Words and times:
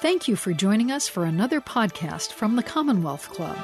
Thank 0.00 0.28
you 0.28 0.36
for 0.36 0.52
joining 0.52 0.92
us 0.92 1.08
for 1.08 1.24
another 1.24 1.60
podcast 1.60 2.30
from 2.30 2.54
the 2.54 2.62
Commonwealth 2.62 3.30
Club. 3.30 3.58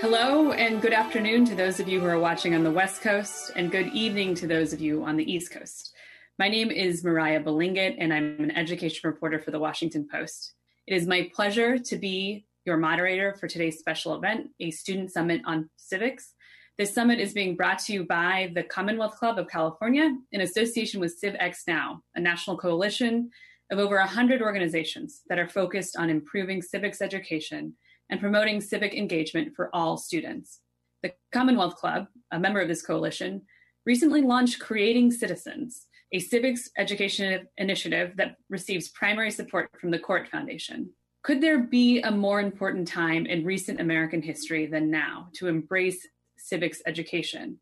Hello, 0.00 0.50
and 0.50 0.82
good 0.82 0.92
afternoon 0.92 1.44
to 1.44 1.54
those 1.54 1.78
of 1.78 1.88
you 1.88 2.00
who 2.00 2.06
are 2.06 2.18
watching 2.18 2.56
on 2.56 2.64
the 2.64 2.72
West 2.72 3.00
Coast, 3.00 3.52
and 3.54 3.70
good 3.70 3.86
evening 3.92 4.34
to 4.34 4.48
those 4.48 4.72
of 4.72 4.80
you 4.80 5.04
on 5.04 5.16
the 5.16 5.32
East 5.32 5.52
Coast. 5.52 5.94
My 6.40 6.48
name 6.48 6.72
is 6.72 7.04
Moriah 7.04 7.44
Balingit, 7.44 7.94
and 8.00 8.12
I'm 8.12 8.40
an 8.40 8.50
education 8.50 9.08
reporter 9.08 9.38
for 9.38 9.52
the 9.52 9.60
Washington 9.60 10.08
Post. 10.10 10.54
It 10.88 10.96
is 10.96 11.06
my 11.06 11.30
pleasure 11.32 11.78
to 11.78 11.96
be 11.96 12.44
your 12.64 12.76
moderator 12.76 13.36
for 13.38 13.46
today's 13.46 13.78
special 13.78 14.16
event, 14.16 14.48
a 14.58 14.72
student 14.72 15.12
summit 15.12 15.40
on 15.44 15.70
civics. 15.76 16.32
This 16.78 16.92
summit 16.92 17.20
is 17.20 17.32
being 17.32 17.54
brought 17.54 17.78
to 17.84 17.92
you 17.92 18.02
by 18.02 18.50
the 18.56 18.64
Commonwealth 18.64 19.20
Club 19.20 19.38
of 19.38 19.48
California 19.48 20.16
in 20.32 20.40
association 20.40 20.98
with 20.98 21.16
CivX 21.22 21.58
Now, 21.68 22.00
a 22.16 22.20
national 22.20 22.58
coalition 22.58 23.30
of 23.70 23.78
over 23.78 23.96
100 23.96 24.42
organizations 24.42 25.22
that 25.28 25.38
are 25.38 25.48
focused 25.48 25.96
on 25.96 26.10
improving 26.10 26.62
civics 26.62 27.00
education 27.00 27.74
and 28.10 28.20
promoting 28.20 28.60
civic 28.60 28.94
engagement 28.94 29.54
for 29.54 29.70
all 29.74 29.96
students. 29.96 30.60
The 31.02 31.12
Commonwealth 31.32 31.76
Club, 31.76 32.06
a 32.32 32.38
member 32.38 32.60
of 32.60 32.68
this 32.68 32.84
coalition, 32.84 33.42
recently 33.86 34.22
launched 34.22 34.60
Creating 34.60 35.10
Citizens, 35.10 35.86
a 36.12 36.18
civics 36.18 36.70
education 36.78 37.46
initiative 37.58 38.12
that 38.16 38.36
receives 38.48 38.90
primary 38.90 39.30
support 39.30 39.68
from 39.80 39.90
the 39.90 39.98
Koret 39.98 40.28
Foundation. 40.28 40.90
Could 41.22 41.40
there 41.40 41.58
be 41.58 42.00
a 42.02 42.10
more 42.10 42.40
important 42.40 42.86
time 42.86 43.26
in 43.26 43.44
recent 43.44 43.80
American 43.80 44.22
history 44.22 44.66
than 44.66 44.90
now 44.90 45.28
to 45.34 45.48
embrace 45.48 46.06
civics 46.36 46.82
education? 46.86 47.58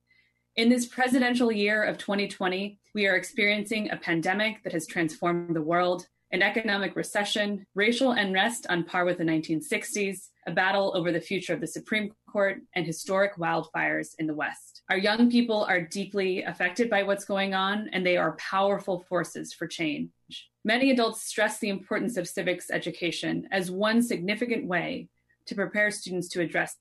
In 0.57 0.69
this 0.69 0.87
presidential 0.87 1.51
year 1.51 1.83
of 1.83 1.97
2020, 1.97 2.79
we 2.95 3.07
are 3.07 3.17
experiencing 3.17 3.91
a 3.91 3.97
pandemic 3.97 4.63
that 4.65 4.73
has 4.73 4.87
transformed 4.87 5.57
the 5.57 5.63
world, 5.63 6.07
an 6.31 6.43
economic 6.43 6.95
recession, 6.95 7.67
racial 7.75 8.13
unrest 8.13 8.67
on 8.69 8.85
par 8.85 9.05
with 9.05 9.19
the 9.19 9.25
1960s, 9.25 10.29
a 10.47 10.53
battle 10.53 10.93
over 10.95 11.11
the 11.11 11.21
future 11.21 11.55
of 11.55 11.61
the 11.61 11.67
Supreme 11.67 12.13
Court, 12.31 12.61
and 12.75 12.85
historic 12.85 13.37
wildfires 13.37 14.15
in 14.19 14.27
the 14.27 14.35
West. 14.35 14.83
Our 14.91 14.99
young 14.99 15.31
people 15.31 15.65
are 15.65 15.81
deeply 15.81 16.43
affected 16.43 16.91
by 16.91 17.03
what's 17.03 17.25
going 17.25 17.55
on, 17.55 17.89
and 17.93 18.05
they 18.05 18.17
are 18.17 18.37
powerful 18.37 19.01
forces 19.09 19.55
for 19.55 19.67
change. 19.67 20.11
Many 20.65 20.91
adults 20.91 21.23
stress 21.23 21.59
the 21.59 21.71
importance 21.71 22.17
of 22.17 22.29
civics 22.29 22.71
education 22.71 23.49
as 23.51 23.71
one 23.71 24.03
significant 24.03 24.67
way 24.67 25.09
to 25.47 25.55
prepare 25.55 25.91
students 25.91 26.29
to 26.29 26.41
address 26.41 26.77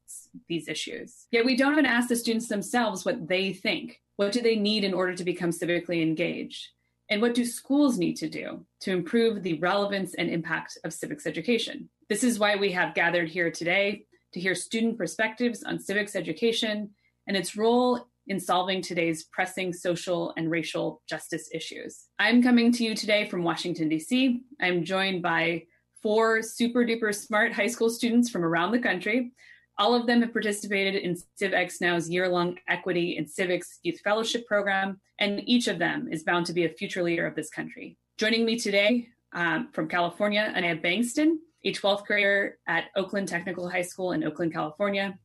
these 0.48 0.68
issues. 0.68 1.28
Yet 1.32 1.46
we 1.46 1.56
don't 1.56 1.74
even 1.74 1.86
ask 1.86 2.10
the 2.10 2.16
students 2.16 2.48
themselves 2.48 3.06
what 3.06 3.28
they 3.28 3.54
think. 3.54 4.01
What 4.22 4.34
do 4.34 4.42
they 4.44 4.56
need 4.56 4.84
in 4.84 4.94
order 4.94 5.16
to 5.16 5.24
become 5.24 5.50
civically 5.50 6.04
engaged? 6.04 6.68
And 7.10 7.24
what 7.24 7.34
do 7.34 7.44
schools 7.44 7.98
need 7.98 8.18
to 8.18 8.30
do 8.30 8.68
to 8.82 8.92
improve 8.92 9.42
the 9.42 9.56
relevance 9.56 10.14
and 10.14 10.30
impact 10.30 10.78
of 10.84 10.94
civics 10.94 11.26
education? 11.26 11.90
This 12.08 12.24
is 12.24 12.38
why 12.38 12.56
we 12.56 12.72
have 12.74 12.94
gathered 12.94 13.30
here 13.30 13.50
today 13.50 14.06
to 14.34 14.40
hear 14.40 14.54
student 14.54 15.00
perspectives 15.00 15.64
on 15.64 15.80
civics 15.80 16.16
education 16.16 16.92
and 17.26 17.36
its 17.36 17.58
role 17.58 18.06
in 18.28 18.40
solving 18.40 18.84
today's 18.84 19.24
pressing 19.24 19.74
social 19.74 20.36
and 20.38 20.52
racial 20.52 21.02
justice 21.10 21.50
issues. 21.52 22.06
I'm 22.20 22.44
coming 22.44 22.72
to 22.74 22.84
you 22.84 22.94
today 22.94 23.28
from 23.28 23.42
Washington, 23.42 23.90
D.C. 23.90 24.40
I'm 24.62 24.84
joined 24.84 25.24
by 25.24 25.64
four 26.04 26.44
super 26.44 26.86
duper 26.86 27.16
smart 27.16 27.54
high 27.54 27.66
school 27.66 27.90
students 27.90 28.30
from 28.30 28.46
around 28.46 28.72
the 28.72 28.78
country. 28.78 29.32
All 29.78 29.96
of 29.96 30.06
them 30.06 30.22
have 30.22 30.34
participated 30.34 30.96
in 30.96 31.16
CivX 31.40 31.82
Now's 31.82 32.10
year 32.10 32.28
long 32.28 32.58
Equity 32.68 33.18
in 33.18 33.28
Civics 33.28 33.80
Youth 33.84 34.00
Fellowship 34.02 34.46
Program, 34.46 35.00
and 35.20 35.42
each 35.48 35.68
of 35.68 35.80
them 35.80 36.08
is 36.12 36.24
bound 36.24 36.46
to 36.48 36.54
be 36.54 36.66
a 36.66 36.70
future 36.70 37.04
leader 37.04 37.26
of 37.26 37.36
this 37.36 37.50
country. 37.50 37.98
Joining 38.18 38.46
me 38.46 38.60
today 38.60 39.08
um, 39.34 39.70
from 39.74 39.88
California, 39.88 40.54
Anaya 40.56 40.76
Bankston, 40.76 41.38
a 41.64 41.74
12th 41.74 42.06
grader 42.06 42.58
at 42.68 42.86
Oakland 42.96 43.28
Technical 43.28 43.70
High 43.70 43.82
School 43.82 44.12
in 44.12 44.24
Oakland, 44.24 44.54
California. 44.54 45.18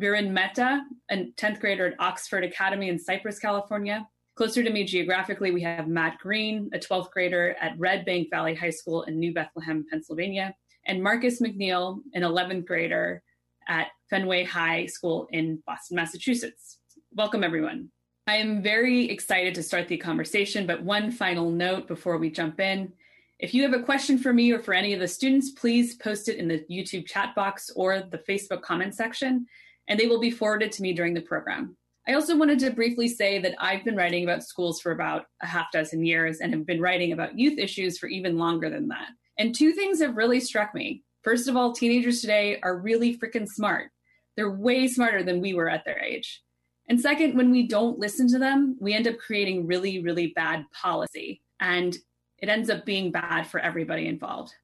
Viren 0.00 0.30
Mehta, 0.30 0.82
a 1.10 1.32
10th 1.36 1.58
grader 1.58 1.88
at 1.88 1.94
Oxford 1.98 2.44
Academy 2.44 2.88
in 2.88 2.98
Cypress, 2.98 3.38
California. 3.40 4.06
Closer 4.36 4.62
to 4.62 4.70
me 4.70 4.84
geographically, 4.84 5.50
we 5.50 5.62
have 5.62 5.88
Matt 5.88 6.18
Green, 6.18 6.70
a 6.72 6.78
12th 6.78 7.10
grader 7.10 7.56
at 7.60 7.76
Red 7.78 8.04
Bank 8.04 8.28
Valley 8.30 8.54
High 8.54 8.70
School 8.70 9.02
in 9.02 9.18
New 9.18 9.34
Bethlehem, 9.34 9.84
Pennsylvania, 9.90 10.54
and 10.86 11.02
Marcus 11.02 11.40
McNeill, 11.40 11.98
an 12.14 12.22
11th 12.22 12.64
grader 12.64 13.24
at 13.68 13.88
Fenway 14.10 14.44
High 14.44 14.86
School 14.86 15.28
in 15.30 15.62
Boston, 15.66 15.96
Massachusetts. 15.96 16.78
Welcome, 17.14 17.44
everyone. 17.44 17.90
I 18.26 18.36
am 18.36 18.62
very 18.62 19.08
excited 19.08 19.54
to 19.54 19.62
start 19.62 19.88
the 19.88 19.96
conversation, 19.96 20.66
but 20.66 20.82
one 20.82 21.10
final 21.10 21.50
note 21.50 21.88
before 21.88 22.18
we 22.18 22.30
jump 22.30 22.60
in. 22.60 22.92
If 23.38 23.54
you 23.54 23.62
have 23.62 23.72
a 23.72 23.82
question 23.82 24.18
for 24.18 24.32
me 24.32 24.52
or 24.52 24.58
for 24.58 24.74
any 24.74 24.92
of 24.92 25.00
the 25.00 25.08
students, 25.08 25.52
please 25.52 25.94
post 25.96 26.28
it 26.28 26.36
in 26.36 26.48
the 26.48 26.64
YouTube 26.70 27.06
chat 27.06 27.34
box 27.34 27.70
or 27.76 28.00
the 28.00 28.22
Facebook 28.28 28.62
comment 28.62 28.94
section, 28.94 29.46
and 29.88 29.98
they 29.98 30.08
will 30.08 30.20
be 30.20 30.30
forwarded 30.30 30.72
to 30.72 30.82
me 30.82 30.92
during 30.92 31.14
the 31.14 31.22
program. 31.22 31.76
I 32.08 32.14
also 32.14 32.36
wanted 32.36 32.58
to 32.60 32.70
briefly 32.70 33.06
say 33.06 33.38
that 33.38 33.54
I've 33.58 33.84
been 33.84 33.96
writing 33.96 34.24
about 34.24 34.42
schools 34.42 34.80
for 34.80 34.92
about 34.92 35.26
a 35.42 35.46
half 35.46 35.70
dozen 35.72 36.04
years 36.04 36.40
and 36.40 36.52
have 36.54 36.66
been 36.66 36.80
writing 36.80 37.12
about 37.12 37.38
youth 37.38 37.58
issues 37.58 37.98
for 37.98 38.08
even 38.08 38.38
longer 38.38 38.70
than 38.70 38.88
that. 38.88 39.08
And 39.38 39.54
two 39.54 39.72
things 39.72 40.00
have 40.00 40.16
really 40.16 40.40
struck 40.40 40.74
me. 40.74 41.02
First 41.22 41.48
of 41.48 41.56
all, 41.56 41.72
teenagers 41.72 42.20
today 42.20 42.60
are 42.62 42.78
really 42.78 43.16
freaking 43.16 43.48
smart. 43.48 43.90
They're 44.36 44.50
way 44.50 44.86
smarter 44.88 45.22
than 45.22 45.40
we 45.40 45.54
were 45.54 45.68
at 45.68 45.84
their 45.84 45.98
age. 45.98 46.42
And 46.88 47.00
second, 47.00 47.36
when 47.36 47.50
we 47.50 47.66
don't 47.66 47.98
listen 47.98 48.28
to 48.28 48.38
them, 48.38 48.76
we 48.80 48.94
end 48.94 49.06
up 49.06 49.18
creating 49.18 49.66
really, 49.66 50.00
really 50.00 50.28
bad 50.28 50.64
policy. 50.72 51.42
And 51.60 51.96
it 52.38 52.48
ends 52.48 52.70
up 52.70 52.84
being 52.84 53.10
bad 53.10 53.46
for 53.46 53.60
everybody 53.60 54.06
involved. 54.06 54.54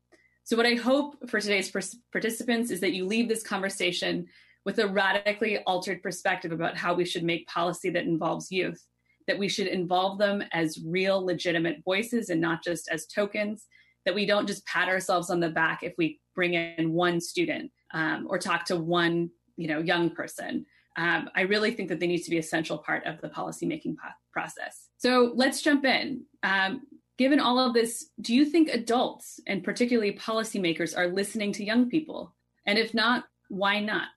So, 0.44 0.56
what 0.56 0.66
I 0.66 0.75
hope 0.75 1.28
for 1.28 1.41
today's 1.41 1.72
participants 2.12 2.70
is 2.70 2.81
that 2.81 2.93
you 2.93 3.06
leave 3.06 3.28
this 3.28 3.43
conversation 3.43 4.26
with 4.64 4.78
a 4.78 4.87
radically 4.87 5.59
altered 5.64 6.03
perspective 6.03 6.53
about 6.53 6.76
how 6.76 6.94
we 6.94 7.04
should 7.04 7.25
make 7.25 7.47
policy 7.47 7.91
that 7.91 8.04
involves 8.04 8.53
youth, 8.53 8.82
that 9.26 9.38
we 9.38 9.48
should 9.48 9.66
involve 9.66 10.19
them 10.19 10.43
as 10.53 10.81
real, 10.84 11.25
legitimate 11.25 11.82
voices 11.84 12.31
and 12.31 12.41
not 12.41 12.62
just 12.62 12.88
as 12.91 13.06
tokens, 13.06 13.66
that 14.04 14.15
we 14.15 14.26
don't 14.26 14.47
just 14.47 14.66
pat 14.66 14.88
ourselves 14.88 15.31
on 15.31 15.41
the 15.41 15.50
back 15.50 15.82
if 15.82 15.94
we 15.98 16.20
bring 16.34 16.54
in 16.54 16.92
one 16.92 17.20
student 17.20 17.70
um, 17.92 18.26
or 18.28 18.38
talk 18.38 18.65
to 18.66 18.76
one 18.76 19.31
you 19.56 19.69
know, 19.69 19.78
young 19.78 20.10
person. 20.10 20.66
Um, 20.97 21.28
I 21.34 21.42
really 21.42 21.72
think 21.72 21.88
that 21.88 22.00
they 22.00 22.06
need 22.06 22.22
to 22.22 22.31
be 22.31 22.38
a 22.38 22.43
central 22.43 22.78
part 22.78 23.04
of 23.04 23.20
the 23.20 23.28
policymaking 23.28 23.97
po- 23.97 24.14
process. 24.32 24.88
So 24.98 25.32
let's 25.34 25.62
jump 25.62 25.84
in. 25.84 26.25
Um, 26.43 26.82
given 27.19 27.41
all 27.41 27.59
of 27.59 27.75
this, 27.75 28.10
do 28.20 28.34
you 28.34 28.44
think 28.44 28.69
adults 28.69 29.41
and 29.47 29.64
particularly 29.64 30.12
policymakers 30.12 30.97
are 30.97 31.09
listening 31.09 31.53
to 31.53 31.64
young 31.64 31.88
people? 31.88 32.34
And 32.66 32.78
if 32.78 32.94
not, 32.94 33.25
why 33.48 33.81
not? 33.81 34.09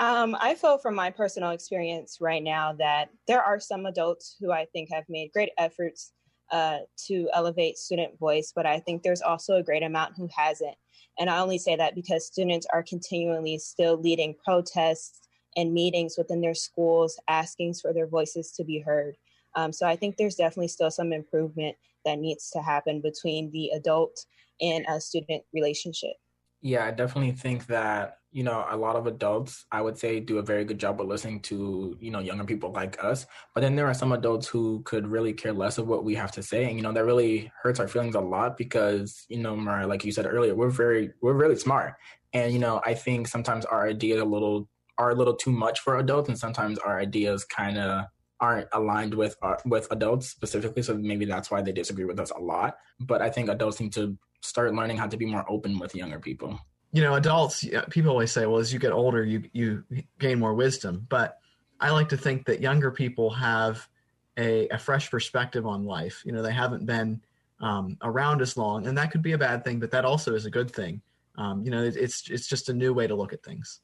Um, 0.00 0.36
I 0.40 0.54
feel 0.54 0.78
from 0.78 0.94
my 0.94 1.10
personal 1.10 1.50
experience 1.50 2.18
right 2.20 2.42
now 2.42 2.72
that 2.74 3.10
there 3.28 3.42
are 3.42 3.60
some 3.60 3.86
adults 3.86 4.36
who 4.40 4.50
I 4.50 4.66
think 4.72 4.88
have 4.90 5.04
made 5.08 5.32
great 5.32 5.50
efforts 5.58 6.12
uh, 6.52 6.78
to 7.06 7.28
elevate 7.32 7.78
student 7.78 8.18
voice, 8.18 8.52
but 8.54 8.66
I 8.66 8.78
think 8.78 9.02
there's 9.02 9.22
also 9.22 9.56
a 9.56 9.62
great 9.62 9.82
amount 9.82 10.14
who 10.16 10.28
hasn't. 10.36 10.76
And 11.18 11.28
I 11.28 11.38
only 11.38 11.58
say 11.58 11.76
that 11.76 11.94
because 11.94 12.26
students 12.26 12.66
are 12.72 12.82
continually 12.82 13.58
still 13.58 13.96
leading 13.96 14.34
protests 14.44 15.20
and 15.56 15.74
meetings 15.74 16.14
within 16.16 16.40
their 16.40 16.54
schools, 16.54 17.18
asking 17.28 17.74
for 17.74 17.92
their 17.92 18.06
voices 18.06 18.52
to 18.52 18.64
be 18.64 18.80
heard. 18.80 19.16
Um, 19.54 19.72
so 19.72 19.86
I 19.86 19.96
think 19.96 20.16
there's 20.16 20.36
definitely 20.36 20.68
still 20.68 20.90
some 20.90 21.12
improvement 21.12 21.76
that 22.04 22.18
needs 22.18 22.50
to 22.50 22.60
happen 22.60 23.00
between 23.00 23.50
the 23.50 23.70
adult 23.70 24.24
and 24.60 24.84
a 24.88 25.00
student 25.00 25.42
relationship. 25.52 26.14
Yeah, 26.60 26.86
I 26.86 26.90
definitely 26.90 27.32
think 27.32 27.66
that 27.66 28.18
you 28.32 28.42
know, 28.42 28.64
a 28.70 28.76
lot 28.76 28.96
of 28.96 29.06
adults, 29.06 29.66
I 29.70 29.82
would 29.82 29.98
say, 29.98 30.18
do 30.18 30.38
a 30.38 30.42
very 30.42 30.64
good 30.64 30.78
job 30.78 31.00
of 31.00 31.06
listening 31.06 31.40
to, 31.42 31.96
you 32.00 32.10
know, 32.10 32.18
younger 32.18 32.44
people 32.44 32.72
like 32.72 33.02
us. 33.04 33.26
But 33.54 33.60
then 33.60 33.76
there 33.76 33.86
are 33.86 33.94
some 33.94 34.12
adults 34.12 34.48
who 34.48 34.82
could 34.84 35.06
really 35.06 35.34
care 35.34 35.52
less 35.52 35.76
of 35.76 35.86
what 35.86 36.02
we 36.02 36.14
have 36.14 36.32
to 36.32 36.42
say. 36.42 36.64
And, 36.64 36.76
you 36.76 36.82
know, 36.82 36.92
that 36.92 37.04
really 37.04 37.52
hurts 37.62 37.78
our 37.78 37.86
feelings 37.86 38.14
a 38.14 38.20
lot 38.20 38.56
because, 38.56 39.26
you 39.28 39.38
know, 39.38 39.54
Moriah, 39.54 39.86
like 39.86 40.04
you 40.04 40.12
said 40.12 40.26
earlier, 40.26 40.54
we're 40.54 40.70
very, 40.70 41.12
we're 41.20 41.34
really 41.34 41.56
smart. 41.56 41.94
And, 42.32 42.52
you 42.52 42.58
know, 42.58 42.80
I 42.86 42.94
think 42.94 43.28
sometimes 43.28 43.66
our 43.66 43.86
ideas 43.86 44.22
a 44.22 44.24
little, 44.24 44.66
are 44.96 45.10
a 45.10 45.14
little 45.14 45.36
too 45.36 45.52
much 45.52 45.80
for 45.80 45.98
adults. 45.98 46.30
And 46.30 46.38
sometimes 46.38 46.78
our 46.78 46.98
ideas 46.98 47.44
kind 47.44 47.76
of 47.76 48.06
aren't 48.40 48.68
aligned 48.72 49.12
with, 49.12 49.36
uh, 49.42 49.56
with 49.66 49.88
adults 49.90 50.28
specifically. 50.28 50.82
So 50.82 50.96
maybe 50.96 51.26
that's 51.26 51.50
why 51.50 51.60
they 51.60 51.72
disagree 51.72 52.06
with 52.06 52.18
us 52.18 52.30
a 52.30 52.40
lot. 52.40 52.76
But 52.98 53.20
I 53.20 53.28
think 53.28 53.50
adults 53.50 53.78
need 53.78 53.92
to 53.92 54.16
start 54.40 54.74
learning 54.74 54.96
how 54.96 55.06
to 55.06 55.16
be 55.18 55.26
more 55.26 55.44
open 55.50 55.78
with 55.78 55.94
younger 55.94 56.18
people 56.18 56.58
you 56.92 57.02
know, 57.02 57.14
adults, 57.14 57.64
people 57.90 58.10
always 58.10 58.30
say, 58.30 58.46
well, 58.46 58.58
as 58.58 58.72
you 58.72 58.78
get 58.78 58.92
older, 58.92 59.24
you, 59.24 59.42
you 59.52 59.84
gain 60.18 60.38
more 60.38 60.54
wisdom. 60.54 61.06
But 61.08 61.38
I 61.80 61.90
like 61.90 62.10
to 62.10 62.16
think 62.16 62.44
that 62.46 62.60
younger 62.60 62.90
people 62.90 63.30
have 63.30 63.88
a, 64.36 64.68
a 64.68 64.78
fresh 64.78 65.10
perspective 65.10 65.66
on 65.66 65.84
life. 65.84 66.22
You 66.24 66.32
know, 66.32 66.42
they 66.42 66.52
haven't 66.52 66.86
been 66.86 67.22
um, 67.60 67.96
around 68.02 68.42
as 68.42 68.56
long, 68.56 68.86
and 68.86 68.96
that 68.98 69.10
could 69.10 69.22
be 69.22 69.32
a 69.32 69.38
bad 69.38 69.64
thing, 69.64 69.80
but 69.80 69.90
that 69.92 70.04
also 70.04 70.34
is 70.34 70.46
a 70.46 70.50
good 70.50 70.70
thing. 70.70 71.00
Um, 71.38 71.64
you 71.64 71.70
know, 71.70 71.82
it, 71.82 71.96
it's 71.96 72.28
it's 72.28 72.46
just 72.46 72.68
a 72.68 72.74
new 72.74 72.92
way 72.92 73.06
to 73.06 73.14
look 73.14 73.32
at 73.32 73.42
things. 73.42 73.80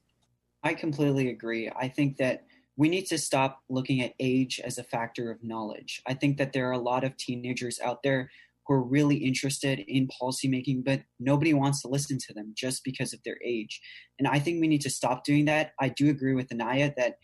I 0.63 0.75
completely 0.75 1.29
agree. 1.31 1.71
I 1.75 1.89
think 1.89 2.19
that 2.19 2.45
we 2.77 2.89
need 2.89 3.07
to 3.07 3.19
stop 3.19 3.63
looking 3.69 4.03
at 4.03 4.15
age 4.21 4.61
as 4.61 4.79
a 4.79 4.85
factor 4.85 5.31
of 5.31 5.43
knowledge. 5.43 6.03
I 6.07 6.15
think 6.15 6.37
that 6.39 6.53
there 6.53 6.69
are 6.69 6.73
a 6.73 6.79
lot 6.79 7.05
of 7.05 7.17
teenagers 7.17 7.81
out 7.81 8.03
there 8.03 8.31
who 8.69 8.75
are 8.75 8.83
really 8.83 9.17
interested 9.17 9.79
in 9.89 10.09
policymaking, 10.21 10.85
but 10.85 11.01
nobody 11.19 11.55
wants 11.55 11.81
to 11.83 11.89
listen 11.89 12.19
to 12.19 12.35
them 12.35 12.53
just 12.55 12.85
because 12.85 13.15
of 13.15 13.21
their 13.25 13.39
age. 13.45 13.81
And 14.19 14.29
I 14.29 14.39
think 14.39 14.61
we 14.61 14.69
need 14.69 14.83
to 14.83 14.91
stop 14.91 15.25
doing 15.25 15.47
that. 15.47 15.73
I 15.81 15.89
do 15.89 16.11
agree 16.11 16.35
with 16.35 16.53
Anaya 16.53 16.93
that 16.99 17.15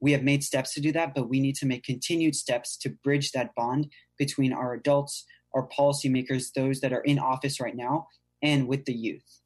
we 0.00 0.12
have 0.12 0.22
made 0.22 0.44
steps 0.44 0.72
to 0.74 0.80
do 0.80 0.92
that, 0.92 1.12
but 1.14 1.28
we 1.28 1.40
need 1.40 1.56
to 1.56 1.66
make 1.66 1.82
continued 1.82 2.36
steps 2.36 2.76
to 2.78 2.90
bridge 3.04 3.32
that 3.32 3.54
bond 3.56 3.88
between 4.16 4.52
our 4.52 4.74
adults, 4.74 5.24
our 5.54 5.68
policymakers, 5.68 6.52
those 6.54 6.80
that 6.80 6.92
are 6.92 7.02
in 7.02 7.18
office 7.18 7.60
right 7.60 7.76
now, 7.76 8.06
and 8.40 8.68
with 8.68 8.84
the 8.84 8.94
youth. 8.94 9.40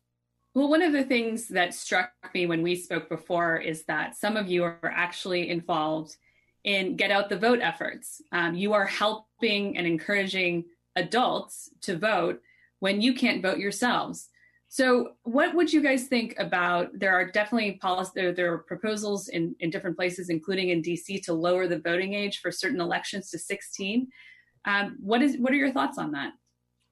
Well, 0.55 0.69
one 0.69 0.81
of 0.81 0.93
the 0.93 1.05
things 1.05 1.49
that 1.49 1.75
struck 1.75 2.13
me 2.33 2.47
when 2.47 2.63
we 2.63 2.77
spoke 2.77 3.09
before 3.09 3.59
is 3.59 3.85
that 3.85 4.17
some 4.17 4.37
of 4.37 4.49
you 4.49 4.65
are 4.65 4.81
actually 4.95 5.51
involved 5.51 6.17
in 6.65 6.97
get 6.97 7.11
out 7.11 7.29
the 7.29 7.39
vote 7.39 7.61
efforts. 7.63 8.21
Um, 8.33 8.55
you 8.55 8.73
are 8.73 8.87
helping 8.87 9.77
and 9.77 9.87
encouraging 9.87 10.65
adults 10.97 11.71
to 11.83 11.97
vote 11.97 12.41
when 12.81 13.01
you 13.01 13.15
can't 13.15 13.43
vote 13.43 13.59
yourselves. 13.59 14.29
So, 14.69 15.13
what 15.23 15.55
would 15.55 15.73
you 15.73 15.81
guys 15.81 16.09
think 16.09 16.35
about? 16.39 16.91
There 16.99 17.15
are 17.15 17.31
definitely 17.31 17.73
policy. 17.73 18.11
There, 18.15 18.33
there 18.33 18.53
are 18.53 18.59
proposals 18.59 19.29
in, 19.29 19.55
in 19.61 19.71
different 19.71 19.97
places, 19.97 20.29
including 20.29 20.71
in 20.71 20.83
DC, 20.83 21.23
to 21.25 21.33
lower 21.33 21.69
the 21.69 21.79
voting 21.79 22.15
age 22.15 22.41
for 22.41 22.51
certain 22.51 22.81
elections 22.81 23.31
to 23.31 23.39
16. 23.39 24.09
Um, 24.65 24.97
what 25.01 25.23
is 25.23 25.37
what 25.39 25.53
are 25.53 25.57
your 25.57 25.71
thoughts 25.71 25.99
on 25.99 26.11
that? 26.13 26.33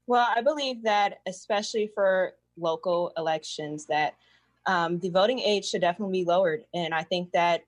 Well, 0.06 0.26
I 0.34 0.40
believe 0.40 0.82
that 0.84 1.18
especially 1.26 1.90
for 1.94 2.34
local 2.56 3.12
elections, 3.16 3.86
that 3.86 4.14
um, 4.66 5.00
the 5.00 5.10
voting 5.10 5.40
age 5.40 5.66
should 5.66 5.80
definitely 5.80 6.20
be 6.20 6.24
lowered, 6.24 6.62
and 6.72 6.94
I 6.94 7.02
think 7.02 7.32
that 7.32 7.62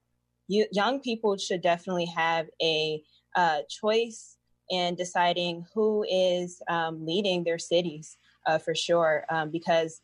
you, 0.49 0.67
young 0.71 1.01
people 1.01 1.37
should 1.37 1.61
definitely 1.61 2.07
have 2.07 2.47
a 2.63 3.03
uh, 3.35 3.59
choice 3.69 4.36
in 4.71 4.95
deciding 4.95 5.67
who 5.75 6.05
is 6.11 6.61
um, 6.69 7.05
leading 7.05 7.45
their 7.45 7.59
cities 7.59 8.17
uh, 8.47 8.59
for 8.59 8.75
sure, 8.75 9.25
um, 9.31 9.51
because 9.51 10.01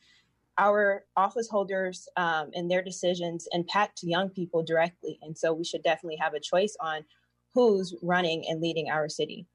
our 0.59 1.05
office 1.17 1.49
holders 1.49 2.09
um, 2.17 2.50
and 2.55 2.70
their 2.70 2.82
decisions 2.82 3.49
impact 3.53 4.00
young 4.03 4.29
people 4.29 4.62
directly, 4.62 5.19
and 5.23 5.37
so 5.37 5.53
we 5.53 5.64
should 5.64 5.82
definitely 5.82 6.17
have 6.17 6.35
a 6.35 6.41
choice 6.41 6.76
on 6.81 7.05
who's 7.55 7.94
running 8.03 8.44
and 8.49 8.61
leading 8.61 8.91
our 8.91 9.09
city. 9.09 9.47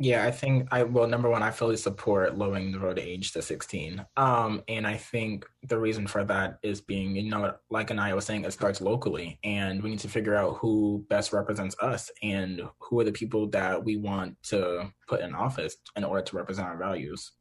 Yeah, 0.00 0.24
I 0.24 0.30
think 0.30 0.68
I 0.70 0.84
well, 0.84 1.08
number 1.08 1.28
one, 1.28 1.42
I 1.42 1.50
fully 1.50 1.76
support 1.76 2.38
lowering 2.38 2.70
the 2.70 2.78
voting 2.78 3.04
age 3.04 3.32
to 3.32 3.42
16. 3.42 4.06
Um, 4.16 4.62
and 4.68 4.86
I 4.86 4.96
think 4.96 5.44
the 5.64 5.78
reason 5.78 6.06
for 6.06 6.22
that 6.24 6.60
is 6.62 6.80
being, 6.80 7.16
you 7.16 7.28
know, 7.28 7.54
like 7.68 7.90
Anaya 7.90 8.14
was 8.14 8.24
saying, 8.24 8.44
it 8.44 8.52
starts 8.52 8.80
locally, 8.80 9.40
and 9.42 9.82
we 9.82 9.90
need 9.90 9.98
to 10.00 10.08
figure 10.08 10.36
out 10.36 10.58
who 10.58 11.04
best 11.08 11.32
represents 11.32 11.74
us 11.80 12.12
and 12.22 12.62
who 12.78 13.00
are 13.00 13.04
the 13.04 13.12
people 13.12 13.48
that 13.48 13.84
we 13.84 13.96
want 13.96 14.40
to 14.44 14.92
put 15.08 15.20
in 15.20 15.34
office 15.34 15.76
in 15.96 16.04
order 16.04 16.22
to 16.22 16.36
represent 16.36 16.68
our 16.68 16.76
values. 16.76 17.32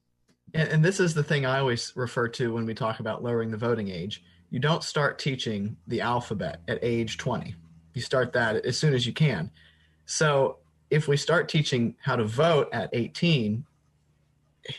And, 0.56 0.70
and 0.70 0.86
this 0.86 1.00
is 1.00 1.14
the 1.14 1.24
thing 1.24 1.46
I 1.46 1.60
always 1.60 1.94
refer 1.96 2.28
to 2.30 2.54
when 2.54 2.66
we 2.66 2.74
talk 2.74 3.00
about 3.00 3.24
lowering 3.24 3.52
the 3.52 3.58
voting 3.58 3.90
age. 3.90 4.24
You 4.50 4.60
don't 4.60 4.84
start 4.84 5.20
teaching 5.20 5.78
the 5.86 6.02
alphabet 6.02 6.62
at 6.68 6.80
age 6.82 7.20
20. 7.20 7.54
You 7.94 8.02
start 8.02 8.34
that 8.34 8.66
as 8.66 8.80
soon 8.80 8.96
as 8.96 9.06
you 9.06 9.14
can. 9.14 9.52
So 10.06 10.58
if 10.90 11.08
we 11.08 11.18
start 11.18 11.50
teaching 11.50 11.96
how 12.02 12.16
to 12.16 12.24
vote 12.24 12.70
at 12.72 12.90
18, 12.94 13.66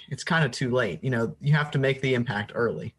it's 0.08 0.24
kind 0.24 0.44
of 0.44 0.50
too 0.50 0.70
late. 0.70 1.02
You 1.02 1.10
know, 1.10 1.36
you 1.40 1.52
have 1.52 1.70
to 1.72 1.78
make 1.78 2.00
the 2.00 2.14
impact 2.14 2.52
early. 2.54 2.94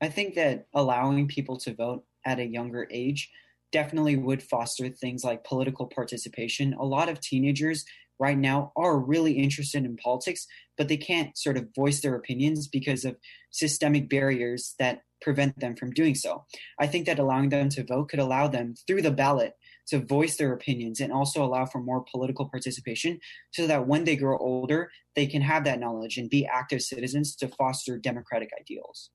I 0.00 0.08
think 0.08 0.34
that 0.34 0.66
allowing 0.74 1.26
people 1.26 1.56
to 1.58 1.74
vote 1.74 2.04
at 2.24 2.38
a 2.38 2.46
younger 2.46 2.86
age 2.90 3.30
definitely 3.72 4.16
would 4.16 4.42
foster 4.42 4.88
things 4.88 5.24
like 5.24 5.44
political 5.44 5.86
participation. 5.86 6.74
A 6.74 6.84
lot 6.84 7.08
of 7.08 7.20
teenagers 7.20 7.84
right 8.18 8.38
now 8.38 8.72
are 8.76 8.98
really 8.98 9.32
interested 9.32 9.84
in 9.84 9.96
politics, 9.96 10.46
but 10.76 10.88
they 10.88 10.96
can't 10.96 11.36
sort 11.36 11.56
of 11.56 11.74
voice 11.74 12.00
their 12.00 12.14
opinions 12.14 12.66
because 12.66 13.04
of 13.04 13.16
systemic 13.50 14.08
barriers 14.08 14.74
that 14.78 15.02
prevent 15.20 15.58
them 15.60 15.76
from 15.76 15.90
doing 15.90 16.14
so. 16.14 16.44
I 16.78 16.86
think 16.86 17.06
that 17.06 17.18
allowing 17.18 17.48
them 17.48 17.68
to 17.70 17.84
vote 17.84 18.08
could 18.08 18.20
allow 18.20 18.48
them 18.48 18.74
through 18.86 19.02
the 19.02 19.10
ballot 19.10 19.54
to 19.88 19.98
voice 19.98 20.36
their 20.36 20.52
opinions 20.52 21.00
and 21.00 21.12
also 21.12 21.44
allow 21.44 21.64
for 21.66 21.80
more 21.80 22.04
political 22.10 22.48
participation 22.48 23.18
so 23.52 23.66
that 23.66 23.86
when 23.86 24.04
they 24.04 24.16
grow 24.16 24.36
older, 24.38 24.90
they 25.16 25.26
can 25.26 25.42
have 25.42 25.64
that 25.64 25.80
knowledge 25.80 26.18
and 26.18 26.30
be 26.30 26.46
active 26.46 26.82
citizens 26.82 27.34
to 27.36 27.48
foster 27.48 27.98
democratic 27.98 28.50
ideals. 28.60 29.10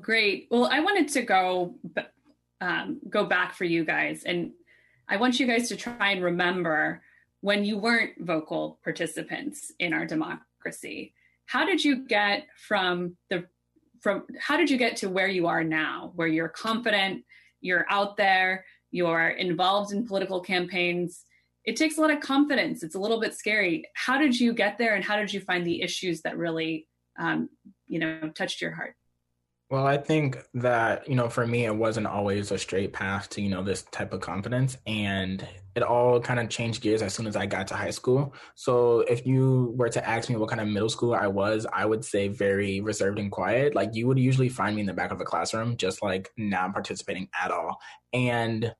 Great. 0.00 0.48
Well, 0.50 0.66
I 0.66 0.80
wanted 0.80 1.08
to 1.08 1.22
go 1.22 1.76
um, 2.60 3.00
go 3.08 3.24
back 3.24 3.54
for 3.54 3.64
you 3.64 3.84
guys, 3.84 4.24
and 4.24 4.52
I 5.08 5.16
want 5.16 5.38
you 5.38 5.46
guys 5.46 5.68
to 5.68 5.76
try 5.76 6.10
and 6.10 6.22
remember 6.22 7.02
when 7.40 7.64
you 7.64 7.78
weren't 7.78 8.12
vocal 8.20 8.80
participants 8.82 9.70
in 9.78 9.92
our 9.92 10.06
democracy. 10.06 11.14
How 11.46 11.66
did 11.66 11.84
you 11.84 12.06
get 12.06 12.46
from 12.56 13.16
the 13.30 13.44
from 14.00 14.24
how 14.38 14.56
did 14.56 14.70
you 14.70 14.76
get 14.76 14.96
to 14.96 15.08
where 15.08 15.28
you 15.28 15.46
are 15.46 15.64
now, 15.64 16.12
where 16.14 16.28
you're 16.28 16.48
confident, 16.48 17.24
you're 17.60 17.86
out 17.88 18.16
there, 18.16 18.64
you're 18.94 19.30
involved 19.30 19.92
in 19.92 20.06
political 20.06 20.40
campaigns, 20.40 21.24
it 21.64 21.74
takes 21.74 21.98
a 21.98 22.00
lot 22.00 22.12
of 22.12 22.20
confidence. 22.20 22.84
It's 22.84 22.94
a 22.94 23.00
little 23.00 23.20
bit 23.20 23.34
scary. 23.34 23.84
How 23.94 24.18
did 24.18 24.38
you 24.38 24.52
get 24.52 24.78
there, 24.78 24.94
and 24.94 25.04
how 25.04 25.16
did 25.16 25.32
you 25.32 25.40
find 25.40 25.66
the 25.66 25.82
issues 25.82 26.22
that 26.22 26.38
really, 26.38 26.86
um, 27.18 27.48
you 27.88 27.98
know, 27.98 28.30
touched 28.34 28.60
your 28.60 28.70
heart? 28.70 28.94
Well, 29.70 29.86
I 29.86 29.96
think 29.96 30.38
that, 30.54 31.08
you 31.08 31.16
know, 31.16 31.28
for 31.28 31.46
me, 31.46 31.64
it 31.64 31.74
wasn't 31.74 32.06
always 32.06 32.52
a 32.52 32.58
straight 32.58 32.92
path 32.92 33.30
to, 33.30 33.42
you 33.42 33.48
know, 33.48 33.64
this 33.64 33.82
type 33.90 34.12
of 34.12 34.20
confidence. 34.20 34.76
And 34.86 35.44
it 35.74 35.82
all 35.82 36.20
kind 36.20 36.38
of 36.38 36.50
changed 36.50 36.82
gears 36.82 37.02
as 37.02 37.14
soon 37.14 37.26
as 37.26 37.34
I 37.34 37.46
got 37.46 37.66
to 37.68 37.74
high 37.74 37.90
school. 37.90 38.34
So 38.54 39.00
if 39.00 39.26
you 39.26 39.74
were 39.76 39.88
to 39.88 40.06
ask 40.06 40.28
me 40.28 40.36
what 40.36 40.50
kind 40.50 40.60
of 40.60 40.68
middle 40.68 40.90
schooler 40.90 41.18
I 41.18 41.28
was, 41.28 41.66
I 41.72 41.86
would 41.86 42.04
say 42.04 42.28
very 42.28 42.82
reserved 42.82 43.18
and 43.18 43.32
quiet. 43.32 43.74
Like 43.74 43.94
you 43.94 44.06
would 44.06 44.18
usually 44.18 44.50
find 44.50 44.76
me 44.76 44.82
in 44.82 44.86
the 44.86 44.92
back 44.92 45.10
of 45.10 45.20
a 45.20 45.24
classroom, 45.24 45.76
just 45.78 46.02
like 46.02 46.30
not 46.36 46.72
participating 46.72 47.28
at 47.42 47.50
all. 47.50 47.78
And 48.12 48.72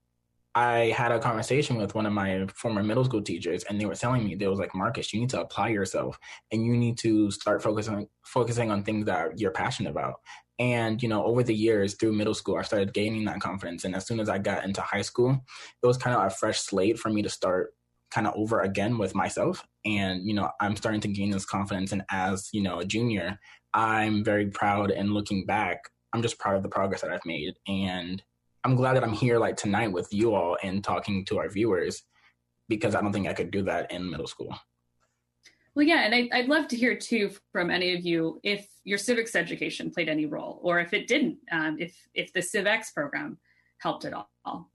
I 0.55 0.95
had 0.97 1.11
a 1.11 1.19
conversation 1.19 1.77
with 1.77 1.97
one 1.97 2.07
of 2.07 2.13
my 2.13 2.47
former 2.55 2.83
middle 2.83 3.05
school 3.05 3.23
teachers, 3.23 3.65
and 3.65 3.81
they 3.81 3.87
were 3.87 3.97
telling 3.97 4.25
me 4.25 4.37
they 4.37 4.47
was 4.47 4.61
like, 4.61 4.75
Marcus, 4.75 5.13
you 5.13 5.21
need 5.21 5.31
to 5.31 5.41
apply 5.41 5.69
yourself, 5.69 6.19
and 6.53 6.65
you 6.65 6.77
need 6.77 6.97
to 6.99 7.31
start 7.33 7.63
focusing 7.63 8.07
focusing 8.25 8.71
on 8.71 8.85
things 8.85 9.07
that 9.07 9.39
you're 9.39 9.51
passionate 9.51 9.91
about. 9.91 10.21
And 10.61 11.03
you 11.03 11.09
know, 11.09 11.25
over 11.25 11.43
the 11.43 11.55
years 11.55 11.95
through 11.95 12.13
middle 12.13 12.35
school, 12.35 12.57
I 12.57 12.63
started 12.63 12.95
gaining 12.95 13.25
that 13.25 13.41
confidence, 13.41 13.85
and 13.85 13.97
as 13.97 14.07
soon 14.07 14.21
as 14.21 14.29
I 14.29 14.39
got 14.39 14.65
into 14.65 14.81
high 14.81 15.03
school, 15.03 15.41
it 15.83 15.87
was 15.87 15.99
kind 15.99 16.17
of 16.17 16.25
a 16.25 16.31
fresh 16.31 16.61
slate 16.61 16.99
for 17.01 17.11
me 17.11 17.23
to 17.23 17.31
start 17.31 17.75
kind 18.13 18.29
of 18.29 18.35
over 18.37 18.61
again 18.61 18.97
with 18.97 19.15
myself. 19.15 19.67
And 19.85 20.25
you 20.25 20.35
know, 20.35 20.51
I'm 20.61 20.77
starting 20.77 21.01
to 21.01 21.09
gain 21.09 21.31
this 21.31 21.47
confidence, 21.47 21.91
and 21.91 22.05
as 22.13 22.49
you 22.53 22.63
know, 22.63 22.79
a 22.79 22.85
junior, 22.85 23.41
I'm 23.73 24.23
very 24.23 24.47
proud. 24.47 24.93
And 24.93 25.15
looking 25.15 25.47
back, 25.47 25.81
I'm 26.13 26.23
just 26.23 26.39
proud 26.39 26.57
of 26.57 26.63
the 26.63 26.69
progress 26.69 27.01
that 27.01 27.11
I've 27.11 27.27
made, 27.27 27.55
and 27.67 28.23
I'm 28.65 28.77
glad 28.77 28.97
that 28.97 29.05
I'm 29.05 29.13
here 29.13 29.39
like 29.39 29.57
tonight 29.57 29.93
with 29.93 30.13
you 30.13 30.35
all 30.35 30.57
and 30.63 30.83
talking 30.83 31.25
to 31.27 31.39
our 31.39 31.49
viewers 31.49 32.03
because 32.69 32.95
I 32.95 33.03
don't 33.03 33.13
think 33.13 33.29
I 33.29 33.35
could 33.35 33.51
do 33.51 33.63
that 33.63 33.93
in 33.93 34.11
middle 34.11 34.27
school. 34.27 34.57
Well, 35.75 35.85
yeah, 35.85 36.05
and 36.05 36.15
I, 36.15 36.41
would 36.41 36.49
love 36.49 36.69
to 36.69 36.77
hear 36.77 36.97
too 36.97 37.31
from 37.53 37.71
any 37.71 37.95
of 37.95 38.01
you 38.03 38.41
if 38.43 38.67
your 38.85 38.97
civics 38.97 39.35
education 39.35 39.91
played 39.91 40.09
any 40.09 40.25
role, 40.25 40.61
or 40.63 40.79
if 40.79 40.95
it 40.95 41.09
didn't, 41.09 41.39
um, 41.51 41.77
if 41.81 41.97
if 42.15 42.33
the 42.33 42.41
CivX 42.41 42.95
program 42.95 43.39
helped 43.79 44.05
at 44.05 44.15
all. 44.15 44.71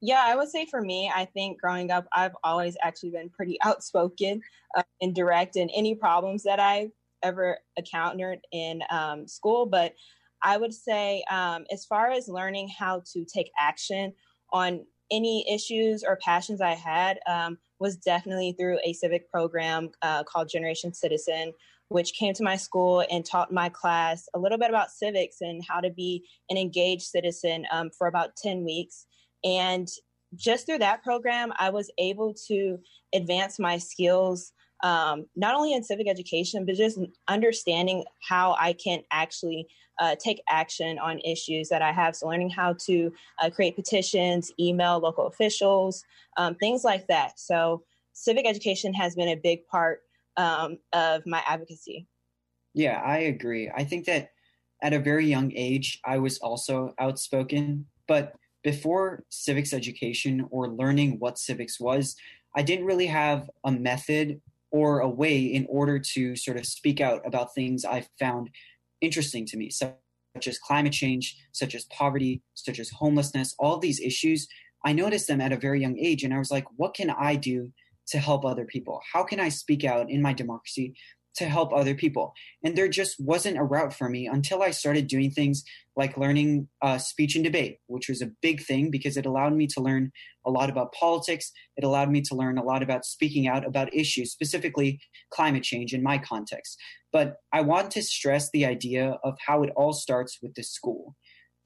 Yeah, 0.00 0.22
I 0.24 0.36
would 0.36 0.48
say 0.48 0.66
for 0.66 0.80
me, 0.80 1.10
I 1.12 1.24
think 1.24 1.60
growing 1.60 1.90
up, 1.90 2.06
I've 2.12 2.36
always 2.44 2.76
actually 2.80 3.10
been 3.10 3.28
pretty 3.28 3.58
outspoken 3.64 4.40
uh, 4.76 4.84
and 5.02 5.14
direct 5.14 5.56
in 5.56 5.68
any 5.70 5.94
problems 5.94 6.44
that 6.44 6.60
I've 6.60 6.92
ever 7.24 7.58
encountered 7.76 8.38
in 8.52 8.82
um, 8.90 9.26
school. 9.26 9.66
But 9.66 9.94
I 10.42 10.56
would 10.56 10.74
say, 10.74 11.24
um, 11.30 11.64
as 11.72 11.84
far 11.84 12.10
as 12.10 12.28
learning 12.28 12.70
how 12.76 13.02
to 13.12 13.24
take 13.24 13.50
action 13.58 14.12
on 14.52 14.84
any 15.10 15.44
issues 15.52 16.04
or 16.04 16.16
passions 16.16 16.60
I 16.60 16.74
had, 16.74 17.18
um, 17.26 17.58
was 17.80 17.96
definitely 17.96 18.52
through 18.52 18.78
a 18.84 18.92
civic 18.92 19.30
program 19.30 19.90
uh, 20.02 20.24
called 20.24 20.48
Generation 20.48 20.92
Citizen, 20.92 21.52
which 21.88 22.12
came 22.14 22.34
to 22.34 22.42
my 22.42 22.56
school 22.56 23.04
and 23.10 23.24
taught 23.24 23.52
my 23.52 23.68
class 23.68 24.28
a 24.34 24.38
little 24.38 24.58
bit 24.58 24.68
about 24.68 24.90
civics 24.90 25.36
and 25.40 25.62
how 25.66 25.80
to 25.80 25.90
be 25.90 26.24
an 26.50 26.56
engaged 26.56 27.02
citizen 27.02 27.64
um, 27.72 27.90
for 27.96 28.06
about 28.06 28.36
10 28.36 28.64
weeks. 28.64 29.06
And 29.44 29.88
just 30.34 30.66
through 30.66 30.78
that 30.78 31.02
program, 31.02 31.52
I 31.58 31.70
was 31.70 31.90
able 31.98 32.34
to 32.48 32.78
advance 33.14 33.58
my 33.58 33.78
skills 33.78 34.52
um, 34.82 35.26
not 35.36 35.54
only 35.54 35.72
in 35.72 35.82
civic 35.82 36.08
education, 36.08 36.64
but 36.64 36.74
just 36.74 36.98
understanding 37.26 38.04
how 38.20 38.56
I 38.58 38.72
can 38.72 39.02
actually 39.10 39.66
uh, 39.98 40.14
take 40.16 40.40
action 40.48 40.98
on 40.98 41.18
issues 41.20 41.68
that 41.68 41.82
I 41.82 41.92
have. 41.92 42.14
So, 42.14 42.28
learning 42.28 42.50
how 42.50 42.74
to 42.86 43.12
uh, 43.40 43.50
create 43.50 43.76
petitions, 43.76 44.52
email 44.58 44.98
local 44.98 45.26
officials, 45.26 46.04
um, 46.36 46.54
things 46.54 46.84
like 46.84 47.06
that. 47.08 47.38
So, 47.38 47.82
civic 48.12 48.46
education 48.46 48.94
has 48.94 49.14
been 49.14 49.28
a 49.28 49.36
big 49.36 49.66
part 49.66 50.02
um, 50.36 50.78
of 50.92 51.26
my 51.26 51.42
advocacy. 51.46 52.06
Yeah, 52.74 53.02
I 53.04 53.18
agree. 53.18 53.70
I 53.74 53.84
think 53.84 54.06
that 54.06 54.30
at 54.82 54.92
a 54.92 55.00
very 55.00 55.26
young 55.26 55.52
age, 55.56 56.00
I 56.04 56.18
was 56.18 56.38
also 56.38 56.94
outspoken, 57.00 57.86
but 58.06 58.34
before 58.62 59.24
civics 59.30 59.72
education 59.72 60.46
or 60.50 60.68
learning 60.68 61.18
what 61.18 61.38
civics 61.38 61.80
was, 61.80 62.14
I 62.56 62.62
didn't 62.62 62.86
really 62.86 63.06
have 63.06 63.50
a 63.64 63.72
method 63.72 64.40
or 64.70 65.00
a 65.00 65.08
way 65.08 65.40
in 65.40 65.66
order 65.68 65.98
to 65.98 66.36
sort 66.36 66.56
of 66.56 66.66
speak 66.66 67.00
out 67.00 67.26
about 67.26 67.54
things 67.54 67.84
I 67.84 68.06
found 68.18 68.50
interesting 69.00 69.46
to 69.46 69.56
me, 69.56 69.70
such 69.70 69.94
as 70.46 70.58
climate 70.58 70.92
change, 70.92 71.36
such 71.52 71.74
as 71.74 71.84
poverty, 71.86 72.42
such 72.54 72.78
as 72.78 72.90
homelessness, 72.90 73.54
all 73.58 73.78
these 73.78 74.00
issues. 74.00 74.46
I 74.84 74.92
noticed 74.92 75.26
them 75.26 75.40
at 75.40 75.52
a 75.52 75.56
very 75.56 75.80
young 75.80 75.98
age, 75.98 76.22
and 76.22 76.34
I 76.34 76.38
was 76.38 76.50
like, 76.50 76.66
what 76.76 76.94
can 76.94 77.10
I 77.10 77.36
do 77.36 77.72
to 78.08 78.18
help 78.18 78.44
other 78.44 78.64
people? 78.64 79.00
How 79.12 79.22
can 79.22 79.40
I 79.40 79.48
speak 79.48 79.84
out 79.84 80.10
in 80.10 80.22
my 80.22 80.32
democracy 80.32 80.94
to 81.38 81.44
help 81.44 81.72
other 81.72 81.94
people. 81.94 82.34
And 82.64 82.76
there 82.76 82.88
just 82.88 83.16
wasn't 83.20 83.58
a 83.58 83.62
route 83.62 83.94
for 83.94 84.08
me 84.08 84.26
until 84.26 84.60
I 84.60 84.72
started 84.72 85.06
doing 85.06 85.30
things 85.30 85.62
like 85.96 86.16
learning 86.16 86.68
uh, 86.82 86.98
speech 86.98 87.36
and 87.36 87.44
debate, 87.44 87.78
which 87.86 88.08
was 88.08 88.20
a 88.20 88.30
big 88.42 88.60
thing 88.60 88.90
because 88.90 89.16
it 89.16 89.24
allowed 89.24 89.54
me 89.54 89.68
to 89.68 89.80
learn 89.80 90.10
a 90.44 90.50
lot 90.50 90.68
about 90.68 90.92
politics. 90.92 91.52
It 91.76 91.84
allowed 91.84 92.10
me 92.10 92.22
to 92.22 92.34
learn 92.34 92.58
a 92.58 92.64
lot 92.64 92.82
about 92.82 93.04
speaking 93.04 93.46
out 93.46 93.64
about 93.64 93.94
issues, 93.94 94.32
specifically 94.32 95.00
climate 95.30 95.62
change 95.62 95.94
in 95.94 96.02
my 96.02 96.18
context. 96.18 96.76
But 97.12 97.36
I 97.52 97.60
want 97.60 97.92
to 97.92 98.02
stress 98.02 98.50
the 98.50 98.66
idea 98.66 99.18
of 99.22 99.38
how 99.46 99.62
it 99.62 99.70
all 99.76 99.92
starts 99.92 100.38
with 100.42 100.54
the 100.54 100.64
school. 100.64 101.14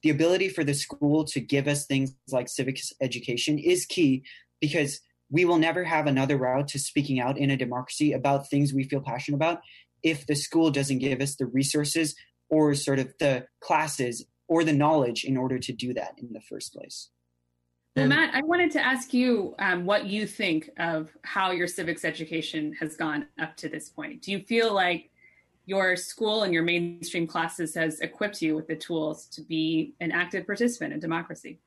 The 0.02 0.10
ability 0.10 0.50
for 0.50 0.64
the 0.64 0.74
school 0.74 1.24
to 1.26 1.40
give 1.40 1.66
us 1.66 1.86
things 1.86 2.14
like 2.30 2.48
civics 2.48 2.92
education 3.00 3.58
is 3.58 3.86
key 3.86 4.22
because 4.60 5.00
we 5.32 5.46
will 5.46 5.58
never 5.58 5.82
have 5.82 6.06
another 6.06 6.36
route 6.36 6.68
to 6.68 6.78
speaking 6.78 7.18
out 7.18 7.38
in 7.38 7.50
a 7.50 7.56
democracy 7.56 8.12
about 8.12 8.48
things 8.48 8.72
we 8.72 8.84
feel 8.84 9.00
passionate 9.00 9.36
about 9.36 9.60
if 10.02 10.26
the 10.26 10.36
school 10.36 10.70
doesn't 10.70 10.98
give 10.98 11.20
us 11.20 11.34
the 11.36 11.46
resources 11.46 12.14
or 12.50 12.74
sort 12.74 12.98
of 12.98 13.12
the 13.18 13.46
classes 13.60 14.26
or 14.46 14.62
the 14.62 14.72
knowledge 14.72 15.24
in 15.24 15.38
order 15.38 15.58
to 15.58 15.72
do 15.72 15.94
that 15.94 16.12
in 16.18 16.32
the 16.32 16.40
first 16.40 16.74
place. 16.74 17.08
Well, 17.96 18.08
Matt, 18.08 18.34
I 18.34 18.42
wanted 18.42 18.70
to 18.72 18.84
ask 18.84 19.12
you 19.12 19.54
um, 19.58 19.84
what 19.86 20.06
you 20.06 20.26
think 20.26 20.70
of 20.78 21.10
how 21.22 21.50
your 21.50 21.66
civics 21.66 22.04
education 22.04 22.74
has 22.80 22.96
gone 22.96 23.26
up 23.38 23.56
to 23.58 23.68
this 23.68 23.88
point. 23.88 24.22
Do 24.22 24.32
you 24.32 24.40
feel 24.40 24.72
like 24.72 25.10
your 25.64 25.96
school 25.96 26.42
and 26.42 26.52
your 26.52 26.62
mainstream 26.62 27.26
classes 27.26 27.74
has 27.74 28.00
equipped 28.00 28.42
you 28.42 28.56
with 28.56 28.66
the 28.66 28.76
tools 28.76 29.26
to 29.26 29.42
be 29.42 29.94
an 30.00 30.10
active 30.10 30.46
participant 30.46 30.92
in 30.92 31.00
democracy? 31.00 31.58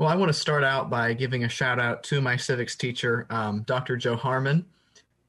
Well, 0.00 0.08
I 0.08 0.16
want 0.16 0.30
to 0.30 0.38
start 0.38 0.64
out 0.64 0.88
by 0.88 1.12
giving 1.12 1.44
a 1.44 1.48
shout 1.50 1.78
out 1.78 2.02
to 2.04 2.22
my 2.22 2.34
civics 2.34 2.74
teacher, 2.74 3.26
um, 3.28 3.64
Dr. 3.64 3.98
Joe 3.98 4.16
Harmon. 4.16 4.64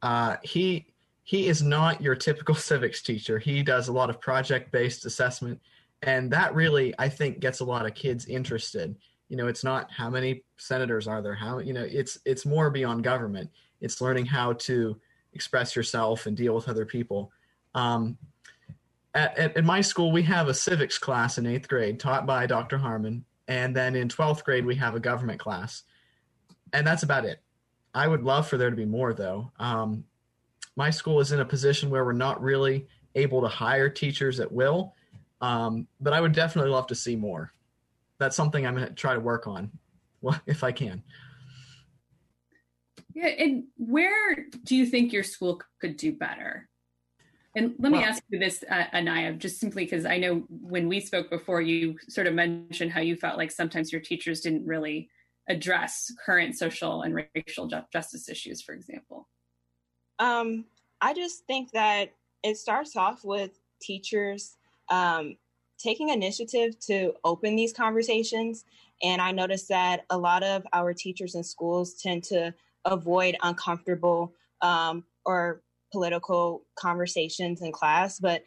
Uh, 0.02 0.38
he 0.44 0.86
he 1.26 1.50
is 1.50 1.62
not 1.62 2.00
your 2.00 2.16
typical 2.16 2.56
civics 2.70 3.02
teacher. 3.02 3.38
He 3.38 3.64
does 3.64 3.90
a 3.90 3.92
lot 3.92 4.10
of 4.10 4.22
project 4.22 4.72
based 4.72 5.06
assessment, 5.06 5.60
and 6.04 6.32
that 6.32 6.56
really 6.56 6.94
I 6.98 7.10
think 7.10 7.42
gets 7.42 7.60
a 7.60 7.66
lot 7.66 7.86
of 7.86 7.96
kids 7.96 8.28
interested. 8.28 8.96
You 9.28 9.36
know, 9.36 9.48
it's 9.48 9.66
not 9.66 9.92
how 9.92 10.10
many 10.10 10.46
senators 10.56 11.06
are 11.06 11.22
there. 11.22 11.36
How 11.36 11.60
you 11.60 11.74
know 11.74 11.84
it's 11.84 12.18
it's 12.24 12.46
more 12.46 12.70
beyond 12.70 13.04
government. 13.04 13.50
It's 13.82 14.00
learning 14.00 14.28
how 14.28 14.54
to 14.54 14.96
express 15.34 15.76
yourself 15.76 16.28
and 16.28 16.38
deal 16.38 16.56
with 16.56 16.70
other 16.70 16.86
people. 16.86 17.30
Um, 17.76 18.18
at, 19.16 19.38
at, 19.38 19.58
at 19.58 19.66
my 19.66 19.82
school, 19.82 20.14
we 20.14 20.24
have 20.24 20.48
a 20.48 20.54
civics 20.54 20.98
class 20.98 21.38
in 21.38 21.46
eighth 21.46 21.68
grade 21.68 22.00
taught 22.00 22.26
by 22.26 22.46
Dr. 22.46 22.78
Harmon, 22.78 23.26
and 23.52 23.76
then 23.76 23.96
in 23.96 24.08
12th 24.08 24.46
grade 24.46 24.66
we 24.66 24.76
have 24.76 24.96
a 24.96 25.00
government 25.00 25.38
class. 25.40 25.84
And 26.72 26.88
that's 26.88 27.04
about 27.04 27.26
it. 27.26 27.44
I 27.94 28.08
would 28.08 28.24
love 28.24 28.48
for 28.48 28.56
there 28.56 28.70
to 28.70 28.76
be 28.76 28.86
more 28.86 29.14
though. 29.14 29.52
Um, 29.60 30.06
my 30.78 30.90
school 30.90 31.20
is 31.20 31.34
in 31.34 31.42
a 31.42 31.46
position 31.46 31.90
where 31.90 32.06
we're 32.06 32.14
not 32.14 32.42
really 32.42 32.88
able 33.14 33.42
to 33.42 33.50
hire 33.50 33.90
teachers 33.90 34.40
at 34.40 34.50
will 34.50 34.96
um, 35.42 35.88
but 36.00 36.14
i 36.14 36.22
would 36.22 36.32
definitely 36.32 36.72
love 36.72 36.88
to 36.88 36.96
see 36.96 37.16
more. 37.16 37.52
That's 38.20 38.36
something 38.36 38.66
i'm 38.66 38.76
going 38.76 38.88
to 38.88 38.94
try 38.94 39.14
to 39.14 39.20
work 39.20 39.48
on 39.48 39.70
well, 40.22 40.40
if 40.46 40.64
i 40.64 40.72
can. 40.72 41.04
Yeah 43.14 43.28
and 43.28 43.66
where 43.76 44.46
do 44.64 44.78
you 44.78 44.86
think 44.86 45.12
your 45.12 45.24
school 45.24 45.62
could 45.82 45.98
do 45.98 46.14
better 46.14 46.70
and 47.56 47.74
let 47.80 47.92
me 47.92 48.04
ask 48.04 48.24
you 48.30 48.40
this, 48.40 48.64
uh, 48.70 48.86
Anaya, 48.94 49.34
just 49.34 49.60
simply 49.60 49.84
because 49.84 50.06
I 50.06 50.18
know 50.18 50.44
when 50.50 50.88
we 50.88 51.02
spoke 51.02 51.30
before, 51.30 51.62
you 51.62 51.98
sort 52.08 52.28
of 52.28 52.34
mentioned 52.34 52.92
how 52.92 53.02
you 53.02 53.16
felt 53.16 53.38
like 53.38 53.52
sometimes 53.52 53.92
your 53.92 54.02
teachers 54.02 54.42
didn't 54.42 54.66
really 54.66 55.10
address 55.50 56.14
current 56.26 56.58
social 56.58 57.02
and 57.02 57.26
racial 57.36 57.68
ju- 57.68 57.82
justice 57.92 58.30
issues, 58.30 58.62
for 58.62 58.74
example. 58.74 59.28
Um, 60.20 60.66
I 61.02 61.14
just 61.14 61.46
think 61.46 61.72
that 61.72 62.14
it 62.44 62.58
starts 62.58 62.96
off 62.96 63.26
with 63.26 63.60
teachers 63.82 64.56
um, 64.90 65.36
taking 65.78 66.10
initiative 66.10 66.80
to 66.88 67.14
open 67.26 67.56
these 67.56 67.74
conversations. 67.74 68.64
And 69.04 69.22
I 69.22 69.32
noticed 69.32 69.68
that 69.70 70.06
a 70.10 70.18
lot 70.18 70.44
of 70.44 70.66
our 70.74 70.94
teachers 70.94 71.36
in 71.36 71.44
schools 71.44 71.96
tend 71.96 72.24
to 72.26 72.54
avoid 72.86 73.36
uncomfortable 73.42 74.34
um, 74.62 75.04
or 75.26 75.64
political 75.92 76.66
conversations 76.78 77.62
in 77.62 77.72
class. 77.72 78.20
But 78.20 78.44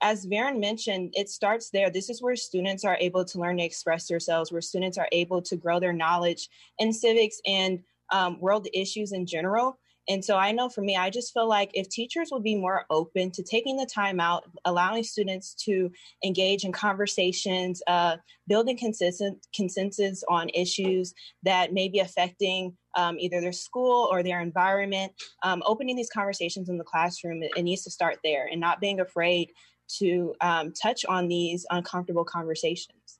as 0.00 0.26
Viren 0.26 0.60
mentioned, 0.60 1.14
it 1.16 1.28
starts 1.28 1.70
there. 1.70 1.90
This 1.90 2.10
is 2.10 2.22
where 2.22 2.36
students 2.36 2.84
are 2.84 2.98
able 3.00 3.24
to 3.24 3.38
learn 3.38 3.56
to 3.58 3.64
express 3.64 4.06
themselves, 4.06 4.52
where 4.52 4.60
students 4.60 4.98
are 4.98 5.08
able 5.12 5.40
to 5.42 5.56
grow 5.56 5.80
their 5.80 5.92
knowledge 5.92 6.48
in 6.78 6.92
civics 6.92 7.40
and 7.46 7.80
um, 8.12 8.38
world 8.40 8.68
issues 8.74 9.12
in 9.12 9.26
general. 9.26 9.78
And 10.08 10.24
so 10.24 10.36
I 10.36 10.52
know 10.52 10.68
for 10.68 10.82
me, 10.82 10.96
I 10.96 11.10
just 11.10 11.32
feel 11.32 11.48
like 11.48 11.70
if 11.74 11.88
teachers 11.88 12.28
would 12.30 12.44
be 12.44 12.54
more 12.54 12.84
open 12.90 13.30
to 13.32 13.42
taking 13.42 13.76
the 13.76 13.86
time 13.86 14.20
out, 14.20 14.44
allowing 14.64 15.02
students 15.02 15.54
to 15.64 15.90
engage 16.24 16.64
in 16.64 16.72
conversations, 16.72 17.82
uh, 17.86 18.16
building 18.46 18.78
consistent 18.78 19.44
consensus 19.54 20.22
on 20.28 20.48
issues 20.50 21.12
that 21.42 21.72
may 21.72 21.88
be 21.88 21.98
affecting 21.98 22.76
um, 22.96 23.18
either 23.18 23.40
their 23.40 23.52
school 23.52 24.08
or 24.10 24.22
their 24.22 24.40
environment, 24.40 25.12
um, 25.42 25.62
opening 25.66 25.96
these 25.96 26.10
conversations 26.10 26.68
in 26.68 26.78
the 26.78 26.84
classroom, 26.84 27.42
it, 27.42 27.52
it, 27.56 27.62
needs 27.62 27.82
to 27.84 27.90
start 27.90 28.18
there 28.24 28.48
and 28.50 28.60
not 28.60 28.80
being 28.80 29.00
afraid 29.00 29.50
to 29.98 30.34
um, 30.40 30.72
touch 30.72 31.04
on 31.04 31.28
these 31.28 31.66
uncomfortable 31.70 32.24
conversations. 32.24 33.18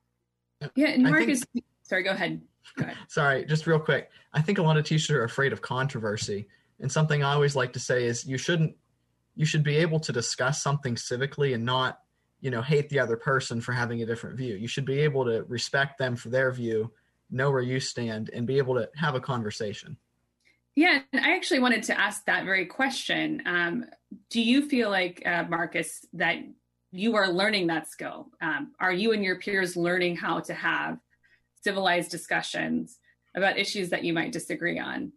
Yeah, 0.75 0.88
and 0.88 1.02
Marcus, 1.02 1.45
think, 1.52 1.64
sorry, 1.83 2.02
go 2.02 2.11
ahead. 2.11 2.40
Go 2.76 2.85
ahead. 2.85 2.97
Sorry, 3.09 3.45
just 3.45 3.66
real 3.66 3.78
quick. 3.78 4.11
I 4.33 4.43
think 4.43 4.59
a 4.59 4.62
lot 4.62 4.76
of 4.76 4.85
teachers 4.85 5.11
are 5.11 5.25
afraid 5.25 5.52
of 5.52 5.61
controversy. 5.61 6.49
And 6.80 6.90
something 6.90 7.23
I 7.23 7.33
always 7.33 7.56
like 7.56 7.73
to 7.75 7.80
say 7.80 8.04
is 8.04 8.26
you 8.26 8.38
shouldn't 8.38 8.76
you 9.35 9.45
should 9.45 9.62
be 9.62 9.76
able 9.76 10.00
to 10.00 10.12
discuss 10.12 10.62
something 10.62 10.95
civically 10.95 11.54
and 11.54 11.64
not, 11.64 12.00
you 12.40 12.50
know, 12.50 12.62
hate 12.62 12.88
the 12.88 12.99
other 12.99 13.16
person 13.16 13.61
for 13.61 13.73
having 13.73 14.02
a 14.02 14.06
different 14.06 14.37
view. 14.37 14.56
You 14.56 14.66
should 14.66 14.87
be 14.87 15.00
able 15.00 15.26
to 15.26 15.45
respect 15.45 15.99
them 15.99 16.16
for 16.16 16.30
their 16.30 16.50
view, 16.50 16.90
know 17.30 17.50
where 17.50 17.62
you 17.62 17.78
stand 17.78 18.30
and 18.33 18.47
be 18.47 18.56
able 18.56 18.75
to 18.76 18.88
have 18.97 19.14
a 19.14 19.21
conversation. 19.21 19.99
Yeah, 20.75 21.00
and 21.12 21.25
I 21.25 21.37
actually 21.37 21.61
wanted 21.61 21.85
to 21.85 21.99
ask 21.99 22.25
that 22.26 22.45
very 22.45 22.66
question. 22.66 23.42
Um, 23.47 23.87
do 24.30 24.40
you 24.40 24.68
feel 24.68 24.90
like, 24.90 25.23
uh, 25.25 25.45
Marcus, 25.49 26.04
that 26.14 26.37
you 26.90 27.16
are 27.16 27.28
learning 27.28 27.68
that 27.68 27.88
skill? 27.88 28.28
Um, 28.40 28.73
are 28.80 28.92
you 28.92 29.12
and 29.12 29.25
your 29.25 29.38
peers 29.38 29.76
learning 29.76 30.16
how 30.16 30.40
to 30.40 30.54
have 30.54 30.99
civilized 31.62 32.11
discussions 32.11 32.99
about 33.35 33.59
issues 33.59 33.90
that 33.90 34.04
you 34.04 34.12
might 34.12 34.33
disagree 34.33 34.78
on? 34.78 35.12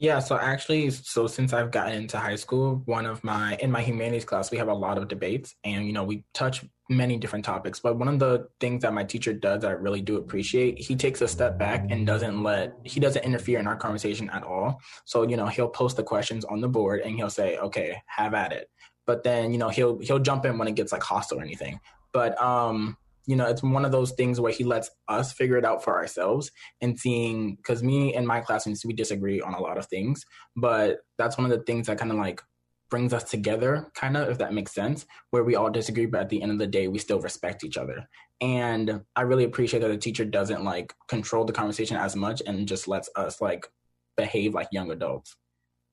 Yeah, 0.00 0.20
so 0.20 0.38
actually, 0.38 0.90
so 0.90 1.26
since 1.26 1.52
I've 1.52 1.72
gotten 1.72 1.94
into 1.94 2.18
high 2.18 2.36
school, 2.36 2.82
one 2.84 3.04
of 3.04 3.24
my 3.24 3.56
in 3.56 3.72
my 3.72 3.82
humanities 3.82 4.24
class, 4.24 4.48
we 4.52 4.56
have 4.58 4.68
a 4.68 4.74
lot 4.74 4.96
of 4.96 5.08
debates, 5.08 5.56
and 5.64 5.86
you 5.86 5.92
know, 5.92 6.04
we 6.04 6.24
touch 6.34 6.64
many 6.88 7.16
different 7.16 7.44
topics. 7.44 7.80
But 7.80 7.98
one 7.98 8.06
of 8.06 8.20
the 8.20 8.46
things 8.60 8.82
that 8.82 8.94
my 8.94 9.02
teacher 9.02 9.32
does 9.32 9.62
that 9.62 9.68
I 9.68 9.72
really 9.72 10.00
do 10.00 10.16
appreciate, 10.16 10.78
he 10.78 10.94
takes 10.94 11.20
a 11.20 11.26
step 11.26 11.58
back 11.58 11.90
and 11.90 12.06
doesn't 12.06 12.44
let 12.44 12.74
he 12.84 13.00
doesn't 13.00 13.24
interfere 13.24 13.58
in 13.58 13.66
our 13.66 13.76
conversation 13.76 14.30
at 14.30 14.44
all. 14.44 14.80
So 15.04 15.28
you 15.28 15.36
know, 15.36 15.46
he'll 15.46 15.68
post 15.68 15.96
the 15.96 16.04
questions 16.04 16.44
on 16.44 16.60
the 16.60 16.68
board 16.68 17.00
and 17.00 17.16
he'll 17.16 17.28
say, 17.28 17.58
"Okay, 17.58 18.00
have 18.06 18.34
at 18.34 18.52
it." 18.52 18.70
But 19.04 19.24
then 19.24 19.52
you 19.52 19.58
know, 19.58 19.68
he'll 19.68 19.98
he'll 19.98 20.20
jump 20.20 20.44
in 20.46 20.58
when 20.58 20.68
it 20.68 20.76
gets 20.76 20.92
like 20.92 21.02
hostile 21.02 21.40
or 21.40 21.42
anything. 21.42 21.80
But 22.12 22.40
um, 22.40 22.96
you 23.28 23.36
know, 23.36 23.44
it's 23.44 23.62
one 23.62 23.84
of 23.84 23.92
those 23.92 24.12
things 24.12 24.40
where 24.40 24.50
he 24.50 24.64
lets 24.64 24.90
us 25.06 25.34
figure 25.34 25.58
it 25.58 25.64
out 25.64 25.84
for 25.84 25.94
ourselves 25.94 26.50
and 26.80 26.98
seeing, 26.98 27.56
because 27.56 27.82
me 27.82 28.14
and 28.14 28.26
my 28.26 28.40
classmates, 28.40 28.86
we 28.86 28.94
disagree 28.94 29.38
on 29.42 29.52
a 29.52 29.60
lot 29.60 29.76
of 29.76 29.84
things, 29.86 30.24
but 30.56 31.00
that's 31.18 31.36
one 31.36 31.44
of 31.44 31.56
the 31.56 31.62
things 31.64 31.86
that 31.86 31.98
kind 31.98 32.10
of 32.10 32.16
like 32.16 32.42
brings 32.90 33.12
us 33.12 33.24
together, 33.24 33.92
kind 33.94 34.16
of, 34.16 34.30
if 34.30 34.38
that 34.38 34.54
makes 34.54 34.72
sense, 34.72 35.04
where 35.30 35.44
we 35.44 35.56
all 35.56 35.68
disagree, 35.68 36.06
but 36.06 36.22
at 36.22 36.30
the 36.30 36.40
end 36.40 36.50
of 36.50 36.58
the 36.58 36.66
day, 36.66 36.88
we 36.88 36.98
still 36.98 37.20
respect 37.20 37.64
each 37.64 37.76
other. 37.76 38.08
And 38.40 39.02
I 39.14 39.20
really 39.20 39.44
appreciate 39.44 39.80
that 39.80 39.88
the 39.88 39.98
teacher 39.98 40.24
doesn't 40.24 40.64
like 40.64 40.94
control 41.06 41.44
the 41.44 41.52
conversation 41.52 41.98
as 41.98 42.16
much 42.16 42.40
and 42.46 42.66
just 42.66 42.88
lets 42.88 43.10
us 43.14 43.42
like 43.42 43.66
behave 44.16 44.54
like 44.54 44.68
young 44.72 44.90
adults. 44.90 45.36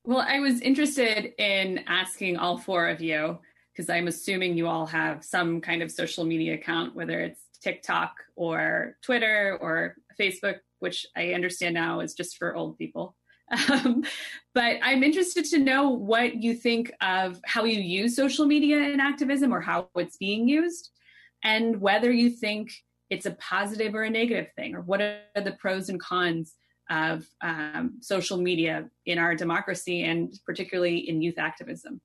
Well, 0.05 0.25
I 0.25 0.39
was 0.39 0.61
interested 0.61 1.33
in 1.37 1.79
asking 1.87 2.37
all 2.37 2.57
four 2.57 2.87
of 2.87 3.01
you 3.01 3.39
because 3.75 3.89
I'm 3.89 4.07
assuming 4.07 4.57
you 4.57 4.67
all 4.67 4.85
have 4.85 5.23
some 5.23 5.59
kind 5.59 5.81
of 5.81 5.91
social 5.91 6.23
media 6.23 6.53
account, 6.53 6.95
whether 6.95 7.19
it's 7.19 7.41
TikTok 7.61 8.13
or 8.35 8.95
Twitter 9.01 9.57
or 9.59 9.97
Facebook, 10.19 10.59
which 10.79 11.05
I 11.15 11.33
understand 11.33 11.73
now 11.73 11.99
is 11.99 12.13
just 12.13 12.37
for 12.37 12.55
old 12.55 12.77
people. 12.77 13.15
Um, 13.69 14.03
but 14.53 14.77
I'm 14.81 15.03
interested 15.03 15.45
to 15.45 15.59
know 15.59 15.89
what 15.89 16.41
you 16.41 16.55
think 16.55 16.91
of 17.01 17.39
how 17.45 17.65
you 17.65 17.79
use 17.79 18.15
social 18.15 18.45
media 18.45 18.77
in 18.77 18.99
activism 18.99 19.53
or 19.53 19.61
how 19.61 19.89
it's 19.95 20.17
being 20.17 20.47
used, 20.47 20.89
and 21.43 21.79
whether 21.79 22.11
you 22.11 22.29
think 22.29 22.71
it's 23.09 23.27
a 23.27 23.31
positive 23.31 23.93
or 23.93 24.03
a 24.03 24.09
negative 24.09 24.47
thing, 24.55 24.73
or 24.73 24.81
what 24.81 25.01
are 25.01 25.19
the 25.35 25.55
pros 25.59 25.89
and 25.89 25.99
cons 25.99 26.55
of 26.89 27.27
um, 27.41 27.97
social 28.01 28.37
media 28.37 28.89
in 29.05 29.19
our 29.19 29.35
democracy 29.35 30.03
and 30.03 30.39
particularly 30.45 31.07
in 31.09 31.21
youth 31.21 31.37
activism? 31.37 32.01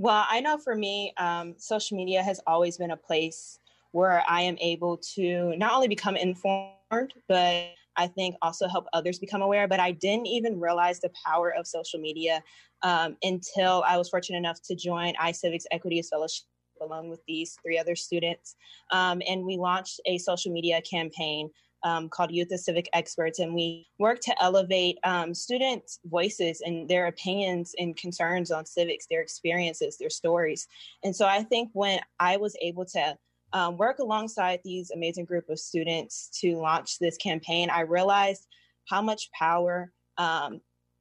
Well, 0.00 0.24
I 0.30 0.40
know 0.40 0.58
for 0.58 0.76
me, 0.76 1.12
um, 1.16 1.54
social 1.58 1.96
media 1.96 2.22
has 2.22 2.40
always 2.46 2.78
been 2.78 2.92
a 2.92 2.96
place 2.96 3.58
where 3.90 4.22
I 4.28 4.42
am 4.42 4.56
able 4.60 4.96
to 5.14 5.56
not 5.56 5.72
only 5.74 5.88
become 5.88 6.16
informed, 6.16 7.14
but 7.28 7.70
I 7.96 8.06
think 8.06 8.36
also 8.40 8.68
help 8.68 8.86
others 8.92 9.18
become 9.18 9.42
aware. 9.42 9.66
But 9.66 9.80
I 9.80 9.90
didn't 9.90 10.26
even 10.26 10.60
realize 10.60 11.00
the 11.00 11.10
power 11.26 11.52
of 11.52 11.66
social 11.66 11.98
media 11.98 12.44
um, 12.82 13.16
until 13.24 13.82
I 13.88 13.96
was 13.96 14.08
fortunate 14.08 14.38
enough 14.38 14.62
to 14.66 14.76
join 14.76 15.14
iCivics 15.14 15.64
Equities 15.72 16.10
Fellowship 16.10 16.46
along 16.80 17.08
with 17.08 17.20
these 17.26 17.56
three 17.60 17.76
other 17.76 17.96
students. 17.96 18.54
Um, 18.92 19.20
and 19.28 19.44
we 19.44 19.56
launched 19.56 20.00
a 20.06 20.18
social 20.18 20.52
media 20.52 20.80
campaign 20.82 21.50
um, 21.84 22.08
called 22.08 22.30
Youth 22.30 22.52
as 22.52 22.64
Civic 22.64 22.88
Experts, 22.92 23.38
and 23.38 23.54
we 23.54 23.86
work 23.98 24.20
to 24.20 24.42
elevate 24.42 24.98
um, 25.04 25.34
students' 25.34 26.00
voices 26.04 26.60
and 26.64 26.88
their 26.88 27.06
opinions 27.06 27.74
and 27.78 27.96
concerns 27.96 28.50
on 28.50 28.66
civics, 28.66 29.06
their 29.06 29.22
experiences, 29.22 29.96
their 29.98 30.10
stories. 30.10 30.66
And 31.04 31.14
so 31.14 31.26
I 31.26 31.42
think 31.42 31.70
when 31.72 32.00
I 32.18 32.36
was 32.36 32.56
able 32.60 32.84
to 32.86 33.16
um, 33.52 33.76
work 33.76 33.98
alongside 33.98 34.60
these 34.64 34.90
amazing 34.90 35.24
group 35.24 35.48
of 35.48 35.58
students 35.58 36.30
to 36.40 36.56
launch 36.56 36.98
this 36.98 37.16
campaign, 37.16 37.70
I 37.70 37.80
realized 37.80 38.46
how 38.88 39.02
much 39.02 39.30
power 39.32 39.92
um, 40.18 40.60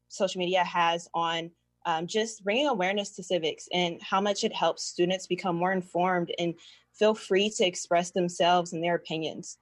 social 0.09 0.39
media 0.39 0.63
has 0.63 1.07
on 1.13 1.51
um, 1.85 2.05
just 2.05 2.43
bringing 2.43 2.67
awareness 2.67 3.11
to 3.15 3.23
civics 3.23 3.67
and 3.73 4.01
how 4.01 4.19
much 4.19 4.43
it 4.43 4.53
helps 4.53 4.83
students 4.83 5.25
become 5.25 5.55
more 5.55 5.71
informed 5.71 6.31
and 6.37 6.53
feel 6.93 7.13
free 7.13 7.49
to 7.49 7.65
express 7.65 8.11
themselves 8.11 8.73
and 8.73 8.83
their 8.83 8.95
opinions. 8.95 9.57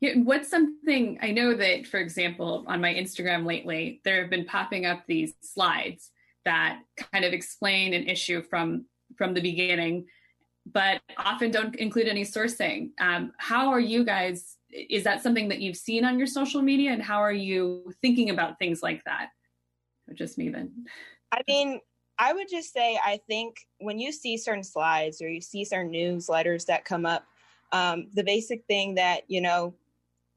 Yeah, 0.00 0.14
what's 0.16 0.50
something 0.50 1.18
I 1.22 1.30
know 1.30 1.54
that, 1.54 1.86
for 1.86 1.98
example, 1.98 2.64
on 2.66 2.80
my 2.80 2.92
Instagram 2.92 3.46
lately, 3.46 4.00
there 4.04 4.20
have 4.20 4.30
been 4.30 4.44
popping 4.44 4.84
up 4.84 5.04
these 5.06 5.34
slides 5.40 6.10
that 6.44 6.80
kind 7.12 7.24
of 7.24 7.32
explain 7.32 7.94
an 7.94 8.06
issue 8.06 8.42
from 8.42 8.84
from 9.16 9.32
the 9.32 9.40
beginning, 9.40 10.06
but 10.66 11.00
often 11.16 11.50
don't 11.50 11.74
include 11.76 12.08
any 12.08 12.24
sourcing. 12.24 12.90
Um, 13.00 13.32
how 13.38 13.70
are 13.70 13.80
you 13.80 14.04
guys? 14.04 14.56
Is 14.70 15.04
that 15.04 15.22
something 15.22 15.48
that 15.48 15.60
you've 15.60 15.76
seen 15.76 16.04
on 16.04 16.18
your 16.18 16.26
social 16.26 16.60
media, 16.60 16.92
and 16.92 17.02
how 17.02 17.20
are 17.20 17.32
you 17.32 17.92
thinking 18.02 18.28
about 18.30 18.58
things 18.58 18.82
like 18.82 19.02
that? 19.04 19.30
Just 20.12 20.36
me 20.36 20.50
then. 20.50 20.86
I 21.32 21.40
mean, 21.48 21.80
I 22.18 22.34
would 22.34 22.48
just 22.50 22.72
say 22.72 22.98
I 23.02 23.18
think 23.26 23.56
when 23.78 23.98
you 23.98 24.12
see 24.12 24.36
certain 24.36 24.62
slides 24.62 25.22
or 25.22 25.28
you 25.28 25.40
see 25.40 25.64
certain 25.64 25.90
newsletters 25.90 26.66
that 26.66 26.84
come 26.84 27.06
up, 27.06 27.24
um, 27.72 28.08
the 28.12 28.24
basic 28.24 28.64
thing 28.66 28.94
that 28.96 29.22
you 29.28 29.40
know 29.40 29.74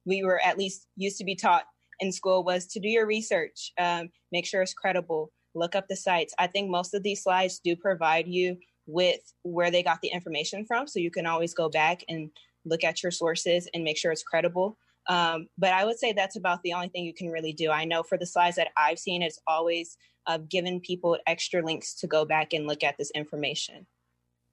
we 0.06 0.24
were 0.24 0.42
at 0.44 0.58
least 0.58 0.88
used 0.96 1.18
to 1.18 1.24
be 1.24 1.36
taught 1.36 1.66
in 2.00 2.12
school 2.12 2.44
was 2.44 2.66
to 2.68 2.80
do 2.80 2.88
your 2.88 3.06
research, 3.06 3.72
um, 3.80 4.10
make 4.32 4.46
sure 4.46 4.62
it's 4.62 4.74
credible, 4.74 5.32
look 5.56 5.76
up 5.76 5.88
the 5.88 5.96
sites. 5.96 6.34
I 6.40 6.48
think 6.48 6.70
most 6.70 6.94
of 6.94 7.04
these 7.04 7.24
slides 7.24 7.60
do 7.64 7.76
provide 7.76 8.28
you 8.28 8.58
with 8.86 9.20
where 9.44 9.70
they 9.70 9.84
got 9.84 10.02
the 10.02 10.08
information 10.08 10.66
from, 10.66 10.88
so 10.88 11.00
you 11.00 11.12
can 11.12 11.26
always 11.26 11.54
go 11.54 11.70
back 11.70 12.04
and 12.08 12.30
look 12.66 12.84
at 12.84 13.04
your 13.04 13.12
sources 13.12 13.68
and 13.74 13.84
make 13.84 13.98
sure 13.98 14.12
it's 14.12 14.24
credible. 14.24 14.78
Um, 15.08 15.48
but 15.58 15.74
I 15.74 15.86
would 15.86 15.98
say 15.98 16.14
that's 16.14 16.36
about 16.36 16.62
the 16.64 16.74
only 16.74 16.90
thing 16.90 17.04
you 17.04 17.14
can 17.14 17.30
really 17.30 17.54
do. 17.54 17.72
I 17.72 17.86
know 17.86 18.04
for 18.04 18.18
the 18.18 18.26
slides 18.26 18.56
that 18.58 18.70
I've 18.78 19.00
seen, 19.00 19.22
it's 19.22 19.40
always 19.48 19.98
uh, 20.28 20.38
given 20.50 20.80
people 20.80 21.18
extra 21.26 21.64
links 21.64 21.96
to 21.96 22.08
go 22.08 22.26
back 22.26 22.54
and 22.54 22.68
look 22.68 22.84
at 22.84 22.98
this 22.98 23.12
information. 23.12 23.88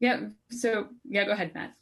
Yeah. 0.01 0.21
So 0.51 0.89
yeah, 1.05 1.25
go 1.25 1.33
ahead, 1.33 1.55
Matt. 1.55 1.75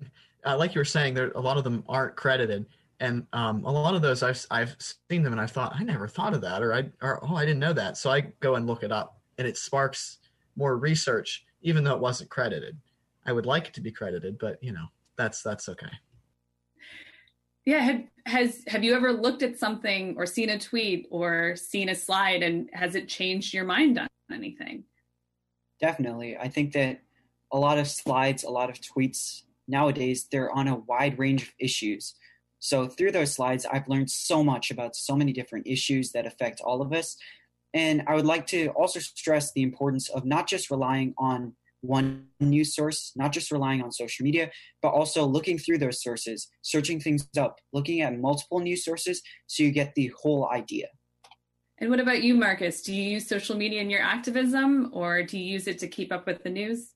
Uh, 0.42 0.56
like 0.56 0.74
you 0.74 0.78
were 0.78 0.86
saying, 0.86 1.12
there 1.12 1.32
a 1.32 1.40
lot 1.40 1.58
of 1.58 1.64
them 1.64 1.84
aren't 1.86 2.16
credited 2.16 2.64
and 3.00 3.26
um, 3.32 3.64
a 3.64 3.70
lot 3.70 3.94
of 3.94 4.02
those 4.02 4.22
I've 4.22 4.44
I've 4.50 4.76
seen 5.10 5.22
them 5.22 5.32
and 5.32 5.40
I 5.40 5.46
thought 5.46 5.74
I 5.74 5.82
never 5.82 6.06
thought 6.06 6.34
of 6.34 6.42
that 6.42 6.62
or 6.62 6.74
I 6.74 6.88
or 7.02 7.24
oh 7.24 7.34
I 7.34 7.44
didn't 7.44 7.58
know 7.58 7.72
that 7.72 7.96
so 7.96 8.10
I 8.10 8.20
go 8.40 8.54
and 8.54 8.66
look 8.66 8.82
it 8.82 8.92
up 8.92 9.20
and 9.38 9.48
it 9.48 9.56
sparks 9.56 10.18
more 10.56 10.76
research 10.76 11.44
even 11.62 11.82
though 11.82 11.94
it 11.94 12.00
wasn't 12.00 12.30
credited. 12.30 12.76
I 13.26 13.32
would 13.32 13.46
like 13.46 13.68
it 13.68 13.74
to 13.74 13.80
be 13.80 13.90
credited, 13.90 14.38
but 14.38 14.62
you 14.62 14.72
know 14.72 14.86
that's 15.16 15.42
that's 15.42 15.68
okay. 15.68 15.90
Yeah, 17.66 17.78
have, 17.78 18.02
has 18.26 18.62
have 18.66 18.84
you 18.84 18.94
ever 18.94 19.12
looked 19.12 19.42
at 19.42 19.58
something 19.58 20.14
or 20.16 20.26
seen 20.26 20.50
a 20.50 20.58
tweet 20.58 21.06
or 21.10 21.56
seen 21.56 21.88
a 21.88 21.94
slide 21.94 22.42
and 22.42 22.70
has 22.72 22.94
it 22.94 23.08
changed 23.08 23.52
your 23.52 23.64
mind 23.64 23.98
on 23.98 24.08
anything? 24.32 24.84
Definitely, 25.80 26.36
I 26.36 26.48
think 26.48 26.72
that 26.72 27.00
a 27.52 27.58
lot 27.58 27.78
of 27.78 27.88
slides, 27.88 28.44
a 28.44 28.50
lot 28.50 28.70
of 28.70 28.80
tweets 28.80 29.42
nowadays 29.68 30.26
they're 30.30 30.50
on 30.50 30.66
a 30.66 30.74
wide 30.74 31.16
range 31.18 31.44
of 31.44 31.50
issues 31.60 32.14
so 32.60 32.86
through 32.86 33.12
those 33.12 33.32
slides, 33.32 33.66
I've 33.66 33.88
learned 33.88 34.10
so 34.10 34.44
much 34.44 34.70
about 34.70 34.94
so 34.94 35.16
many 35.16 35.32
different 35.32 35.66
issues 35.66 36.12
that 36.12 36.26
affect 36.26 36.60
all 36.60 36.82
of 36.82 36.92
us. 36.92 37.16
And 37.72 38.02
I 38.06 38.14
would 38.14 38.26
like 38.26 38.46
to 38.48 38.68
also 38.68 39.00
stress 39.00 39.52
the 39.52 39.62
importance 39.62 40.08
of 40.10 40.24
not 40.24 40.46
just 40.46 40.70
relying 40.70 41.14
on 41.16 41.54
one 41.80 42.26
news 42.38 42.74
source, 42.74 43.12
not 43.16 43.32
just 43.32 43.50
relying 43.50 43.82
on 43.82 43.90
social 43.90 44.24
media, 44.24 44.50
but 44.82 44.90
also 44.90 45.24
looking 45.24 45.56
through 45.56 45.78
those 45.78 46.02
sources, 46.02 46.48
searching 46.60 47.00
things 47.00 47.26
up, 47.38 47.58
looking 47.72 48.02
at 48.02 48.18
multiple 48.18 48.60
news 48.60 48.84
sources 48.84 49.22
so 49.46 49.62
you 49.62 49.70
get 49.70 49.94
the 49.94 50.12
whole 50.20 50.48
idea. 50.50 50.88
And 51.78 51.88
what 51.88 52.00
about 52.00 52.22
you, 52.22 52.34
Marcus? 52.34 52.82
Do 52.82 52.94
you 52.94 53.02
use 53.02 53.26
social 53.26 53.56
media 53.56 53.80
in 53.80 53.88
your 53.88 54.02
activism 54.02 54.90
or 54.92 55.22
do 55.22 55.38
you 55.38 55.44
use 55.44 55.66
it 55.66 55.78
to 55.78 55.88
keep 55.88 56.12
up 56.12 56.26
with 56.26 56.42
the 56.42 56.50
news? 56.50 56.92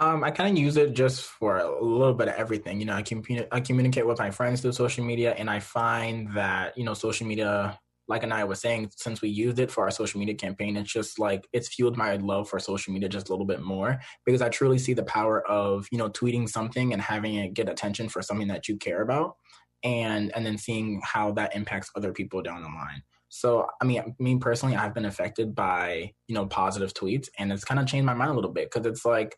Um, 0.00 0.24
I 0.24 0.30
kind 0.32 0.56
of 0.56 0.62
use 0.62 0.76
it 0.76 0.92
just 0.94 1.22
for 1.22 1.58
a 1.58 1.84
little 1.84 2.14
bit 2.14 2.28
of 2.28 2.34
everything. 2.34 2.80
You 2.80 2.86
know, 2.86 2.94
I, 2.94 3.02
commun- 3.02 3.46
I 3.52 3.60
communicate 3.60 4.06
with 4.06 4.18
my 4.18 4.30
friends 4.30 4.60
through 4.60 4.72
social 4.72 5.04
media, 5.04 5.34
and 5.34 5.48
I 5.48 5.60
find 5.60 6.34
that 6.34 6.76
you 6.76 6.84
know, 6.84 6.94
social 6.94 7.26
media, 7.28 7.78
like 8.08 8.24
I 8.24 8.42
was 8.44 8.60
saying, 8.60 8.90
since 8.96 9.22
we 9.22 9.28
used 9.28 9.60
it 9.60 9.70
for 9.70 9.84
our 9.84 9.92
social 9.92 10.18
media 10.18 10.34
campaign, 10.34 10.76
it's 10.76 10.92
just 10.92 11.18
like 11.20 11.46
it's 11.52 11.68
fueled 11.68 11.96
my 11.96 12.16
love 12.16 12.48
for 12.48 12.58
social 12.58 12.92
media 12.92 13.08
just 13.08 13.28
a 13.28 13.32
little 13.32 13.46
bit 13.46 13.62
more 13.62 14.00
because 14.26 14.42
I 14.42 14.48
truly 14.48 14.78
see 14.78 14.94
the 14.94 15.04
power 15.04 15.46
of 15.48 15.86
you 15.92 15.98
know 15.98 16.10
tweeting 16.10 16.48
something 16.48 16.92
and 16.92 17.00
having 17.00 17.36
it 17.36 17.54
get 17.54 17.68
attention 17.68 18.08
for 18.08 18.20
something 18.20 18.48
that 18.48 18.68
you 18.68 18.76
care 18.76 19.00
about, 19.00 19.36
and 19.84 20.34
and 20.34 20.44
then 20.44 20.58
seeing 20.58 21.02
how 21.04 21.30
that 21.32 21.54
impacts 21.54 21.90
other 21.96 22.12
people 22.12 22.42
down 22.42 22.62
the 22.62 22.68
line. 22.68 23.02
So, 23.28 23.66
I 23.80 23.84
mean, 23.84 24.14
me 24.20 24.38
personally, 24.38 24.76
I've 24.76 24.94
been 24.94 25.04
affected 25.04 25.54
by 25.54 26.12
you 26.26 26.34
know 26.34 26.46
positive 26.46 26.94
tweets, 26.94 27.28
and 27.38 27.52
it's 27.52 27.64
kind 27.64 27.78
of 27.78 27.86
changed 27.86 28.06
my 28.06 28.14
mind 28.14 28.32
a 28.32 28.34
little 28.34 28.52
bit 28.52 28.70
because 28.72 28.86
it's 28.86 29.04
like 29.04 29.36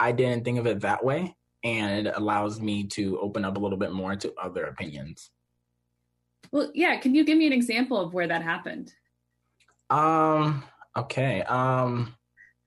I 0.00 0.12
didn't 0.12 0.44
think 0.44 0.58
of 0.58 0.66
it 0.66 0.80
that 0.80 1.04
way. 1.04 1.36
And 1.62 2.06
it 2.06 2.14
allows 2.16 2.60
me 2.60 2.84
to 2.88 3.18
open 3.20 3.44
up 3.44 3.56
a 3.56 3.60
little 3.60 3.78
bit 3.78 3.92
more 3.92 4.14
to 4.16 4.34
other 4.34 4.64
opinions. 4.64 5.30
Well, 6.52 6.70
yeah. 6.74 6.96
Can 6.96 7.14
you 7.14 7.24
give 7.24 7.38
me 7.38 7.46
an 7.46 7.52
example 7.52 7.98
of 7.98 8.12
where 8.12 8.28
that 8.28 8.42
happened? 8.42 8.92
Um, 9.88 10.62
okay. 10.96 11.42
Um, 11.42 12.14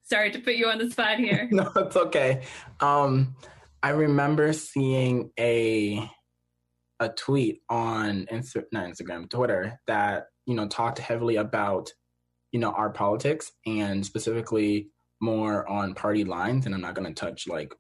sorry 0.03 0.31
to 0.31 0.39
put 0.39 0.55
you 0.55 0.67
on 0.67 0.79
the 0.79 0.89
spot 0.89 1.19
here. 1.19 1.47
no, 1.51 1.71
it's 1.75 1.95
okay. 1.95 2.41
Um, 2.79 3.35
I 3.83 3.89
remember 3.89 4.53
seeing 4.53 5.31
a 5.39 6.09
a 6.99 7.09
tweet 7.09 7.61
on 7.69 8.25
Insta- 8.31 8.65
not 8.71 8.89
Instagram, 8.89 9.29
Twitter 9.29 9.79
that 9.87 10.25
you 10.45 10.55
know 10.55 10.67
talked 10.67 10.99
heavily 10.99 11.35
about 11.35 11.91
you 12.51 12.59
know 12.59 12.71
our 12.71 12.89
politics 12.89 13.51
and 13.65 14.05
specifically 14.05 14.89
more 15.21 15.67
on 15.67 15.93
party 15.93 16.23
lines, 16.23 16.65
and 16.65 16.75
I'm 16.75 16.82
not 16.82 16.95
going 16.95 17.13
to 17.13 17.19
touch 17.19 17.47
like 17.47 17.73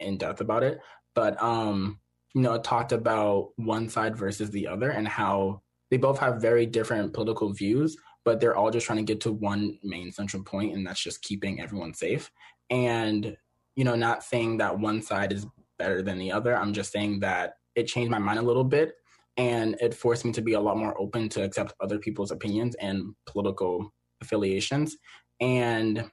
in 0.00 0.18
depth 0.18 0.40
about 0.40 0.62
it. 0.62 0.80
But 1.14 1.40
um, 1.42 2.00
you 2.34 2.42
know, 2.42 2.58
talked 2.58 2.92
about 2.92 3.50
one 3.56 3.88
side 3.88 4.16
versus 4.16 4.50
the 4.50 4.66
other 4.66 4.90
and 4.90 5.08
how 5.08 5.62
they 5.90 5.96
both 5.96 6.18
have 6.18 6.40
very 6.40 6.66
different 6.66 7.14
political 7.14 7.52
views, 7.52 7.96
but 8.24 8.40
they're 8.40 8.56
all 8.56 8.70
just 8.70 8.86
trying 8.86 8.98
to 8.98 9.12
get 9.12 9.20
to 9.22 9.32
one 9.32 9.78
main 9.82 10.12
central 10.12 10.42
point, 10.44 10.74
and 10.74 10.86
that's 10.86 11.02
just 11.02 11.22
keeping 11.22 11.60
everyone 11.60 11.94
safe. 11.94 12.30
And 12.70 13.36
you 13.76 13.84
know, 13.84 13.94
not 13.94 14.24
saying 14.24 14.58
that 14.58 14.78
one 14.78 15.00
side 15.00 15.32
is 15.32 15.46
better 15.78 16.02
than 16.02 16.18
the 16.18 16.32
other. 16.32 16.56
I'm 16.56 16.72
just 16.72 16.92
saying 16.92 17.20
that 17.20 17.54
it 17.76 17.86
changed 17.86 18.10
my 18.10 18.18
mind 18.18 18.40
a 18.40 18.42
little 18.42 18.64
bit 18.64 18.94
and 19.36 19.76
it 19.80 19.94
forced 19.94 20.24
me 20.24 20.32
to 20.32 20.42
be 20.42 20.54
a 20.54 20.60
lot 20.60 20.76
more 20.76 21.00
open 21.00 21.28
to 21.28 21.44
accept 21.44 21.72
other 21.80 21.98
people's 21.98 22.32
opinions 22.32 22.74
and 22.80 23.14
political 23.24 23.94
affiliations. 24.20 24.96
And 25.40 26.10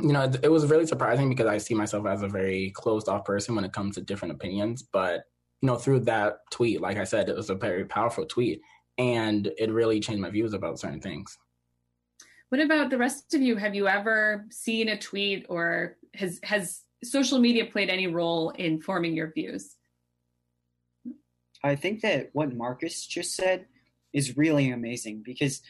you 0.00 0.12
know, 0.12 0.22
it, 0.22 0.40
it 0.44 0.50
was 0.50 0.66
really 0.66 0.86
surprising 0.86 1.28
because 1.28 1.46
I 1.46 1.58
see 1.58 1.74
myself 1.74 2.06
as 2.06 2.22
a 2.22 2.28
very 2.28 2.70
closed 2.70 3.08
off 3.08 3.24
person 3.24 3.54
when 3.54 3.64
it 3.64 3.72
comes 3.72 3.94
to 3.94 4.00
different 4.00 4.34
opinions. 4.34 4.82
But, 4.82 5.24
you 5.60 5.66
know, 5.66 5.76
through 5.76 6.00
that 6.00 6.38
tweet, 6.50 6.80
like 6.80 6.96
I 6.96 7.04
said, 7.04 7.28
it 7.28 7.36
was 7.36 7.50
a 7.50 7.54
very 7.54 7.84
powerful 7.84 8.26
tweet 8.26 8.60
and 8.98 9.50
it 9.58 9.70
really 9.70 10.00
changed 10.00 10.20
my 10.20 10.30
views 10.30 10.52
about 10.52 10.78
certain 10.78 11.00
things. 11.00 11.36
What 12.48 12.60
about 12.60 12.90
the 12.90 12.98
rest 12.98 13.34
of 13.34 13.40
you? 13.40 13.56
Have 13.56 13.74
you 13.74 13.88
ever 13.88 14.46
seen 14.50 14.88
a 14.88 14.98
tweet 14.98 15.46
or 15.48 15.96
has 16.14 16.38
has 16.44 16.82
social 17.02 17.38
media 17.38 17.64
played 17.64 17.90
any 17.90 18.06
role 18.06 18.50
in 18.50 18.80
forming 18.80 19.14
your 19.14 19.32
views? 19.32 19.76
I 21.62 21.74
think 21.74 22.02
that 22.02 22.30
what 22.32 22.54
Marcus 22.54 23.06
just 23.06 23.34
said 23.34 23.66
is 24.12 24.36
really 24.36 24.70
amazing 24.70 25.22
because 25.24 25.62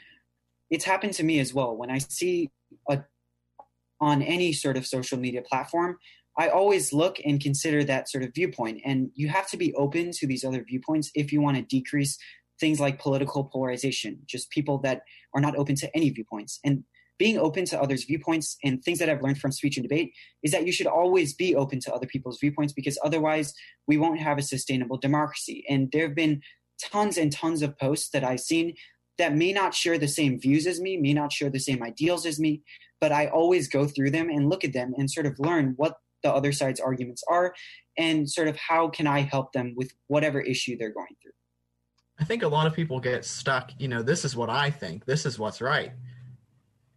it's 0.69 0.85
happened 0.85 1.15
to 1.15 1.23
me 1.23 1.39
as 1.39 1.55
well. 1.55 1.77
When 1.77 1.91
I 1.91 1.99
see 1.99 2.51
a 2.91 3.05
on 4.01 4.23
any 4.23 4.53
sort 4.53 4.77
of 4.77 4.87
social 4.87 5.19
media 5.19 5.43
platform, 5.43 5.97
I 6.37 6.49
always 6.49 6.93
look 6.93 7.19
and 7.25 7.41
consider 7.41 7.85
that 7.85 8.09
sort 8.09 8.25
of 8.25 8.35
viewpoint. 8.35 8.81
And 8.85 9.11
you 9.15 9.29
have 9.29 9.49
to 9.51 9.57
be 9.57 9.73
open 9.75 10.11
to 10.13 10.27
these 10.27 10.45
other 10.45 10.65
viewpoints 10.65 11.11
if 11.15 11.33
you 11.33 11.41
want 11.41 11.57
to 11.57 11.63
decrease 11.63 12.19
things 12.59 12.81
like 12.81 13.01
political 13.01 13.45
polarization, 13.45 14.21
just 14.27 14.51
people 14.51 14.79
that 14.79 15.03
are 15.35 15.41
not 15.41 15.57
open 15.57 15.77
to 15.77 15.97
any 15.97 16.11
viewpoints. 16.11 16.59
And 16.65 16.85
being 17.19 17.39
open 17.39 17.65
to 17.67 17.81
others' 17.81 18.05
viewpoints 18.05 18.57
and 18.65 18.83
things 18.83 18.99
that 18.99 19.09
I've 19.09 19.23
learned 19.23 19.39
from 19.39 19.53
speech 19.53 19.77
and 19.77 19.89
debate 19.89 20.13
is 20.43 20.51
that 20.51 20.67
you 20.67 20.73
should 20.73 20.89
always 20.89 21.33
be 21.33 21.55
open 21.55 21.79
to 21.81 21.95
other 21.95 22.07
people's 22.07 22.39
viewpoints 22.41 22.73
because 22.73 22.99
otherwise 23.05 23.55
we 23.87 23.97
won't 23.97 24.19
have 24.19 24.39
a 24.39 24.43
sustainable 24.43 24.99
democracy. 24.99 25.65
And 25.69 25.91
there 25.93 26.07
have 26.07 26.17
been 26.17 26.41
tons 26.83 27.17
and 27.17 27.31
tons 27.31 27.63
of 27.63 27.79
posts 27.79 28.11
that 28.11 28.25
I've 28.25 28.41
seen 28.41 28.75
that 29.19 29.35
may 29.35 29.53
not 29.53 29.75
share 29.75 29.97
the 29.97 30.09
same 30.09 30.41
views 30.41 30.67
as 30.67 30.81
me, 30.81 30.97
may 30.97 31.15
not 31.15 31.33
share 31.33 31.51
the 31.51 31.61
same 31.61 31.85
ideals 31.85 32.27
as 32.27 32.41
me, 32.41 32.63
but 33.05 33.13
I 33.13 33.27
always 33.27 33.69
go 33.69 33.87
through 33.87 34.13
them 34.13 34.31
and 34.31 34.49
look 34.49 34.65
at 34.65 34.73
them 34.73 34.95
and 34.97 35.11
sort 35.11 35.27
of 35.27 35.39
learn 35.39 35.75
what 35.77 35.99
the 36.23 36.33
other 36.33 36.53
side's 36.53 36.81
arguments 36.81 37.23
are 37.29 37.55
and 37.99 38.31
sort 38.31 38.49
of 38.49 38.57
how 38.57 38.89
can 38.89 39.07
I 39.07 39.21
help 39.21 39.53
them 39.53 39.75
with 39.77 39.93
whatever 40.07 40.41
issue 40.41 40.79
they're 40.79 40.95
going 40.95 41.15
through. 41.23 41.33
I 42.19 42.25
think 42.25 42.43
a 42.43 42.49
lot 42.49 42.67
of 42.67 42.73
people 42.73 42.99
get 42.99 43.27
stuck, 43.27 43.73
you 43.79 43.89
know, 43.89 44.03
this 44.03 44.25
is 44.25 44.35
what 44.35 44.49
I 44.49 44.71
think, 44.71 45.05
this 45.05 45.27
is 45.27 45.39
what's 45.39 45.61
right. 45.61 45.93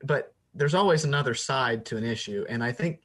But 0.02 0.34
there's 0.56 0.74
always 0.74 1.04
another 1.04 1.34
side 1.34 1.84
to 1.88 1.98
an 1.98 2.06
issue. 2.06 2.46
And 2.48 2.63
I 2.63 2.72
think, 2.72 3.02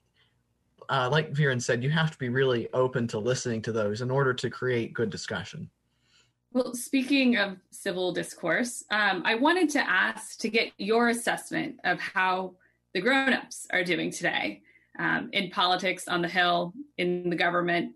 uh, 0.88 1.08
like 1.10 1.32
Viren 1.32 1.60
said, 1.60 1.82
you 1.82 1.90
have 1.90 2.12
to 2.12 2.18
be 2.18 2.28
really 2.28 2.68
open 2.72 3.08
to 3.08 3.18
listening 3.18 3.62
to 3.62 3.72
those 3.72 4.00
in 4.00 4.12
order 4.12 4.32
to 4.32 4.48
create 4.48 4.94
good 4.94 5.10
discussion. 5.10 5.68
Well, 6.52 6.72
speaking 6.74 7.36
of 7.36 7.56
civil 7.72 8.12
discourse, 8.12 8.84
um, 8.92 9.22
I 9.24 9.34
wanted 9.34 9.70
to 9.70 9.80
ask 9.80 10.38
to 10.38 10.48
get 10.48 10.70
your 10.78 11.08
assessment 11.08 11.80
of 11.82 11.98
how 11.98 12.54
the 12.94 13.00
grown-ups 13.00 13.66
are 13.72 13.84
doing 13.84 14.10
today 14.10 14.62
um, 14.98 15.30
in 15.32 15.50
politics, 15.50 16.08
on 16.08 16.22
the 16.22 16.28
Hill, 16.28 16.72
in 16.98 17.30
the 17.30 17.36
government. 17.36 17.94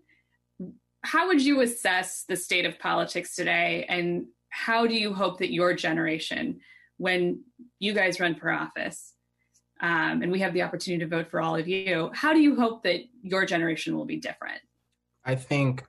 How 1.03 1.27
would 1.27 1.41
you 1.41 1.61
assess 1.61 2.23
the 2.27 2.35
state 2.35 2.65
of 2.65 2.79
politics 2.79 3.35
today, 3.35 3.85
and 3.87 4.25
how 4.49 4.87
do 4.87 4.95
you 4.95 5.13
hope 5.13 5.39
that 5.39 5.53
your 5.53 5.73
generation, 5.73 6.59
when 6.97 7.43
you 7.79 7.93
guys 7.93 8.19
run 8.19 8.35
for 8.35 8.51
office, 8.51 9.13
um, 9.79 10.23
and 10.23 10.31
we 10.31 10.39
have 10.39 10.53
the 10.53 10.63
opportunity 10.63 11.03
to 11.03 11.09
vote 11.09 11.29
for 11.29 11.39
all 11.39 11.55
of 11.55 11.67
you, 11.67 12.09
how 12.13 12.33
do 12.33 12.39
you 12.39 12.55
hope 12.55 12.83
that 12.83 13.01
your 13.21 13.45
generation 13.45 13.95
will 13.95 14.05
be 14.05 14.17
different? 14.17 14.59
I 15.23 15.35
think 15.35 15.83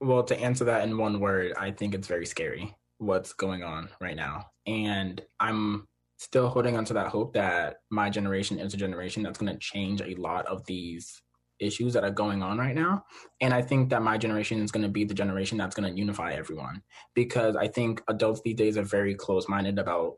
well, 0.00 0.22
to 0.24 0.38
answer 0.38 0.64
that 0.64 0.86
in 0.86 0.98
one 0.98 1.20
word, 1.20 1.54
I 1.58 1.70
think 1.70 1.94
it's 1.94 2.08
very 2.08 2.26
scary 2.26 2.74
what's 2.98 3.32
going 3.32 3.62
on 3.62 3.88
right 4.00 4.16
now. 4.16 4.46
And 4.66 5.20
I'm 5.40 5.88
still 6.24 6.48
holding 6.48 6.76
on 6.76 6.84
to 6.86 6.94
that 6.94 7.08
hope 7.08 7.34
that 7.34 7.76
my 7.90 8.08
generation 8.10 8.58
is 8.58 8.74
a 8.74 8.78
generation 8.78 9.22
that's 9.22 9.38
going 9.38 9.52
to 9.52 9.58
change 9.58 10.00
a 10.00 10.14
lot 10.14 10.46
of 10.46 10.64
these 10.66 11.22
issues 11.60 11.92
that 11.92 12.04
are 12.04 12.10
going 12.10 12.42
on 12.42 12.58
right 12.58 12.74
now. 12.74 13.04
And 13.40 13.54
I 13.54 13.62
think 13.62 13.90
that 13.90 14.02
my 14.02 14.18
generation 14.18 14.60
is 14.60 14.72
going 14.72 14.82
to 14.82 14.88
be 14.88 15.04
the 15.04 15.14
generation 15.14 15.58
that's 15.58 15.76
going 15.76 15.92
to 15.92 15.98
unify 15.98 16.32
everyone 16.32 16.82
because 17.14 17.56
I 17.56 17.68
think 17.68 18.02
adults 18.08 18.40
these 18.42 18.56
days 18.56 18.76
are 18.76 18.82
very 18.82 19.14
close 19.14 19.48
minded 19.48 19.78
about 19.78 20.14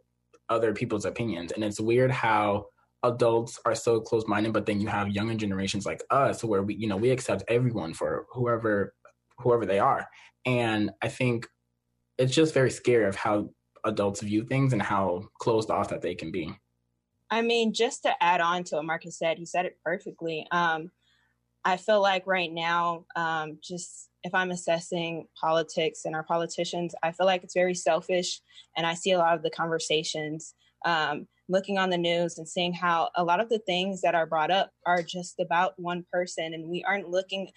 other 0.48 0.72
people's 0.72 1.04
opinions. 1.04 1.52
And 1.52 1.62
it's 1.64 1.80
weird 1.80 2.10
how 2.10 2.66
adults 3.02 3.58
are 3.66 3.74
so 3.74 4.00
close 4.00 4.26
minded, 4.26 4.52
but 4.52 4.64
then 4.64 4.80
you 4.80 4.88
have 4.88 5.08
younger 5.08 5.34
generations 5.34 5.84
like 5.84 6.02
us 6.10 6.42
where 6.42 6.62
we, 6.62 6.76
you 6.76 6.86
know, 6.86 6.96
we 6.96 7.10
accept 7.10 7.44
everyone 7.48 7.94
for 7.94 8.26
whoever 8.32 8.94
whoever 9.38 9.66
they 9.66 9.78
are. 9.78 10.06
And 10.46 10.90
I 11.02 11.08
think 11.08 11.46
it's 12.16 12.34
just 12.34 12.54
very 12.54 12.70
scary 12.70 13.04
of 13.04 13.16
how 13.16 13.50
adults 13.86 14.20
view 14.20 14.44
things 14.44 14.72
and 14.72 14.82
how 14.82 15.28
closed 15.38 15.70
off 15.70 15.88
that 15.88 16.02
they 16.02 16.14
can 16.14 16.30
be. 16.30 16.54
I 17.30 17.42
mean, 17.42 17.72
just 17.72 18.02
to 18.02 18.22
add 18.22 18.40
on 18.40 18.64
to 18.64 18.76
what 18.76 18.84
Marcus 18.84 19.18
said, 19.18 19.38
he 19.38 19.46
said 19.46 19.66
it 19.66 19.78
perfectly. 19.84 20.46
Um, 20.52 20.90
I 21.64 21.76
feel 21.76 22.00
like 22.00 22.26
right 22.26 22.52
now, 22.52 23.06
um, 23.16 23.58
just 23.62 24.08
if 24.22 24.34
I'm 24.34 24.52
assessing 24.52 25.26
politics 25.40 26.02
and 26.04 26.14
our 26.14 26.22
politicians, 26.22 26.94
I 27.02 27.10
feel 27.10 27.26
like 27.26 27.42
it's 27.42 27.54
very 27.54 27.74
selfish. 27.74 28.40
And 28.76 28.86
I 28.86 28.94
see 28.94 29.12
a 29.12 29.18
lot 29.18 29.34
of 29.34 29.42
the 29.42 29.50
conversations 29.50 30.54
um, 30.84 31.26
looking 31.48 31.78
on 31.78 31.90
the 31.90 31.98
news 31.98 32.38
and 32.38 32.48
seeing 32.48 32.72
how 32.72 33.10
a 33.16 33.24
lot 33.24 33.40
of 33.40 33.48
the 33.48 33.58
things 33.60 34.00
that 34.02 34.14
are 34.14 34.26
brought 34.26 34.50
up 34.52 34.70
are 34.86 35.02
just 35.02 35.40
about 35.40 35.74
one 35.76 36.04
person. 36.12 36.54
And 36.54 36.68
we 36.68 36.84
aren't 36.84 37.10
looking 37.10 37.50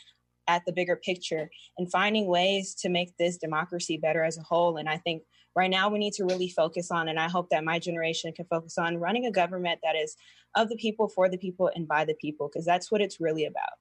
at 0.50 0.64
the 0.66 0.74
bigger 0.74 0.96
picture 0.96 1.50
and 1.78 1.92
finding 1.92 2.28
ways 2.28 2.74
to 2.82 2.90
make 2.90 3.16
this 3.18 3.38
democracy 3.38 3.98
better 3.98 4.24
as 4.24 4.38
a 4.38 4.42
whole. 4.42 4.78
And 4.78 4.90
I 4.90 4.98
think 4.98 5.22
right 5.56 5.70
now 5.70 5.90
we 5.90 6.00
need 6.00 6.14
to 6.14 6.26
really 6.26 6.50
focus 6.50 6.90
on, 6.90 7.08
and 7.08 7.20
I 7.20 7.30
hope 7.30 7.50
that 7.52 7.64
my 7.64 7.78
generation 7.78 8.34
can 8.34 8.46
focus 8.46 8.78
on 8.78 8.98
running 8.98 9.28
a 9.28 9.32
government 9.32 9.80
that 9.84 9.96
is 9.96 10.16
of 10.56 10.68
the 10.68 10.76
people, 10.78 11.08
for 11.08 11.30
the 11.30 11.38
people, 11.38 11.70
and 11.76 11.88
by 11.88 12.04
the 12.04 12.16
people, 12.16 12.50
because 12.52 12.66
that's 12.66 12.92
what 12.92 13.02
it's 13.02 13.22
really 13.22 13.46
about. 13.46 13.78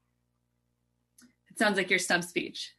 It 1.51 1.59
sounds 1.59 1.79
like 1.79 1.89
your 1.89 1.99
stump 1.99 2.25
speech. 2.25 2.75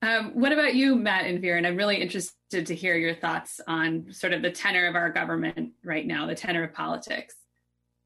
Um, 0.00 0.32
what 0.34 0.52
about 0.52 0.74
you, 0.74 0.96
Matt 0.96 1.26
and 1.26 1.42
Viren? 1.42 1.66
I'm 1.66 1.76
really 1.76 1.96
interested 1.96 2.66
to 2.66 2.74
hear 2.74 2.96
your 2.96 3.14
thoughts 3.14 3.60
on 3.66 4.06
sort 4.10 4.32
of 4.32 4.42
the 4.42 4.50
tenor 4.50 4.86
of 4.86 4.94
our 4.94 5.10
government 5.10 5.72
right 5.84 6.06
now, 6.06 6.26
the 6.26 6.34
tenor 6.34 6.64
of 6.64 6.72
politics. 6.74 7.34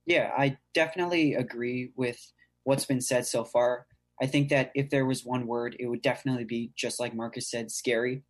Yeah, 0.07 0.31
I 0.37 0.57
definitely 0.75 1.35
agree 1.35 1.93
with 1.97 2.19
what's 2.69 2.85
been 2.85 3.01
said 3.01 3.27
so 3.27 3.45
far. 3.45 3.87
I 4.21 4.27
think 4.27 4.51
that 4.51 4.73
if 4.75 4.91
there 4.91 5.07
was 5.07 5.25
one 5.25 5.47
word, 5.47 5.75
it 5.81 5.87
would 5.87 6.03
definitely 6.03 6.45
be 6.45 6.71
just 6.77 7.01
like 7.01 7.15
Marcus 7.15 7.51
said, 7.51 7.71
scary. 7.71 8.25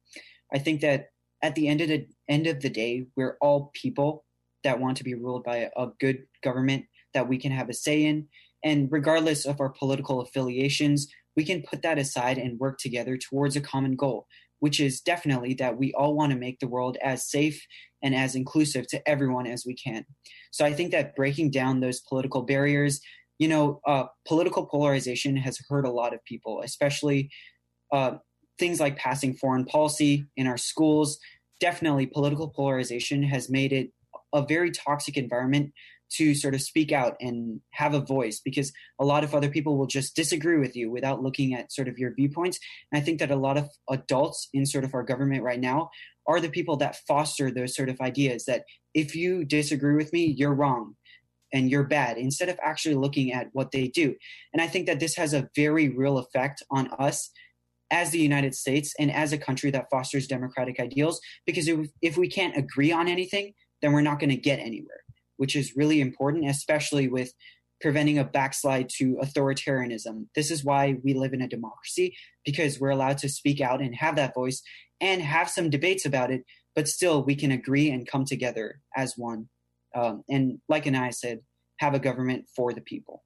I 0.55 0.59
think 0.61 0.81
that 0.83 1.07
at 1.42 1.57
the 1.57 1.66
end 1.66 1.81
of 1.81 1.88
the 1.88 2.07
end 2.29 2.46
of 2.46 2.61
the 2.61 2.70
day, 2.70 3.07
we're 3.16 3.37
all 3.40 3.72
people 3.74 4.24
that 4.62 4.79
want 4.79 4.96
to 4.98 5.05
be 5.05 5.14
ruled 5.14 5.42
by 5.42 5.68
a 5.77 5.88
good 5.98 6.18
government 6.44 6.85
that 7.14 7.29
we 7.29 7.37
can 7.37 7.51
have 7.51 7.68
a 7.68 7.74
say 7.74 8.05
in. 8.05 8.29
And 8.62 8.87
regardless 8.92 9.44
of 9.44 9.61
our 9.61 9.70
political 9.70 10.20
affiliations, 10.20 11.09
we 11.37 11.44
can 11.44 11.64
put 11.68 11.83
that 11.83 11.98
aside 11.98 12.38
and 12.38 12.61
work 12.61 12.79
together 12.79 13.16
towards 13.16 13.57
a 13.57 13.61
common 13.61 13.96
goal, 13.96 14.29
which 14.61 14.79
is 14.79 15.01
definitely 15.01 15.55
that 15.55 15.79
we 15.79 15.92
all 15.94 16.14
want 16.14 16.31
to 16.31 16.38
make 16.38 16.61
the 16.61 16.68
world 16.68 16.96
as 17.03 17.29
safe 17.29 17.66
and 18.05 18.14
as 18.14 18.37
inclusive 18.37 18.87
to 18.88 19.09
everyone 19.09 19.48
as 19.48 19.64
we 19.66 19.74
can. 19.74 20.05
So 20.53 20.64
I 20.64 20.72
think 20.72 20.92
that 20.92 21.16
breaking 21.16 21.51
down 21.51 21.81
those 21.81 22.01
political 22.01 22.42
barriers, 22.42 23.01
you 23.38 23.48
know, 23.48 23.81
uh, 23.87 24.05
political 24.27 24.66
polarization 24.66 25.37
has 25.37 25.59
hurt 25.68 25.87
a 25.87 25.90
lot 25.90 26.12
of 26.12 26.24
people, 26.24 26.61
especially 26.62 27.31
uh, 27.92 28.12
things 28.59 28.81
like 28.81 28.96
passing 28.96 29.35
foreign 29.35 29.64
policy 29.64 30.27
in 30.37 30.46
our 30.46 30.59
schools. 30.59 31.18
Definitely, 31.61 32.07
political 32.07 32.48
polarization 32.48 33.22
has 33.22 33.48
made 33.48 33.72
it 33.72 33.90
a 34.33 34.44
very 34.44 34.70
toxic 34.70 35.16
environment 35.16 35.72
to 36.11 36.35
sort 36.35 36.55
of 36.55 36.62
speak 36.62 36.90
out 36.90 37.16
and 37.20 37.61
have 37.72 37.94
a 37.94 38.01
voice 38.01 38.40
because 38.42 38.72
a 38.98 39.05
lot 39.05 39.24
of 39.24 39.35
other 39.35 39.51
people 39.51 39.77
will 39.77 39.87
just 39.87 40.16
disagree 40.16 40.59
with 40.59 40.74
you 40.74 40.90
without 40.90 41.22
looking 41.22 41.55
at 41.55 41.70
sort 41.70 41.87
of 41.87 41.98
your 41.98 42.14
viewpoints. 42.14 42.59
And 42.90 43.01
I 43.01 43.05
think 43.05 43.18
that 43.18 43.31
a 43.31 43.37
lot 43.37 43.59
of 43.59 43.68
adults 43.90 44.48
in 44.55 44.64
sort 44.64 44.85
of 44.85 44.94
our 44.94 45.03
government 45.03 45.42
right 45.42 45.61
now 45.61 45.90
are 46.27 46.40
the 46.40 46.48
people 46.48 46.77
that 46.79 46.96
foster 47.07 47.51
those 47.51 47.74
sort 47.74 47.90
of 47.90 48.01
ideas 48.01 48.46
that 48.46 48.64
if 48.94 49.14
you 49.14 49.44
disagree 49.44 49.96
with 49.96 50.12
me, 50.12 50.24
you're 50.24 50.55
wrong 50.55 50.94
and 51.52 51.70
you're 51.70 51.84
bad 51.84 52.18
instead 52.18 52.48
of 52.48 52.58
actually 52.62 52.94
looking 52.94 53.32
at 53.32 53.48
what 53.52 53.70
they 53.70 53.88
do. 53.88 54.14
And 54.52 54.61
I 54.61 54.66
think 54.66 54.87
that 54.87 55.00
this 55.00 55.16
has 55.16 55.34
a 55.34 55.48
very 55.54 55.88
real 55.88 56.18
effect 56.18 56.62
on 56.70 56.88
us 56.98 57.30
as 57.90 58.11
the 58.11 58.18
United 58.18 58.54
States 58.54 58.94
and 58.98 59.11
as 59.11 59.32
a 59.32 59.38
country 59.38 59.70
that 59.70 59.88
fosters 59.90 60.26
democratic 60.26 60.78
ideals 60.78 61.20
because 61.46 61.68
if, 61.68 61.88
if 62.02 62.16
we 62.18 62.28
can't 62.28 62.56
agree 62.56 62.92
on 62.92 63.08
anything, 63.08 63.54
then 63.80 63.92
we're 63.92 64.00
not 64.02 64.18
going 64.18 64.30
to 64.30 64.37
get 64.37 64.58
anywhere, 64.58 65.00
which 65.37 65.56
is 65.56 65.76
really 65.76 66.00
important, 66.00 66.48
especially 66.48 67.08
with 67.08 67.32
preventing 67.80 68.18
a 68.18 68.24
backslide 68.24 68.88
to 68.88 69.16
authoritarianism. 69.22 70.26
This 70.34 70.50
is 70.50 70.64
why 70.64 70.96
we 71.04 71.14
live 71.14 71.32
in 71.32 71.42
a 71.42 71.48
democracy 71.48 72.16
because 72.44 72.80
we're 72.80 72.90
allowed 72.90 73.18
to 73.18 73.28
speak 73.28 73.61
out 73.61 73.80
and 73.80 73.94
have 73.94 74.16
that 74.16 74.34
voice 74.34 74.62
and 75.00 75.22
have 75.22 75.48
some 75.48 75.70
debates 75.70 76.04
about 76.04 76.30
it, 76.30 76.42
but 76.74 76.88
still 76.88 77.22
we 77.22 77.37
can 77.37 77.52
agree 77.52 77.88
and 77.90 78.06
come 78.06 78.24
together 78.24 78.80
as 78.96 79.14
one 79.16 79.48
um, 79.94 80.24
and 80.29 80.61
like 80.68 80.87
and 80.87 80.96
I 80.96 81.11
said, 81.11 81.40
have 81.79 81.94
a 81.94 81.98
government 81.98 82.46
for 82.55 82.72
the 82.72 82.81
people. 82.81 83.22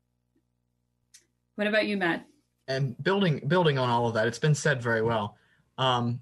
What 1.57 1.67
about 1.67 1.87
you, 1.87 1.97
Matt? 1.97 2.27
And 2.69 3.01
building 3.03 3.43
building 3.47 3.79
on 3.79 3.89
all 3.89 4.07
of 4.07 4.15
that, 4.15 4.27
it's 4.27 4.39
been 4.39 4.55
said 4.55 4.83
very 4.83 5.03
well. 5.03 5.37
Um, 5.79 6.21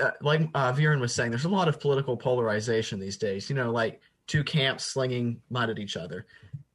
uh, 0.00 0.10
like 0.20 0.48
uh, 0.54 0.72
Viren 0.72 1.00
was 1.00 1.14
saying, 1.14 1.30
there's 1.30 1.44
a 1.44 1.48
lot 1.48 1.68
of 1.68 1.80
political 1.80 2.16
polarization 2.16 2.98
these 2.98 3.16
days. 3.16 3.48
You 3.48 3.56
know, 3.56 3.70
like 3.70 4.00
two 4.26 4.44
camps 4.44 4.84
slinging 4.84 5.40
mud 5.50 5.70
at 5.70 5.78
each 5.78 5.96
other. 5.96 6.26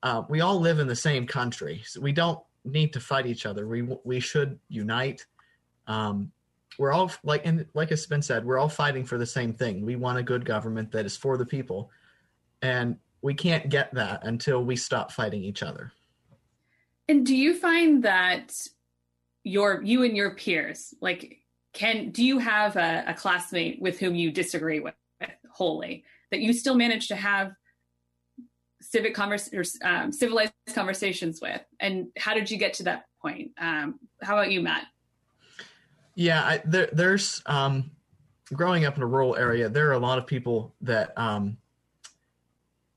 Uh, 0.02 0.24
we 0.30 0.42
all 0.42 0.60
live 0.60 0.80
in 0.80 0.88
the 0.88 0.96
same 0.96 1.28
country, 1.28 1.82
so 1.86 2.00
we 2.00 2.12
don't 2.12 2.40
need 2.64 2.94
to 2.94 3.00
fight 3.00 3.26
each 3.26 3.46
other. 3.46 3.68
We 3.68 3.88
we 4.04 4.20
should 4.20 4.60
unite. 4.70 5.26
Um, 5.88 6.32
we're 6.78 6.94
all 6.94 7.12
like 7.24 7.46
and 7.46 7.66
like 7.74 7.92
it's 7.92 8.06
been 8.06 8.22
said, 8.22 8.46
we're 8.46 8.58
all 8.58 8.70
fighting 8.70 9.04
for 9.04 9.18
the 9.18 9.26
same 9.26 9.54
thing. 9.54 9.86
We 9.86 9.96
want 9.96 10.18
a 10.18 10.24
good 10.24 10.46
government 10.46 10.92
that 10.94 11.06
is 11.06 11.18
for 11.18 11.38
the 11.38 11.46
people, 11.46 11.92
and 12.62 12.98
we 13.22 13.34
can't 13.34 13.70
get 13.70 13.94
that 13.94 14.26
until 14.26 14.64
we 14.64 14.76
stop 14.76 15.12
fighting 15.12 15.44
each 15.44 15.64
other. 15.64 15.92
And 17.08 17.26
do 17.26 17.36
you 17.36 17.56
find 17.56 18.04
that 18.04 18.54
your 19.44 19.82
you 19.84 20.04
and 20.04 20.16
your 20.16 20.36
peers, 20.36 20.94
like 21.02 21.40
can 21.74 22.12
do 22.12 22.24
you 22.24 22.40
have 22.40 22.76
a, 22.76 23.04
a 23.08 23.14
classmate 23.14 23.82
with 23.82 24.00
whom 24.00 24.16
you 24.16 24.32
disagree 24.32 24.80
with, 24.80 24.94
with 25.20 25.32
wholly 25.52 26.04
that 26.32 26.40
you 26.40 26.54
still 26.54 26.76
manage 26.76 27.08
to 27.08 27.16
have 27.16 27.52
civic 28.82 29.14
convers 29.14 29.50
or 29.54 29.64
um, 29.84 30.12
civilized 30.12 30.54
conversations 30.74 31.40
with? 31.42 31.62
And 31.80 32.08
how 32.18 32.34
did 32.34 32.50
you 32.50 32.58
get 32.58 32.74
to 32.76 32.84
that 32.84 33.06
point? 33.22 33.52
Um, 33.60 34.00
how 34.22 34.38
about 34.38 34.52
you, 34.52 34.62
Matt? 34.62 34.86
Yeah, 36.16 36.42
I, 36.44 36.62
there, 36.66 36.90
there's 36.92 37.42
um, 37.46 37.92
growing 38.54 38.86
up 38.86 38.98
in 38.98 39.04
a 39.04 39.08
rural 39.08 39.36
area. 39.36 39.70
There 39.70 39.90
are 39.90 39.94
a 39.94 40.00
lot 40.00 40.18
of 40.18 40.28
people 40.28 40.76
that 40.82 41.18
um, 41.18 41.58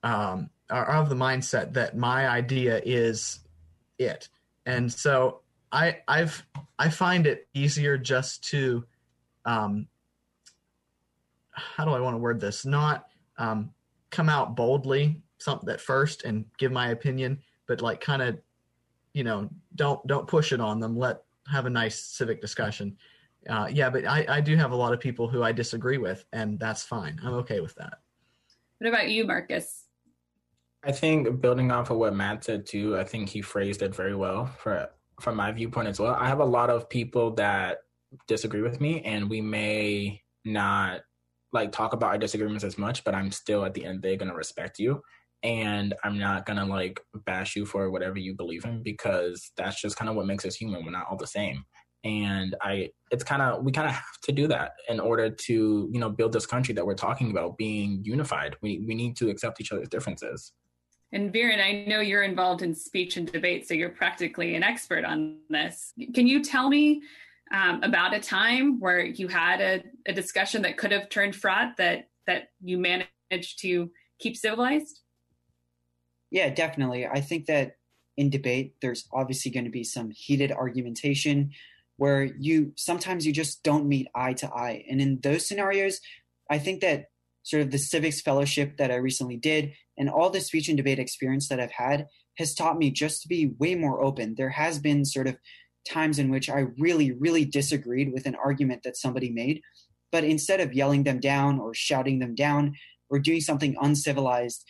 um, 0.03 0.51
are 0.71 0.91
of 0.91 1.09
the 1.09 1.15
mindset 1.15 1.75
that 1.75 1.97
my 1.97 2.29
idea 2.29 2.81
is 2.85 3.41
it, 3.99 4.29
and 4.67 4.93
so 4.93 5.41
I 5.71 5.99
I've 6.09 6.45
I 6.79 6.89
find 6.91 7.27
it 7.27 7.49
easier 7.55 7.97
just 7.97 8.45
to 8.51 8.85
um, 9.45 9.87
how 11.51 11.85
do 11.85 11.93
I 11.93 12.01
want 12.01 12.15
to 12.15 12.19
word 12.19 12.41
this? 12.41 12.65
Not 12.65 13.07
um, 13.39 13.71
come 14.11 14.29
out 14.29 14.57
boldly 14.57 15.21
something 15.39 15.69
at 15.69 15.81
first 15.81 16.25
and 16.25 16.45
give 16.59 16.73
my 16.73 16.91
opinion, 16.91 17.41
but 17.67 17.83
like 17.83 18.01
kind 18.01 18.23
of, 18.23 18.39
you 19.13 19.25
know, 19.25 19.49
don't 19.75 20.05
don't 20.07 20.27
push 20.27 20.53
it 20.53 20.61
on 20.61 20.81
them. 20.81 20.97
Let 20.97 21.23
have 21.51 21.67
a 21.67 21.71
nice 21.71 21.99
civic 21.99 22.41
discussion. 22.41 22.97
Uh, 23.49 23.69
yeah, 23.71 23.91
but 23.91 24.07
I, 24.07 24.25
I 24.29 24.41
do 24.41 24.57
have 24.57 24.71
a 24.71 24.77
lot 24.77 24.93
of 24.93 25.01
people 25.01 25.27
who 25.27 25.43
I 25.43 25.51
disagree 25.51 25.99
with, 25.99 26.25
and 26.33 26.61
that's 26.61 26.85
fine. 26.85 27.21
I'm 27.25 27.35
okay 27.35 27.61
with 27.61 27.75
that. 27.75 27.95
What 28.79 28.89
about 28.89 29.09
you, 29.09 29.27
Marcus? 29.27 29.82
I 30.85 30.93
think 30.93 31.41
building 31.41 31.71
off 31.71 31.91
of 31.91 31.99
what 31.99 32.15
Matt 32.15 32.45
said 32.45 32.67
too, 32.67 32.99
I 32.99 33.05
think 33.05 33.29
he 33.29 33.41
phrased 33.41 33.83
it 33.83 33.95
very 33.95 34.17
well 34.17 34.47
for 34.59 34.89
from 35.21 35.37
my 35.37 35.53
viewpoint 35.53 35.89
as 35.89 36.01
well. 36.01 36.15
I 36.15 36.27
have 36.27 36.41
a 36.41 36.45
lot 36.45 36.71
of 36.71 36.89
people 36.89 37.33
that 37.35 37.79
disagree 38.27 38.63
with 38.63 38.81
me, 38.81 39.03
and 39.03 39.31
we 39.31 39.41
may 39.41 40.21
not 40.45 41.03
like 41.53 41.71
talk 41.71 41.93
about 41.93 42.11
our 42.11 42.19
disagreements 42.19 42.65
as 42.65 42.79
much, 42.79 43.05
but 43.05 43.15
I'm 43.15 43.31
still 43.31 43.65
at 43.65 43.75
the 43.75 43.85
end 43.85 44.03
they're 44.03 44.17
gonna 44.17 44.35
respect 44.35 44.79
you. 44.79 45.03
And 45.45 45.95
I'm 46.05 46.19
not 46.19 46.47
gonna 46.47 46.65
like 46.67 47.01
bash 47.27 47.57
you 47.57 47.67
for 47.67 47.91
whatever 47.91 48.19
you 48.19 48.35
believe 48.35 48.65
in 48.65 48.83
because 48.83 49.53
that's 49.57 49.81
just 49.81 49.97
kind 49.97 50.09
of 50.09 50.17
what 50.17 50.27
makes 50.27 50.45
us 50.45 50.57
human. 50.57 50.85
We're 50.85 50.93
not 50.93 51.07
all 51.11 51.17
the 51.17 51.27
same. 51.27 51.65
And 52.05 52.57
I 52.61 52.91
it's 53.13 53.23
kind 53.23 53.43
of 53.43 53.65
we 53.65 53.71
kind 53.71 53.87
of 53.89 53.95
have 53.95 54.21
to 54.25 54.33
do 54.33 54.49
that 54.49 54.73
in 54.89 54.99
order 54.99 55.31
to, 55.31 55.91
you 55.93 56.01
know, 56.01 56.11
build 56.11 56.33
this 56.33 56.47
country 56.47 56.75
that 56.75 56.87
we're 56.87 56.95
talking 56.95 57.31
about 57.31 57.59
being 57.59 58.01
unified. 58.05 58.57
We 58.63 58.85
we 58.87 58.95
need 58.95 59.17
to 59.19 59.31
accept 59.31 59.61
each 59.61 59.73
other's 59.73 59.89
differences. 59.89 60.53
And 61.13 61.33
Viren, 61.33 61.63
I 61.63 61.85
know 61.87 62.01
you're 62.01 62.23
involved 62.23 62.63
in 62.63 62.75
speech 62.75 63.17
and 63.17 63.31
debate, 63.31 63.69
so 63.69 63.75
you're 63.75 63.91
practically 63.91 64.55
an 64.55 64.63
expert 64.63 65.05
on 65.05 65.39
this. 65.51 65.93
Can 66.15 66.27
you 66.27 66.43
tell 66.43 66.71
me 66.71 67.03
um, 67.53 67.83
about 67.83 68.15
a 68.15 68.21
time 68.21 68.81
where 68.81 69.05
you 69.05 69.29
had 69.29 69.61
a, 69.61 69.83
a 70.07 70.13
discussion 70.15 70.63
that 70.63 70.79
could 70.79 70.91
have 70.91 71.11
turned 71.11 71.37
fraught 71.37 71.77
that 71.77 72.09
that 72.27 72.49
you 72.63 72.79
managed 72.79 73.61
to 73.61 73.91
keep 74.19 74.37
civilized? 74.37 75.01
Yeah, 76.31 76.49
definitely. 76.49 77.07
I 77.07 77.21
think 77.21 77.47
that 77.47 77.77
in 78.17 78.31
debate, 78.31 78.77
there's 78.81 79.07
obviously 79.13 79.51
going 79.51 79.65
to 79.65 79.71
be 79.71 79.85
some 79.85 80.11
heated 80.11 80.51
argumentation 80.51 81.51
where 81.97 82.25
you 82.25 82.73
sometimes 82.77 83.27
you 83.27 83.33
just 83.33 83.63
don't 83.63 83.87
meet 83.87 84.09
eye 84.15 84.33
to 84.35 84.49
eye. 84.49 84.85
And 84.89 85.01
in 85.01 85.21
those 85.21 85.47
scenarios, 85.47 86.01
I 86.51 86.59
think 86.59 86.81
that 86.81 87.07
sort 87.43 87.63
of 87.63 87.71
the 87.71 87.79
civics 87.79 88.21
fellowship 88.21 88.77
that 88.79 88.91
I 88.91 88.97
recently 88.97 89.37
did 89.37 89.73
and 89.99 90.09
all 90.09 90.31
the 90.31 90.41
speech 90.41 90.69
and 90.69 90.77
debate 90.77 90.99
experience 90.99 91.49
that 91.49 91.61
I've 91.61 91.73
had 91.73 92.07
has 92.39 92.55
taught 92.55 92.79
me 92.79 92.91
just 92.91 93.23
to 93.23 93.29
be 93.29 93.53
way 93.59 93.75
more 93.75 94.03
open. 94.03 94.35
There 94.37 94.51
has 94.51 94.79
been 94.79 95.05
sort 95.05 95.27
of 95.27 95.37
times 95.89 96.19
in 96.19 96.31
which 96.31 96.49
I 96.49 96.67
really, 96.79 97.13
really 97.13 97.45
disagreed 97.45 98.13
with 98.13 98.27
an 98.27 98.37
argument 98.37 98.83
that 98.85 98.97
somebody 98.97 99.31
made. 99.31 99.61
But 100.11 100.25
instead 100.25 100.61
of 100.61 100.75
yelling 100.75 101.05
them 101.05 101.21
down 101.21 101.59
or 101.59 101.75
shouting 101.75 102.19
them 102.19 102.35
down 102.35 102.75
or 103.11 103.19
doing 103.19 103.41
something 103.41 103.77
uncivilized, 103.81 104.65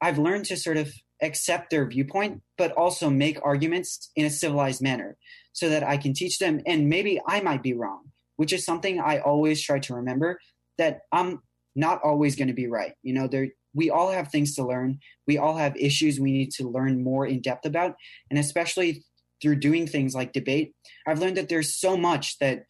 I've 0.00 0.18
learned 0.18 0.44
to 0.46 0.56
sort 0.56 0.76
of 0.76 0.92
accept 1.22 1.70
their 1.70 1.86
viewpoint, 1.86 2.42
but 2.58 2.72
also 2.72 3.08
make 3.10 3.38
arguments 3.42 4.10
in 4.14 4.26
a 4.26 4.30
civilized 4.30 4.82
manner 4.82 5.16
so 5.52 5.68
that 5.68 5.82
I 5.82 5.96
can 5.96 6.12
teach 6.12 6.38
them. 6.38 6.60
And 6.66 6.88
maybe 6.88 7.20
I 7.26 7.40
might 7.40 7.62
be 7.62 7.74
wrong, 7.74 8.10
which 8.36 8.52
is 8.52 8.64
something 8.64 9.00
I 9.00 9.18
always 9.18 9.62
try 9.62 9.78
to 9.80 9.94
remember 9.94 10.38
that 10.78 11.00
I'm 11.12 11.40
not 11.74 12.00
always 12.02 12.36
going 12.36 12.48
to 12.48 12.54
be 12.54 12.66
right. 12.66 12.94
You 13.02 13.14
know, 13.14 13.26
there, 13.26 13.48
we 13.74 13.90
all 13.90 14.10
have 14.10 14.28
things 14.28 14.54
to 14.56 14.66
learn. 14.66 15.00
We 15.26 15.38
all 15.38 15.56
have 15.56 15.76
issues 15.76 16.20
we 16.20 16.32
need 16.32 16.50
to 16.52 16.68
learn 16.68 17.02
more 17.02 17.26
in 17.26 17.40
depth 17.40 17.66
about. 17.66 17.96
And 18.30 18.38
especially 18.38 19.04
through 19.42 19.56
doing 19.56 19.86
things 19.86 20.14
like 20.14 20.32
debate, 20.32 20.74
I've 21.06 21.18
learned 21.18 21.36
that 21.36 21.48
there's 21.48 21.74
so 21.74 21.96
much 21.96 22.38
that 22.38 22.64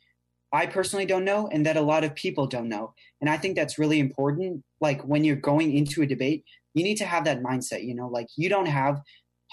I 0.52 0.66
personally 0.66 1.04
don't 1.04 1.24
know 1.24 1.48
and 1.48 1.66
that 1.66 1.76
a 1.76 1.82
lot 1.82 2.04
of 2.04 2.14
people 2.14 2.46
don't 2.46 2.68
know. 2.68 2.94
And 3.20 3.28
I 3.28 3.36
think 3.36 3.56
that's 3.56 3.78
really 3.78 3.98
important. 3.98 4.62
Like 4.80 5.02
when 5.02 5.24
you're 5.24 5.36
going 5.36 5.76
into 5.76 6.02
a 6.02 6.06
debate, 6.06 6.44
you 6.74 6.84
need 6.84 6.96
to 6.96 7.04
have 7.04 7.24
that 7.24 7.42
mindset, 7.42 7.84
you 7.84 7.94
know, 7.94 8.08
like 8.08 8.28
you 8.36 8.48
don't 8.48 8.66
have 8.66 9.00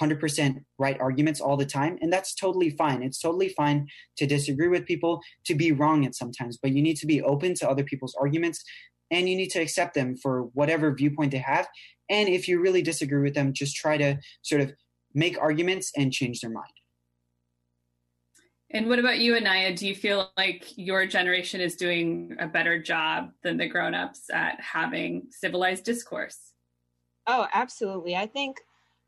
100% 0.01 0.63
right 0.77 0.99
arguments 0.99 1.41
all 1.41 1.57
the 1.57 1.65
time. 1.65 1.97
And 2.01 2.11
that's 2.11 2.33
totally 2.33 2.71
fine. 2.71 3.03
It's 3.03 3.19
totally 3.19 3.49
fine 3.49 3.87
to 4.17 4.25
disagree 4.25 4.67
with 4.67 4.85
people, 4.85 5.21
to 5.45 5.55
be 5.55 5.71
wrong 5.71 6.05
at 6.05 6.15
sometimes, 6.15 6.57
but 6.61 6.71
you 6.71 6.81
need 6.81 6.97
to 6.97 7.07
be 7.07 7.21
open 7.21 7.53
to 7.55 7.69
other 7.69 7.83
people's 7.83 8.15
arguments 8.19 8.63
and 9.11 9.29
you 9.29 9.35
need 9.35 9.51
to 9.51 9.59
accept 9.59 9.93
them 9.93 10.15
for 10.15 10.43
whatever 10.53 10.93
viewpoint 10.93 11.31
they 11.31 11.37
have. 11.37 11.67
And 12.09 12.29
if 12.29 12.47
you 12.47 12.59
really 12.59 12.81
disagree 12.81 13.21
with 13.21 13.35
them, 13.35 13.53
just 13.53 13.75
try 13.75 13.97
to 13.97 14.17
sort 14.41 14.61
of 14.61 14.73
make 15.13 15.39
arguments 15.39 15.91
and 15.95 16.11
change 16.11 16.39
their 16.39 16.51
mind. 16.51 16.71
And 18.73 18.87
what 18.87 18.99
about 18.99 19.19
you, 19.19 19.35
Anaya? 19.35 19.75
Do 19.75 19.85
you 19.85 19.93
feel 19.93 20.31
like 20.37 20.65
your 20.77 21.05
generation 21.05 21.59
is 21.59 21.75
doing 21.75 22.37
a 22.39 22.47
better 22.47 22.81
job 22.81 23.31
than 23.43 23.57
the 23.57 23.67
grown-ups 23.67 24.29
at 24.31 24.61
having 24.61 25.27
civilized 25.29 25.83
discourse? 25.83 26.53
Oh, 27.27 27.47
absolutely. 27.53 28.15
I 28.15 28.27
think 28.27 28.61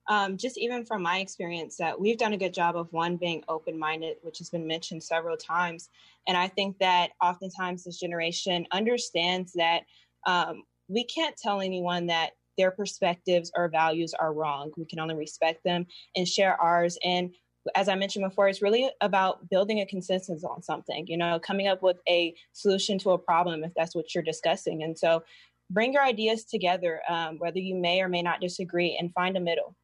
um, 0.10 0.38
just 0.38 0.58
even 0.58 0.86
from 0.86 1.02
my 1.02 1.20
experience 1.20 1.78
that 1.78 2.00
we've 2.00 2.18
done 2.18 2.34
a 2.34 2.38
good 2.38 2.54
job 2.54 2.76
of 2.76 2.92
one 2.92 3.18
being 3.18 3.44
open-minded, 3.48 4.18
which 4.22 4.38
has 4.40 4.50
been 4.50 4.68
mentioned 4.68 5.04
several 5.04 5.38
times. 5.38 5.90
And 6.28 6.38
I 6.38 6.48
think 6.48 6.78
that 6.80 7.12
oftentimes 7.22 7.84
this 7.84 8.00
generation 8.00 8.68
understands 8.72 9.54
that 9.54 9.84
um, 10.26 10.64
we 10.88 11.06
can't 11.06 11.38
tell 11.38 11.62
anyone 11.62 12.08
that 12.08 12.32
their 12.58 12.72
perspectives 12.72 13.52
or 13.56 13.70
values 13.70 14.14
are 14.14 14.34
wrong. 14.34 14.72
We 14.78 14.86
can 14.86 15.00
only 15.00 15.16
respect 15.16 15.64
them 15.64 15.86
and 16.16 16.28
share 16.28 16.60
ours. 16.62 16.98
And 17.04 17.34
as 17.76 17.88
I 17.88 17.96
mentioned 17.96 18.26
before, 18.30 18.50
it's 18.50 18.62
really 18.62 18.90
about 19.02 19.50
building 19.50 19.80
a 19.80 19.86
consensus 19.86 20.44
on 20.44 20.62
something, 20.62 21.06
you 21.08 21.18
know, 21.18 21.40
coming 21.40 21.68
up 21.68 21.82
with 21.82 21.98
a 22.10 22.36
solution 22.52 23.00
to 23.00 23.12
a 23.12 23.18
problem 23.18 23.64
if 23.64 23.72
that's 23.76 23.96
what 23.96 24.14
you're 24.14 24.24
discussing. 24.24 24.84
And 24.84 24.98
so 24.98 25.24
bring 25.70 25.94
your 25.94 26.04
ideas 26.04 26.44
together, 26.44 27.02
um, 27.10 27.40
whether 27.40 27.60
you 27.60 27.76
may 27.76 28.02
or 28.02 28.10
may 28.10 28.22
not 28.22 28.42
disagree, 28.42 28.98
and 29.00 29.14
find 29.14 29.38
a 29.38 29.40
middle. 29.40 29.76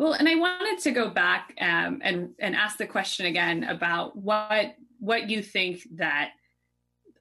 Well, 0.00 0.14
and 0.14 0.26
I 0.26 0.34
wanted 0.36 0.82
to 0.84 0.92
go 0.92 1.10
back 1.10 1.54
um, 1.60 2.00
and 2.02 2.30
and 2.38 2.56
ask 2.56 2.78
the 2.78 2.86
question 2.86 3.26
again 3.26 3.64
about 3.64 4.16
what 4.16 4.74
what 4.98 5.28
you 5.28 5.42
think 5.42 5.86
that 5.96 6.30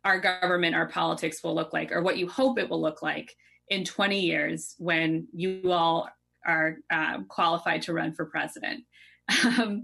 our 0.05 0.17
government, 0.17 0.75
our 0.75 0.87
politics 0.87 1.43
will 1.43 1.53
look 1.53 1.73
like, 1.73 1.91
or 1.91 2.01
what 2.01 2.17
you 2.17 2.29
hope 2.29 2.57
it 2.57 2.69
will 2.69 2.81
look 2.81 3.01
like 3.01 3.35
in 3.67 3.83
20 3.83 4.21
years 4.21 4.75
when 4.77 5.27
you 5.33 5.73
all 5.73 6.07
are 6.47 6.77
uh, 6.89 7.17
qualified 7.27 7.81
to 7.81 7.93
run 7.93 8.13
for 8.13 8.27
president. 8.27 8.85
Um, 9.43 9.83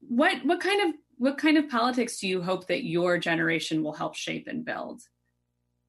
what 0.00 0.44
what 0.44 0.60
kind 0.60 0.90
of 0.90 0.94
what 1.16 1.38
kind 1.38 1.56
of 1.56 1.70
politics 1.70 2.20
do 2.20 2.28
you 2.28 2.42
hope 2.42 2.66
that 2.66 2.84
your 2.84 3.16
generation 3.16 3.82
will 3.82 3.94
help 3.94 4.14
shape 4.14 4.46
and 4.46 4.62
build, 4.62 5.00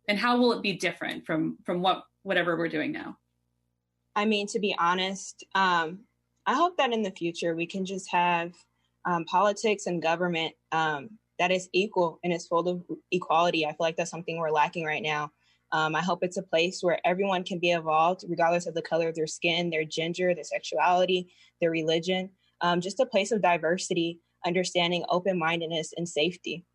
and 0.08 0.17
how 0.17 0.38
will 0.38 0.54
it 0.54 0.63
be 0.63 0.78
different 0.78 1.26
from 1.26 1.58
from 1.65 1.82
what 1.82 2.04
whatever 2.24 2.58
we're 2.58 2.70
doing 2.70 2.94
now? 2.94 3.17
I 4.15 4.24
mean, 4.24 4.48
to 4.48 4.60
be 4.60 4.74
honest, 4.80 5.44
um, 5.56 6.06
I 6.45 6.56
hope 6.56 6.77
that 6.77 6.91
in 6.91 7.04
the 7.04 7.12
future 7.12 7.56
we 7.56 7.65
can 7.65 7.86
just 7.86 8.12
have 8.12 8.54
um, 9.06 9.25
politics 9.25 9.86
and 9.86 10.01
government 10.01 10.54
um, 10.71 11.10
that 11.39 11.51
is 11.51 11.69
equal 11.73 12.19
and 12.23 12.34
is 12.34 12.47
full 12.47 12.67
of 12.67 12.84
equality. 13.12 13.65
I 13.65 13.69
feel 13.69 13.77
like 13.80 13.95
that's 13.95 14.12
something 14.12 14.38
we're 14.38 14.51
lacking 14.51 14.86
right 14.86 15.01
now. 15.04 15.32
Um, 15.71 15.95
I 15.95 16.01
hope 16.01 16.19
it's 16.21 16.38
a 16.38 16.43
place 16.43 16.84
where 16.84 16.99
everyone 17.06 17.43
can 17.43 17.58
be 17.58 17.71
involved, 17.71 18.25
regardless 18.27 18.67
of 18.67 18.73
the 18.73 18.82
color 18.82 19.08
of 19.08 19.15
their 19.15 19.27
skin, 19.27 19.69
their 19.69 19.86
gender, 19.86 20.36
their 20.36 20.43
sexuality, 20.43 21.32
their 21.62 21.71
religion. 21.71 22.30
Um, 22.60 22.82
just 22.82 22.99
a 22.99 23.06
place 23.06 23.32
of 23.32 23.41
diversity, 23.41 24.19
understanding, 24.45 25.06
open 25.10 25.39
mindedness, 25.39 25.93
and 25.95 26.08
safety. 26.08 26.65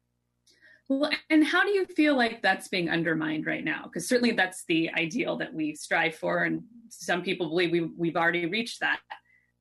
Well, 0.89 1.11
and 1.31 1.45
how 1.45 1.65
do 1.65 1.71
you 1.71 1.85
feel 1.85 2.17
like 2.17 2.43
that's 2.43 2.69
being 2.69 2.89
undermined 2.89 3.45
right 3.45 3.65
now? 3.65 3.83
Because 3.85 4.09
certainly 4.09 4.33
that's 4.33 4.65
the 4.67 4.91
ideal 4.95 5.37
that 5.37 5.53
we 5.53 5.75
strive 5.75 6.15
for, 6.15 6.45
and 6.45 6.63
some 6.89 7.23
people 7.23 7.49
believe 7.49 7.73
we, 7.73 7.83
we've 7.83 8.17
already 8.17 8.47
reached 8.47 8.81
that 8.81 9.01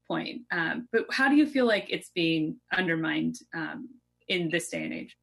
point. 0.07 0.41
Um, 0.51 0.87
but 0.91 1.05
how 1.11 1.29
do 1.29 1.35
you 1.35 1.45
feel 1.45 1.65
like 1.65 1.87
it's 1.89 2.11
being 2.13 2.57
undermined 2.71 3.35
um, 3.53 3.89
in 4.27 4.49
this 4.49 4.69
day 4.69 4.83
and 4.83 4.93
age? 4.93 5.15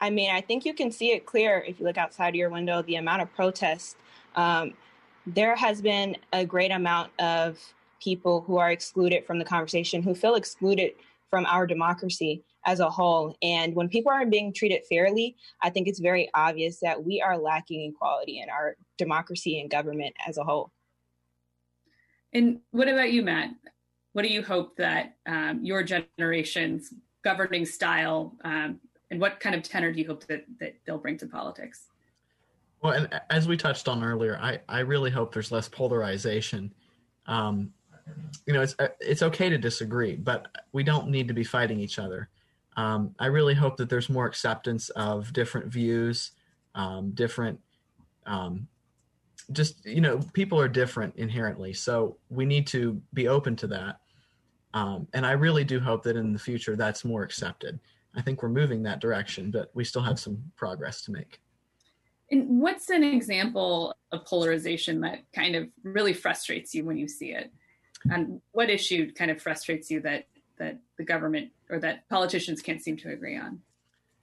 I 0.00 0.10
mean, 0.10 0.30
I 0.30 0.40
think 0.40 0.64
you 0.64 0.74
can 0.74 0.90
see 0.90 1.12
it 1.12 1.24
clear 1.24 1.64
if 1.66 1.78
you 1.78 1.86
look 1.86 1.98
outside 1.98 2.30
of 2.30 2.34
your 2.34 2.50
window, 2.50 2.82
the 2.82 2.96
amount 2.96 3.22
of 3.22 3.32
protest. 3.34 3.96
Um, 4.36 4.74
there 5.26 5.56
has 5.56 5.80
been 5.80 6.16
a 6.32 6.44
great 6.44 6.70
amount 6.70 7.10
of 7.18 7.58
people 8.02 8.42
who 8.42 8.58
are 8.58 8.70
excluded 8.70 9.24
from 9.24 9.38
the 9.38 9.44
conversation, 9.44 10.02
who 10.02 10.14
feel 10.14 10.34
excluded 10.34 10.92
from 11.30 11.46
our 11.46 11.66
democracy 11.66 12.44
as 12.66 12.80
a 12.80 12.90
whole. 12.90 13.36
And 13.42 13.74
when 13.74 13.88
people 13.88 14.12
aren't 14.12 14.30
being 14.30 14.52
treated 14.52 14.82
fairly, 14.88 15.36
I 15.62 15.70
think 15.70 15.88
it's 15.88 16.00
very 16.00 16.28
obvious 16.34 16.80
that 16.80 17.02
we 17.02 17.20
are 17.20 17.38
lacking 17.38 17.90
equality 17.90 18.40
in 18.40 18.50
our 18.50 18.76
democracy 18.98 19.60
and 19.60 19.70
government 19.70 20.14
as 20.26 20.38
a 20.38 20.44
whole. 20.44 20.70
And 22.32 22.60
what 22.72 22.88
about 22.88 23.12
you, 23.12 23.22
Matt? 23.22 23.50
What 24.14 24.22
do 24.22 24.28
you 24.28 24.42
hope 24.42 24.76
that 24.76 25.16
um, 25.26 25.60
your 25.64 25.82
generation's 25.82 26.94
governing 27.22 27.66
style, 27.66 28.32
um, 28.44 28.78
and 29.10 29.20
what 29.20 29.40
kind 29.40 29.56
of 29.56 29.64
tenor 29.64 29.92
do 29.92 30.00
you 30.00 30.06
hope 30.06 30.24
that, 30.28 30.44
that 30.60 30.76
they'll 30.86 30.98
bring 30.98 31.18
to 31.18 31.26
politics? 31.26 31.88
Well, 32.80 32.92
and 32.92 33.20
as 33.28 33.48
we 33.48 33.56
touched 33.56 33.88
on 33.88 34.04
earlier, 34.04 34.38
I, 34.40 34.60
I 34.68 34.80
really 34.80 35.10
hope 35.10 35.34
there's 35.34 35.50
less 35.50 35.68
polarization. 35.68 36.72
Um, 37.26 37.72
you 38.46 38.52
know, 38.52 38.62
it's 38.62 38.76
it's 39.00 39.22
okay 39.22 39.48
to 39.48 39.58
disagree, 39.58 40.14
but 40.14 40.46
we 40.72 40.84
don't 40.84 41.08
need 41.08 41.26
to 41.26 41.34
be 41.34 41.42
fighting 41.42 41.80
each 41.80 41.98
other. 41.98 42.28
Um, 42.76 43.16
I 43.18 43.26
really 43.26 43.54
hope 43.54 43.76
that 43.78 43.88
there's 43.88 44.08
more 44.08 44.26
acceptance 44.26 44.90
of 44.90 45.32
different 45.32 45.72
views, 45.72 46.32
um, 46.76 47.10
different, 47.12 47.58
um, 48.26 48.68
just 49.50 49.84
you 49.84 50.00
know, 50.00 50.20
people 50.34 50.60
are 50.60 50.68
different 50.68 51.16
inherently, 51.16 51.72
so 51.72 52.16
we 52.28 52.44
need 52.44 52.68
to 52.68 53.00
be 53.12 53.26
open 53.26 53.56
to 53.56 53.66
that. 53.68 53.96
Um, 54.74 55.06
and 55.14 55.24
I 55.24 55.32
really 55.32 55.64
do 55.64 55.80
hope 55.80 56.02
that 56.02 56.16
in 56.16 56.32
the 56.32 56.38
future 56.38 56.76
that's 56.76 57.04
more 57.04 57.22
accepted. 57.22 57.78
I 58.16 58.20
think 58.20 58.42
we're 58.42 58.48
moving 58.48 58.82
that 58.82 59.00
direction, 59.00 59.50
but 59.50 59.70
we 59.72 59.84
still 59.84 60.02
have 60.02 60.18
some 60.18 60.42
progress 60.56 61.02
to 61.04 61.12
make. 61.12 61.40
And 62.30 62.60
what's 62.60 62.90
an 62.90 63.04
example 63.04 63.94
of 64.10 64.24
polarization 64.24 65.00
that 65.02 65.20
kind 65.32 65.54
of 65.54 65.68
really 65.84 66.12
frustrates 66.12 66.74
you 66.74 66.84
when 66.84 66.98
you 66.98 67.06
see 67.06 67.32
it? 67.32 67.52
And 68.10 68.40
what 68.52 68.68
issue 68.68 69.12
kind 69.12 69.30
of 69.30 69.40
frustrates 69.40 69.90
you 69.90 70.00
that 70.00 70.26
that 70.58 70.78
the 70.98 71.04
government 71.04 71.50
or 71.70 71.78
that 71.80 72.08
politicians 72.08 72.60
can't 72.60 72.82
seem 72.82 72.96
to 72.98 73.10
agree 73.10 73.36
on? 73.36 73.60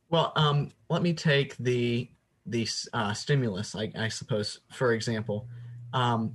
Well, 0.09 0.33
um, 0.35 0.71
let 0.89 1.01
me 1.01 1.13
take 1.13 1.55
the 1.57 2.09
the 2.45 2.67
uh, 2.93 3.13
stimulus, 3.13 3.75
I, 3.75 3.91
I, 3.97 4.07
suppose, 4.07 4.59
for 4.71 4.93
example. 4.93 5.47
Um, 5.93 6.33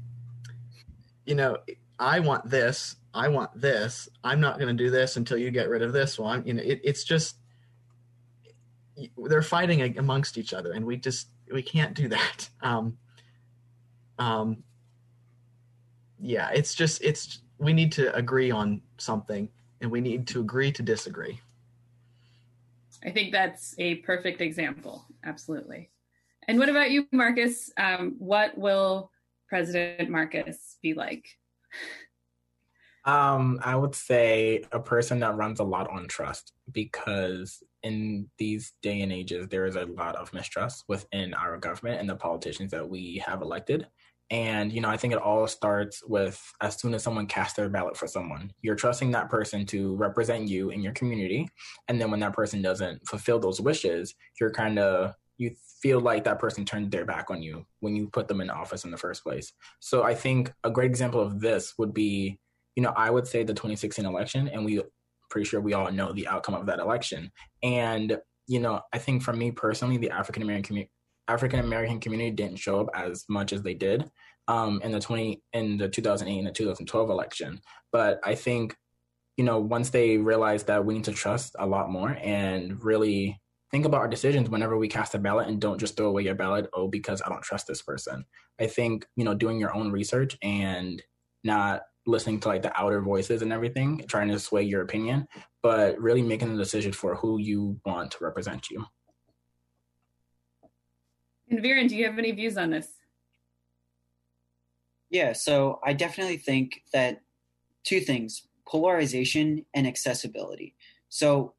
you 1.25 1.35
know, 1.35 1.59
I 1.99 2.21
want 2.21 2.49
this. 2.49 2.97
I 3.15 3.29
want 3.29 3.59
this. 3.59 4.09
I'm 4.23 4.41
not 4.41 4.59
going 4.59 4.77
to 4.77 4.85
do 4.85 4.91
this 4.91 5.17
until 5.17 5.39
you 5.39 5.51
get 5.51 5.69
rid 5.69 5.83
of 5.83 5.93
this 5.93 6.19
one. 6.19 6.47
You 6.47 6.55
know, 6.55 6.63
it, 6.63 6.81
it's 6.85 7.05
just 7.05 7.37
they're 9.17 9.43
fighting 9.43 9.99
amongst 9.99 10.39
each 10.39 10.53
other, 10.53 10.73
and 10.73 10.85
we 10.85 10.97
just 10.97 11.29
we 11.53 11.63
can't 11.63 11.95
do 11.95 12.09
that. 12.09 12.49
Um, 12.63 12.99
um, 14.19 14.65
yeah, 16.19 16.51
it's 16.53 16.75
just 16.75 17.05
it's 17.05 17.43
we 17.59 17.73
need 17.73 17.93
to 17.93 18.15
agree 18.15 18.51
on 18.51 18.83
something, 18.99 19.49
and 19.81 19.91
we 19.91 20.01
need 20.01 20.27
to 20.29 20.41
agree 20.41 20.73
to 20.73 20.83
disagree. 20.83 21.41
I 23.05 23.11
think 23.11 23.31
that's 23.31 23.75
a 23.79 23.97
perfect 23.97 24.41
example. 24.41 25.07
Absolutely. 25.25 25.91
And 26.49 26.59
what 26.59 26.69
about 26.69 26.91
you, 26.91 27.07
Marcus? 27.13 27.71
Um, 27.77 28.17
what 28.19 28.57
will 28.57 29.11
President 29.49 30.11
Marcus 30.11 30.79
be 30.83 30.95
like? 30.95 31.27
Um, 33.05 33.61
I 33.63 33.77
would 33.77 33.95
say 33.95 34.65
a 34.73 34.81
person 34.81 35.21
that 35.21 35.37
runs 35.37 35.61
a 35.61 35.65
lot 35.65 35.89
on 35.89 36.09
trust 36.09 36.53
because 36.73 37.63
in 37.85 38.29
these 38.37 38.73
day 38.83 39.01
and 39.01 39.13
ages, 39.13 39.47
there 39.49 39.65
is 39.65 39.77
a 39.77 39.85
lot 39.85 40.17
of 40.17 40.33
mistrust 40.33 40.83
within 40.89 41.33
our 41.35 41.57
government 41.57 42.01
and 42.01 42.09
the 42.09 42.17
politicians 42.17 42.73
that 42.73 42.89
we 42.89 43.23
have 43.25 43.43
elected. 43.43 43.87
And, 44.29 44.73
you 44.73 44.81
know, 44.81 44.89
I 44.89 44.97
think 44.97 45.13
it 45.13 45.21
all 45.21 45.47
starts 45.47 46.03
with 46.05 46.43
as 46.61 46.81
soon 46.81 46.95
as 46.95 47.05
someone 47.05 47.27
casts 47.29 47.55
their 47.55 47.69
ballot 47.69 47.97
for 47.97 48.09
someone, 48.09 48.53
you're 48.61 48.75
trusting 48.75 49.13
that 49.13 49.31
person 49.31 49.65
to 49.67 49.95
represent 49.95 50.49
you 50.49 50.71
in 50.71 50.83
your 50.83 50.93
community. 50.95 51.49
And 51.87 52.01
then 52.01 52.11
when 52.11 52.19
that 52.21 52.33
person 52.33 52.61
doesn't 52.61 53.07
fulfill 53.07 53.39
those 53.39 53.61
wishes, 53.61 54.17
you're 54.41 54.51
kind 54.51 54.81
of, 54.81 55.15
you 55.39 55.55
feel 55.83 56.01
like 56.01 56.25
that 56.25 56.39
person 56.39 56.65
turned 56.65 56.91
their 56.91 57.05
back 57.05 57.31
on 57.31 57.43
you 57.43 57.67
when 57.81 57.95
you 57.95 58.09
put 58.09 58.29
them 58.29 58.41
in 58.41 58.51
office 58.51 58.85
in 58.85 58.91
the 58.91 58.97
first 58.97 59.23
place. 59.23 59.53
So 59.81 60.03
I 60.03 60.15
think 60.15 60.53
a 60.65 60.71
great 60.71 60.91
example 60.91 61.21
of 61.21 61.41
this 61.41 61.75
would 61.79 61.93
be 61.93 62.39
you 62.77 62.83
know, 62.83 62.93
I 62.95 63.11
would 63.11 63.27
say 63.27 63.43
the 63.43 63.55
2016 63.55 64.05
election, 64.05 64.49
and 64.49 64.65
we 64.65 64.83
pretty 65.31 65.47
sure 65.47 65.61
we 65.61 65.73
all 65.73 65.91
know 65.91 66.13
the 66.13 66.29
outcome 66.29 66.55
of 66.55 66.67
that 66.67 66.79
election. 66.79 67.33
And 67.63 68.19
you 68.47 68.61
know, 68.61 68.83
I 68.93 68.99
think 68.99 69.23
for 69.23 69.33
me 69.33 69.51
personally, 69.51 69.97
the 69.97 70.11
African 70.11 70.43
American 70.43 70.65
community. 70.65 70.93
African 71.29 71.59
American 71.59 71.99
community 71.99 72.31
didn't 72.31 72.59
show 72.59 72.81
up 72.81 72.89
as 72.95 73.25
much 73.29 73.53
as 73.53 73.63
they 73.63 73.75
did 73.75 74.09
um, 74.47 74.81
in 74.85 74.93
the 74.93 75.01
20 75.01 75.43
in 75.55 75.77
the 75.77 75.89
2008 75.89 76.39
and 76.39 76.47
the 76.47 76.53
2012 76.53 77.11
election. 77.11 77.61
But 77.91 78.21
I 78.23 78.37
think 78.37 78.77
you 79.37 79.45
know 79.45 79.59
once 79.59 79.91
they 79.91 80.19
realized 80.19 80.69
that 80.69 80.85
we 80.85 80.95
need 80.95 81.05
to 81.05 81.13
trust 81.13 81.57
a 81.59 81.67
lot 81.67 81.91
more 81.91 82.17
and 82.23 82.83
really 82.85 83.41
think 83.71 83.85
about 83.85 84.01
our 84.01 84.09
decisions 84.09 84.49
whenever 84.49 84.77
we 84.77 84.89
cast 84.89 85.15
a 85.15 85.19
ballot 85.19 85.49
and 85.49 85.61
don't 85.61 85.79
just 85.79 85.97
throw 85.97 86.07
away 86.07 86.23
your 86.23 86.35
ballot 86.35 86.69
oh 86.73 86.89
because 86.89 87.21
I 87.23 87.29
don't 87.29 87.43
trust 87.43 87.67
this 87.67 87.83
person. 87.83 88.25
I 88.61 88.67
think 88.67 89.07
you 89.17 89.25
know 89.25 89.35
doing 89.35 89.59
your 89.59 89.75
own 89.75 89.91
research 89.91 90.37
and 90.43 91.03
not 91.45 91.83
listening 92.07 92.41
to 92.41 92.49
like 92.49 92.63
the 92.63 92.81
outer 92.81 93.01
voices 93.01 93.43
and 93.43 93.53
everything, 93.53 94.05
trying 94.09 94.29
to 94.29 94.39
sway 94.39 94.63
your 94.63 94.83
opinion, 94.83 95.27
but 95.63 95.99
really 96.01 96.23
making 96.23 96.53
the 96.53 96.63
decision 96.63 96.93
for 96.93 97.17
who 97.17 97.39
you 97.39 97.79
want 97.85 98.13
to 98.13 98.19
represent 98.21 98.71
you. 98.71 98.85
And 101.51 101.61
Viren, 101.61 101.89
do 101.89 101.97
you 101.97 102.05
have 102.07 102.19
any 102.19 102.33
views 102.33 102.57
on 102.57 102.71
this? 102.71 102.89
Yeah, 105.11 105.33
so 105.33 105.81
I 105.85 105.93
definitely 105.93 106.37
think 106.37 106.83
that 106.93 107.23
two 107.85 108.01
things 108.01 108.49
polarization 108.67 109.65
and 109.75 109.87
accessibility. 109.87 110.75
So, 111.09 111.55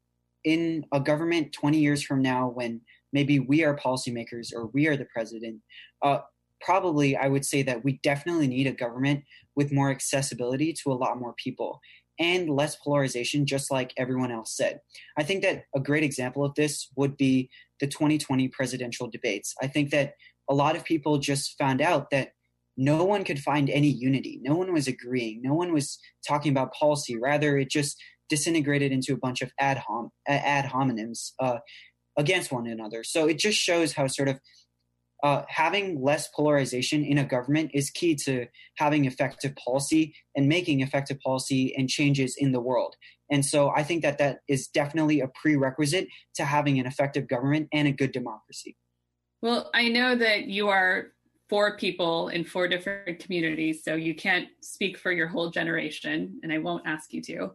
in 0.48 0.86
a 0.92 0.98
government 0.98 1.52
20 1.52 1.78
years 1.78 2.02
from 2.02 2.22
now, 2.22 2.48
when 2.48 2.80
maybe 3.12 3.38
we 3.38 3.64
are 3.64 3.76
policymakers 3.76 4.54
or 4.54 4.68
we 4.68 4.86
are 4.86 4.96
the 4.96 5.04
president, 5.04 5.60
uh, 6.02 6.20
probably 6.62 7.16
I 7.16 7.28
would 7.28 7.44
say 7.44 7.62
that 7.64 7.84
we 7.84 8.00
definitely 8.02 8.48
need 8.48 8.66
a 8.66 8.72
government 8.72 9.24
with 9.54 9.72
more 9.72 9.90
accessibility 9.90 10.72
to 10.82 10.90
a 10.90 10.94
lot 10.94 11.20
more 11.20 11.34
people 11.34 11.80
and 12.18 12.48
less 12.48 12.76
polarization, 12.76 13.44
just 13.44 13.70
like 13.70 13.92
everyone 13.98 14.32
else 14.32 14.56
said. 14.56 14.80
I 15.18 15.22
think 15.22 15.42
that 15.42 15.64
a 15.76 15.80
great 15.80 16.02
example 16.02 16.44
of 16.44 16.54
this 16.54 16.88
would 16.96 17.18
be 17.18 17.50
the 17.78 17.86
2020 17.86 18.48
presidential 18.48 19.06
debates. 19.06 19.54
I 19.62 19.66
think 19.66 19.90
that 19.90 20.14
a 20.48 20.54
lot 20.54 20.76
of 20.76 20.84
people 20.84 21.18
just 21.18 21.58
found 21.58 21.82
out 21.82 22.08
that 22.10 22.32
no 22.78 23.04
one 23.04 23.22
could 23.22 23.38
find 23.38 23.68
any 23.68 23.88
unity. 23.88 24.40
No 24.42 24.54
one 24.54 24.72
was 24.72 24.88
agreeing. 24.88 25.42
No 25.42 25.52
one 25.52 25.74
was 25.74 25.98
talking 26.26 26.52
about 26.52 26.72
policy. 26.72 27.16
Rather, 27.16 27.58
it 27.58 27.70
just 27.70 28.00
disintegrated 28.28 28.92
into 28.92 29.12
a 29.12 29.16
bunch 29.16 29.42
of 29.42 29.50
ad, 29.58 29.78
hom- 29.78 30.10
ad 30.26 30.66
hominems 30.66 31.32
uh, 31.40 31.58
against 32.16 32.52
one 32.52 32.66
another. 32.66 33.04
So 33.04 33.26
it 33.26 33.38
just 33.38 33.58
shows 33.58 33.92
how 33.92 34.06
sort 34.06 34.28
of 34.28 34.40
uh, 35.22 35.42
having 35.48 36.02
less 36.02 36.28
polarization 36.28 37.04
in 37.04 37.18
a 37.18 37.24
government 37.24 37.72
is 37.74 37.90
key 37.90 38.14
to 38.14 38.46
having 38.76 39.04
effective 39.04 39.54
policy 39.56 40.14
and 40.36 40.48
making 40.48 40.80
effective 40.80 41.18
policy 41.20 41.74
and 41.76 41.88
changes 41.88 42.36
in 42.38 42.52
the 42.52 42.60
world. 42.60 42.94
And 43.30 43.44
so 43.44 43.70
I 43.70 43.82
think 43.82 44.02
that 44.02 44.18
that 44.18 44.38
is 44.48 44.68
definitely 44.68 45.20
a 45.20 45.28
prerequisite 45.28 46.08
to 46.36 46.44
having 46.44 46.78
an 46.78 46.86
effective 46.86 47.28
government 47.28 47.68
and 47.72 47.88
a 47.88 47.92
good 47.92 48.12
democracy. 48.12 48.76
Well, 49.42 49.70
I 49.74 49.88
know 49.88 50.16
that 50.16 50.44
you 50.44 50.68
are 50.68 51.08
four 51.48 51.76
people 51.76 52.28
in 52.28 52.44
four 52.44 52.68
different 52.68 53.18
communities, 53.18 53.82
so 53.84 53.94
you 53.94 54.14
can't 54.14 54.48
speak 54.60 54.98
for 54.98 55.12
your 55.12 55.28
whole 55.28 55.50
generation, 55.50 56.38
and 56.42 56.52
I 56.52 56.58
won't 56.58 56.86
ask 56.86 57.12
you 57.12 57.22
to. 57.22 57.50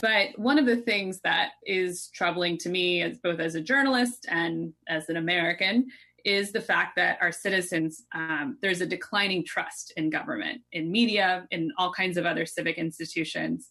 But 0.00 0.38
one 0.38 0.58
of 0.58 0.66
the 0.66 0.76
things 0.76 1.20
that 1.24 1.52
is 1.64 2.08
troubling 2.14 2.58
to 2.58 2.68
me, 2.68 3.02
as 3.02 3.18
both 3.18 3.40
as 3.40 3.54
a 3.54 3.60
journalist 3.60 4.26
and 4.28 4.72
as 4.88 5.08
an 5.08 5.16
American, 5.16 5.88
is 6.24 6.52
the 6.52 6.60
fact 6.60 6.94
that 6.96 7.18
our 7.20 7.32
citizens, 7.32 8.04
um, 8.14 8.58
there's 8.60 8.80
a 8.80 8.86
declining 8.86 9.44
trust 9.44 9.92
in 9.96 10.10
government, 10.10 10.60
in 10.72 10.90
media, 10.90 11.46
in 11.50 11.72
all 11.78 11.92
kinds 11.92 12.16
of 12.16 12.26
other 12.26 12.44
civic 12.44 12.76
institutions. 12.76 13.70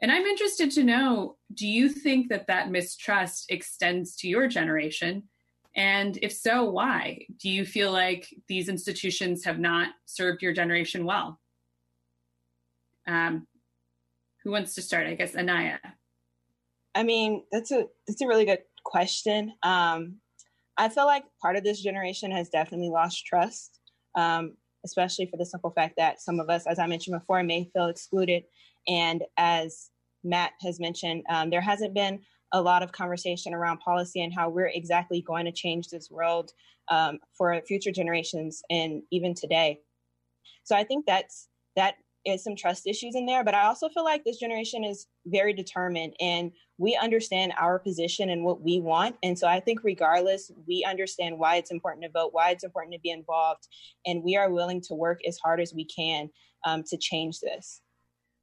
And 0.00 0.10
I'm 0.12 0.24
interested 0.24 0.70
to 0.72 0.84
know 0.84 1.36
do 1.54 1.66
you 1.66 1.88
think 1.88 2.28
that 2.28 2.46
that 2.46 2.70
mistrust 2.70 3.50
extends 3.50 4.16
to 4.16 4.28
your 4.28 4.48
generation? 4.48 5.24
And 5.74 6.18
if 6.22 6.32
so, 6.32 6.64
why? 6.64 7.26
Do 7.40 7.48
you 7.48 7.64
feel 7.64 7.92
like 7.92 8.28
these 8.48 8.68
institutions 8.68 9.44
have 9.44 9.58
not 9.58 9.90
served 10.06 10.42
your 10.42 10.52
generation 10.52 11.04
well? 11.04 11.38
Um, 13.06 13.46
who 14.48 14.52
wants 14.52 14.74
to 14.74 14.80
start? 14.80 15.06
I 15.06 15.12
guess 15.12 15.36
Anaya. 15.36 15.78
I 16.94 17.02
mean, 17.02 17.44
that's 17.52 17.70
a 17.70 17.84
that's 18.06 18.22
a 18.22 18.26
really 18.26 18.46
good 18.46 18.62
question. 18.82 19.52
Um, 19.62 20.14
I 20.78 20.88
feel 20.88 21.04
like 21.04 21.24
part 21.42 21.56
of 21.56 21.64
this 21.64 21.82
generation 21.82 22.30
has 22.30 22.48
definitely 22.48 22.88
lost 22.88 23.26
trust, 23.26 23.78
um, 24.14 24.54
especially 24.86 25.26
for 25.26 25.36
the 25.36 25.44
simple 25.44 25.70
fact 25.70 25.96
that 25.98 26.22
some 26.22 26.40
of 26.40 26.48
us, 26.48 26.66
as 26.66 26.78
I 26.78 26.86
mentioned 26.86 27.20
before, 27.20 27.42
may 27.42 27.68
feel 27.74 27.88
excluded. 27.88 28.44
And 28.88 29.22
as 29.36 29.90
Matt 30.24 30.52
has 30.62 30.80
mentioned, 30.80 31.24
um, 31.28 31.50
there 31.50 31.60
hasn't 31.60 31.92
been 31.92 32.18
a 32.52 32.62
lot 32.62 32.82
of 32.82 32.90
conversation 32.90 33.52
around 33.52 33.80
policy 33.80 34.22
and 34.22 34.32
how 34.32 34.48
we're 34.48 34.72
exactly 34.72 35.20
going 35.20 35.44
to 35.44 35.52
change 35.52 35.88
this 35.88 36.10
world 36.10 36.52
um, 36.90 37.18
for 37.36 37.60
future 37.68 37.92
generations 37.92 38.62
and 38.70 39.02
even 39.10 39.34
today. 39.34 39.80
So 40.64 40.74
I 40.74 40.84
think 40.84 41.04
that's 41.04 41.48
that 41.76 41.96
is 42.24 42.44
some 42.44 42.56
trust 42.56 42.86
issues 42.86 43.14
in 43.14 43.26
there, 43.26 43.44
but 43.44 43.54
I 43.54 43.66
also 43.66 43.88
feel 43.88 44.04
like 44.04 44.24
this 44.24 44.38
generation 44.38 44.84
is 44.84 45.06
very 45.26 45.52
determined 45.52 46.14
and 46.20 46.52
we 46.76 46.96
understand 46.96 47.52
our 47.58 47.78
position 47.78 48.30
and 48.30 48.44
what 48.44 48.60
we 48.60 48.80
want. 48.80 49.16
And 49.22 49.38
so 49.38 49.46
I 49.46 49.60
think, 49.60 49.82
regardless, 49.82 50.50
we 50.66 50.84
understand 50.88 51.38
why 51.38 51.56
it's 51.56 51.70
important 51.70 52.04
to 52.04 52.10
vote, 52.10 52.30
why 52.32 52.50
it's 52.50 52.64
important 52.64 52.94
to 52.94 53.00
be 53.00 53.10
involved, 53.10 53.66
and 54.06 54.22
we 54.22 54.36
are 54.36 54.50
willing 54.50 54.80
to 54.82 54.94
work 54.94 55.20
as 55.26 55.38
hard 55.38 55.60
as 55.60 55.72
we 55.74 55.84
can 55.84 56.30
um, 56.64 56.84
to 56.88 56.96
change 56.96 57.40
this. 57.40 57.80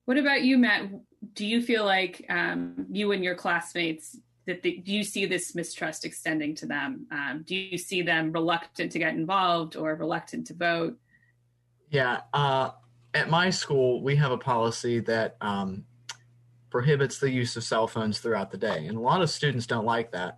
What 0.05 0.17
about 0.17 0.43
you, 0.43 0.57
Matt? 0.57 0.89
Do 1.33 1.45
you 1.45 1.61
feel 1.61 1.85
like 1.85 2.25
um, 2.29 2.85
you 2.91 3.11
and 3.11 3.23
your 3.23 3.35
classmates 3.35 4.17
that 4.45 4.61
the, 4.61 4.77
do 4.77 4.93
you 4.93 5.03
see 5.03 5.25
this 5.25 5.55
mistrust 5.55 6.05
extending 6.05 6.53
to 6.55 6.65
them? 6.67 7.07
Um, 7.11 7.43
do 7.47 7.55
you 7.55 7.77
see 7.77 8.01
them 8.01 8.31
reluctant 8.31 8.91
to 8.91 8.99
get 8.99 9.15
involved 9.15 9.75
or 9.75 9.95
reluctant 9.95 10.47
to 10.47 10.53
vote? 10.53 10.97
Yeah, 11.89 12.21
uh, 12.33 12.71
at 13.15 13.29
my 13.29 13.49
school, 13.49 14.01
we 14.01 14.17
have 14.17 14.31
a 14.31 14.37
policy 14.37 14.99
that 14.99 15.37
um, 15.39 15.85
prohibits 16.69 17.17
the 17.17 17.31
use 17.31 17.55
of 17.55 17.63
cell 17.63 17.87
phones 17.87 18.19
throughout 18.19 18.51
the 18.51 18.57
day, 18.57 18.85
and 18.85 18.97
a 18.97 18.99
lot 18.99 19.21
of 19.21 19.29
students 19.29 19.65
don't 19.65 19.85
like 19.85 20.11
that, 20.11 20.37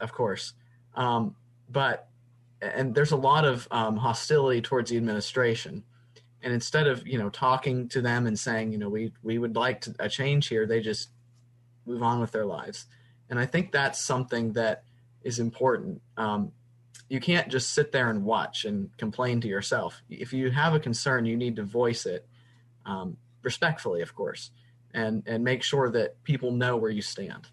of 0.00 0.12
course. 0.12 0.54
Um, 0.96 1.36
but 1.70 2.08
and 2.60 2.92
there's 2.92 3.12
a 3.12 3.16
lot 3.16 3.44
of 3.44 3.68
um, 3.70 3.96
hostility 3.96 4.60
towards 4.60 4.90
the 4.90 4.96
administration, 4.96 5.84
and 6.42 6.52
instead 6.52 6.88
of 6.88 7.06
you 7.06 7.16
know 7.16 7.30
talking 7.30 7.88
to 7.90 8.02
them 8.02 8.26
and 8.26 8.36
saying 8.36 8.72
you 8.72 8.78
know 8.78 8.88
we 8.88 9.12
we 9.22 9.38
would 9.38 9.54
like 9.54 9.82
to, 9.82 9.94
a 10.00 10.08
change 10.08 10.48
here, 10.48 10.66
they 10.66 10.80
just 10.80 11.10
move 11.86 12.02
on 12.02 12.20
with 12.20 12.32
their 12.32 12.44
lives, 12.44 12.86
and 13.30 13.38
I 13.38 13.46
think 13.46 13.70
that's 13.70 14.02
something 14.02 14.54
that 14.54 14.82
is 15.22 15.38
important. 15.38 16.02
Um, 16.16 16.50
you 17.08 17.20
can't 17.20 17.48
just 17.48 17.72
sit 17.72 17.92
there 17.92 18.10
and 18.10 18.24
watch 18.24 18.64
and 18.64 18.94
complain 18.98 19.40
to 19.40 19.48
yourself. 19.48 20.02
If 20.10 20.32
you 20.32 20.50
have 20.50 20.74
a 20.74 20.80
concern, 20.80 21.24
you 21.24 21.36
need 21.36 21.56
to 21.56 21.62
voice 21.62 22.04
it 22.06 22.26
um, 22.84 23.16
respectfully, 23.42 24.02
of 24.02 24.14
course, 24.14 24.50
and 24.92 25.22
and 25.26 25.42
make 25.42 25.62
sure 25.62 25.90
that 25.90 26.22
people 26.24 26.52
know 26.52 26.76
where 26.76 26.90
you 26.90 27.02
stand. 27.02 27.48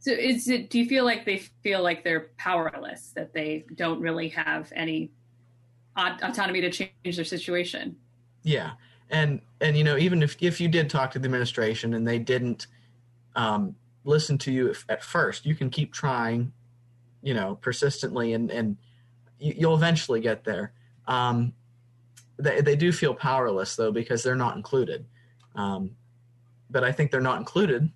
So, 0.00 0.12
is 0.12 0.48
it? 0.48 0.70
Do 0.70 0.78
you 0.78 0.86
feel 0.86 1.04
like 1.04 1.24
they 1.24 1.38
feel 1.62 1.82
like 1.82 2.04
they're 2.04 2.30
powerless, 2.36 3.12
that 3.16 3.32
they 3.32 3.64
don't 3.74 4.00
really 4.00 4.28
have 4.28 4.72
any 4.74 5.12
autonomy 5.96 6.60
to 6.62 6.70
change 6.70 7.16
their 7.16 7.24
situation? 7.24 7.96
Yeah, 8.42 8.72
and 9.10 9.40
and 9.60 9.76
you 9.76 9.84
know, 9.84 9.96
even 9.96 10.22
if 10.22 10.36
if 10.42 10.60
you 10.60 10.68
did 10.68 10.90
talk 10.90 11.10
to 11.12 11.18
the 11.18 11.26
administration 11.26 11.94
and 11.94 12.06
they 12.06 12.18
didn't 12.18 12.66
um, 13.34 13.76
listen 14.04 14.36
to 14.38 14.52
you 14.52 14.74
at 14.88 15.02
first, 15.02 15.46
you 15.46 15.54
can 15.54 15.70
keep 15.70 15.92
trying 15.92 16.52
you 17.22 17.34
know 17.34 17.56
persistently 17.56 18.32
and 18.32 18.50
and 18.50 18.76
you'll 19.38 19.74
eventually 19.74 20.20
get 20.20 20.44
there. 20.44 20.72
Um, 21.06 21.54
they, 22.38 22.60
they 22.60 22.76
do 22.76 22.92
feel 22.92 23.14
powerless 23.14 23.76
though 23.76 23.92
because 23.92 24.22
they're 24.22 24.36
not 24.36 24.56
included. 24.56 25.06
Um, 25.54 25.96
but 26.70 26.84
i 26.84 26.92
think 26.92 27.10
they're 27.10 27.20
not 27.20 27.38
included 27.38 27.90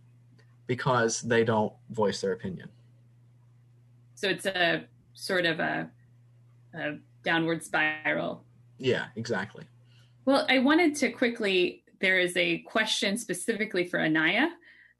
because 0.66 1.20
they 1.20 1.44
don't 1.44 1.72
voice 1.90 2.20
their 2.20 2.32
opinion. 2.32 2.68
So 4.14 4.28
it's 4.28 4.46
a 4.46 4.84
sort 5.12 5.44
of 5.44 5.60
a, 5.60 5.90
a 6.74 6.96
downward 7.22 7.62
spiral. 7.62 8.44
Yeah 8.78 9.06
exactly. 9.16 9.64
Well 10.24 10.46
i 10.48 10.58
wanted 10.58 10.96
to 10.96 11.10
quickly 11.10 11.84
there 12.00 12.18
is 12.18 12.36
a 12.36 12.58
question 12.60 13.16
specifically 13.16 13.86
for 13.86 14.00
anaya. 14.00 14.48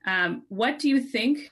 Um, 0.06 0.44
what 0.48 0.78
do 0.78 0.88
you 0.88 1.00
think 1.00 1.50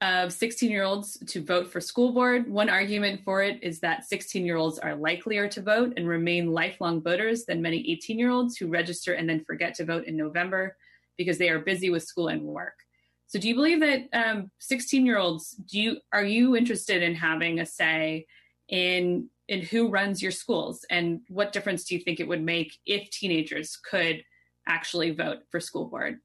of 0.00 0.32
16 0.32 0.70
year 0.70 0.84
olds 0.84 1.18
to 1.26 1.42
vote 1.42 1.70
for 1.70 1.80
school 1.80 2.12
board. 2.12 2.48
One 2.48 2.70
argument 2.70 3.22
for 3.24 3.42
it 3.42 3.62
is 3.62 3.80
that 3.80 4.04
16 4.04 4.44
year 4.44 4.56
olds 4.56 4.78
are 4.78 4.94
likelier 4.94 5.48
to 5.48 5.62
vote 5.62 5.94
and 5.96 6.06
remain 6.06 6.52
lifelong 6.52 7.02
voters 7.02 7.44
than 7.44 7.62
many 7.62 7.78
18 7.90 8.18
year 8.18 8.30
olds 8.30 8.56
who 8.56 8.68
register 8.68 9.14
and 9.14 9.28
then 9.28 9.44
forget 9.44 9.74
to 9.74 9.84
vote 9.84 10.04
in 10.04 10.16
November 10.16 10.76
because 11.16 11.38
they 11.38 11.48
are 11.48 11.58
busy 11.58 11.90
with 11.90 12.04
school 12.04 12.28
and 12.28 12.42
work. 12.42 12.74
So, 13.26 13.38
do 13.38 13.48
you 13.48 13.54
believe 13.54 13.80
that 13.80 14.48
16 14.60 15.00
um, 15.00 15.06
year 15.06 15.18
olds 15.18 15.50
do 15.50 15.80
you 15.80 15.96
are 16.12 16.24
you 16.24 16.56
interested 16.56 17.02
in 17.02 17.14
having 17.14 17.60
a 17.60 17.66
say 17.66 18.26
in 18.68 19.28
in 19.48 19.62
who 19.62 19.88
runs 19.88 20.22
your 20.22 20.30
schools 20.30 20.84
and 20.90 21.20
what 21.28 21.52
difference 21.52 21.84
do 21.84 21.94
you 21.94 22.00
think 22.00 22.20
it 22.20 22.28
would 22.28 22.42
make 22.42 22.78
if 22.86 23.10
teenagers 23.10 23.76
could 23.76 24.22
actually 24.66 25.10
vote 25.10 25.38
for 25.50 25.58
school 25.58 25.86
board? 25.86 26.20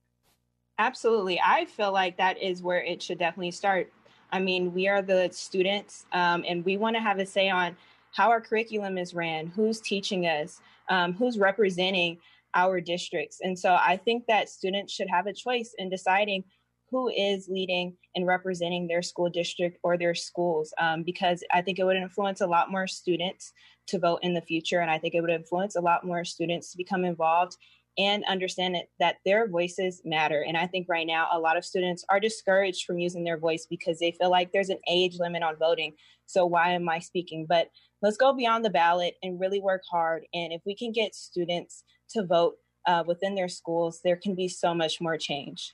Absolutely. 0.84 1.39
I 1.39 1.63
feel 1.63 1.93
like 1.93 2.17
that 2.17 2.38
is 2.43 2.61
where 2.61 2.84
it 2.84 3.01
should 3.01 3.17
definitely 3.17 3.51
start. 3.51 3.93
I 4.34 4.39
mean, 4.39 4.73
we 4.73 4.89
are 4.89 5.01
the 5.01 5.29
students, 5.31 6.05
um, 6.11 6.43
and 6.45 6.65
we 6.65 6.75
want 6.75 6.97
to 6.97 7.01
have 7.01 7.19
a 7.19 7.25
say 7.25 7.49
on 7.49 7.77
how 8.11 8.29
our 8.29 8.41
curriculum 8.41 8.97
is 8.97 9.13
ran, 9.13 9.47
who's 9.47 9.79
teaching 9.79 10.25
us, 10.25 10.59
um, 10.89 11.13
who's 11.13 11.39
representing 11.39 12.17
our 12.53 12.81
districts. 12.81 13.39
And 13.41 13.57
so 13.57 13.77
I 13.79 13.95
think 13.95 14.25
that 14.27 14.49
students 14.49 14.91
should 14.91 15.07
have 15.09 15.25
a 15.25 15.31
choice 15.31 15.73
in 15.77 15.89
deciding 15.89 16.43
who 16.91 17.07
is 17.07 17.47
leading 17.47 17.95
and 18.15 18.27
representing 18.27 18.86
their 18.86 19.01
school 19.01 19.29
district 19.29 19.77
or 19.84 19.97
their 19.97 20.13
schools, 20.13 20.73
um, 20.81 21.03
because 21.03 21.45
I 21.53 21.61
think 21.61 21.79
it 21.79 21.86
would 21.86 21.95
influence 21.95 22.41
a 22.41 22.47
lot 22.47 22.71
more 22.71 22.88
students 22.88 23.53
to 23.88 23.99
vote 23.99 24.19
in 24.21 24.34
the 24.34 24.41
future. 24.41 24.81
And 24.81 24.91
I 24.91 24.99
think 24.99 25.15
it 25.15 25.21
would 25.21 25.29
influence 25.29 25.77
a 25.77 25.81
lot 25.81 26.05
more 26.05 26.25
students 26.25 26.71
to 26.71 26.77
become 26.77 27.05
involved 27.05 27.55
and 27.97 28.23
understand 28.25 28.75
that, 28.75 28.85
that 28.99 29.15
their 29.25 29.47
voices 29.47 30.01
matter. 30.03 30.43
And 30.47 30.57
I 30.57 30.67
think 30.67 30.87
right 30.89 31.05
now, 31.05 31.27
a 31.31 31.39
lot 31.39 31.57
of 31.57 31.65
students 31.65 32.03
are 32.09 32.19
discouraged 32.19 32.85
from 32.85 32.97
using 32.97 33.23
their 33.23 33.37
voice 33.37 33.67
because 33.69 33.99
they 33.99 34.11
feel 34.11 34.31
like 34.31 34.51
there's 34.51 34.69
an 34.69 34.79
age 34.89 35.17
limit 35.19 35.43
on 35.43 35.57
voting. 35.57 35.93
So 36.25 36.45
why 36.45 36.71
am 36.71 36.89
I 36.89 36.99
speaking? 36.99 37.45
But 37.47 37.69
let's 38.01 38.17
go 38.17 38.33
beyond 38.33 38.65
the 38.65 38.69
ballot 38.69 39.15
and 39.21 39.39
really 39.39 39.59
work 39.59 39.83
hard. 39.89 40.25
And 40.33 40.51
if 40.51 40.61
we 40.65 40.75
can 40.75 40.91
get 40.91 41.13
students 41.13 41.83
to 42.11 42.25
vote 42.25 42.55
uh, 42.87 43.03
within 43.05 43.35
their 43.35 43.47
schools, 43.47 44.01
there 44.03 44.17
can 44.17 44.35
be 44.35 44.47
so 44.47 44.73
much 44.73 44.99
more 44.99 45.17
change. 45.17 45.73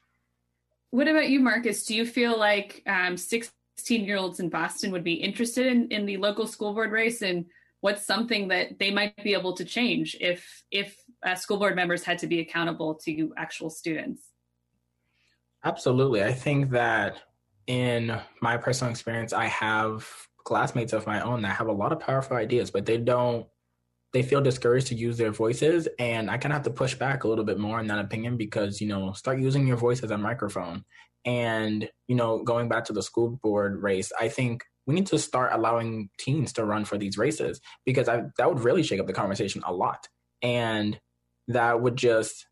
What 0.91 1.07
about 1.07 1.29
you, 1.29 1.39
Marcus? 1.39 1.85
Do 1.85 1.95
you 1.95 2.05
feel 2.05 2.37
like 2.37 2.83
um, 2.87 3.15
16 3.15 3.53
year 3.87 4.17
olds 4.17 4.39
in 4.39 4.49
Boston 4.49 4.91
would 4.91 5.03
be 5.03 5.13
interested 5.13 5.67
in, 5.67 5.87
in 5.89 6.05
the 6.05 6.17
local 6.17 6.47
school 6.47 6.73
board 6.73 6.91
race? 6.91 7.21
And 7.21 7.45
what's 7.81 8.05
something 8.05 8.49
that 8.49 8.79
they 8.79 8.91
might 8.91 9.15
be 9.23 9.33
able 9.33 9.53
to 9.53 9.65
change 9.65 10.15
if 10.19 10.63
if 10.71 10.97
uh, 11.25 11.35
school 11.35 11.57
board 11.57 11.75
members 11.75 12.03
had 12.03 12.19
to 12.19 12.27
be 12.27 12.39
accountable 12.39 12.95
to 12.95 13.33
actual 13.37 13.69
students? 13.69 14.23
Absolutely. 15.63 16.23
I 16.23 16.31
think 16.33 16.71
that 16.71 17.17
in 17.69 18.19
my 18.41 18.57
personal 18.57 18.89
experience 18.89 19.31
i 19.31 19.45
have 19.45 20.05
classmates 20.43 20.91
of 20.91 21.05
my 21.05 21.21
own 21.21 21.43
that 21.43 21.55
have 21.55 21.67
a 21.67 21.71
lot 21.71 21.91
of 21.91 21.99
powerful 21.99 22.35
ideas 22.35 22.71
but 22.71 22.83
they 22.83 22.97
don't 22.97 23.45
they 24.11 24.23
feel 24.23 24.41
discouraged 24.41 24.87
to 24.87 24.95
use 24.95 25.19
their 25.19 25.31
voices 25.31 25.87
and 25.99 26.31
i 26.31 26.37
kind 26.37 26.51
of 26.51 26.55
have 26.57 26.63
to 26.63 26.71
push 26.71 26.95
back 26.95 27.23
a 27.23 27.27
little 27.27 27.45
bit 27.45 27.59
more 27.59 27.77
on 27.77 27.85
that 27.85 27.99
opinion 27.99 28.37
because 28.37 28.81
you 28.81 28.87
know 28.87 29.13
start 29.13 29.39
using 29.39 29.67
your 29.67 29.77
voice 29.77 30.01
as 30.03 30.11
a 30.11 30.17
microphone. 30.17 30.83
And 31.25 31.87
you 32.07 32.15
know 32.15 32.43
going 32.43 32.69
back 32.69 32.85
to 32.85 32.93
the 32.93 33.03
school 33.03 33.39
board 33.43 33.83
race 33.83 34.11
i 34.19 34.29
think 34.29 34.63
we 34.89 34.95
need 34.95 35.05
to 35.05 35.19
start 35.19 35.51
allowing 35.53 36.09
teens 36.17 36.51
to 36.51 36.65
run 36.65 36.83
for 36.83 36.97
these 36.97 37.15
races 37.15 37.61
because 37.85 38.09
I, 38.09 38.23
that 38.39 38.49
would 38.49 38.63
really 38.63 38.81
shake 38.81 38.99
up 38.99 39.05
the 39.05 39.13
conversation 39.13 39.61
a 39.63 39.71
lot. 39.71 40.07
And 40.41 40.99
that 41.47 41.79
would 41.79 41.95
just, 41.95 42.47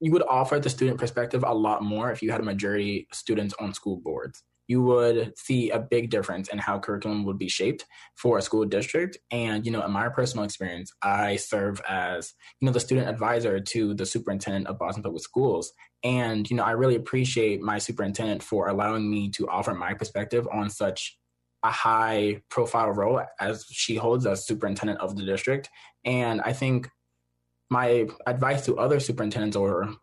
you 0.00 0.10
would 0.10 0.24
offer 0.28 0.58
the 0.58 0.68
student 0.68 0.98
perspective 0.98 1.44
a 1.46 1.54
lot 1.54 1.84
more 1.84 2.10
if 2.10 2.22
you 2.22 2.32
had 2.32 2.40
a 2.40 2.44
majority 2.44 3.06
students 3.12 3.54
on 3.60 3.72
school 3.72 4.00
boards. 4.02 4.42
You 4.66 4.82
would 4.82 5.38
see 5.38 5.70
a 5.70 5.78
big 5.78 6.10
difference 6.10 6.48
in 6.48 6.58
how 6.58 6.80
curriculum 6.80 7.24
would 7.24 7.38
be 7.38 7.48
shaped 7.48 7.84
for 8.16 8.36
a 8.36 8.42
school 8.42 8.64
district. 8.64 9.16
And, 9.30 9.64
you 9.64 9.70
know, 9.70 9.84
in 9.84 9.92
my 9.92 10.08
personal 10.08 10.44
experience, 10.44 10.92
I 11.02 11.36
serve 11.36 11.80
as, 11.88 12.34
you 12.60 12.66
know, 12.66 12.72
the 12.72 12.80
student 12.80 13.08
advisor 13.08 13.60
to 13.60 13.94
the 13.94 14.06
superintendent 14.06 14.66
of 14.66 14.80
Boston 14.80 15.04
Public 15.04 15.22
Schools. 15.22 15.72
And, 16.02 16.50
you 16.50 16.56
know, 16.56 16.64
I 16.64 16.72
really 16.72 16.96
appreciate 16.96 17.60
my 17.60 17.78
superintendent 17.78 18.42
for 18.42 18.66
allowing 18.66 19.08
me 19.08 19.30
to 19.36 19.48
offer 19.48 19.72
my 19.72 19.94
perspective 19.94 20.48
on 20.52 20.68
such 20.68 21.16
a 21.66 21.70
high 21.70 22.40
profile 22.48 22.90
role 22.90 23.20
as 23.40 23.66
she 23.70 23.96
holds 23.96 24.24
as 24.24 24.46
superintendent 24.46 25.00
of 25.00 25.16
the 25.16 25.24
district. 25.24 25.68
And 26.04 26.40
I 26.42 26.52
think 26.52 26.88
my 27.70 28.06
advice 28.26 28.64
to 28.66 28.78
other 28.78 29.00
superintendents 29.00 29.56
or 29.56 29.94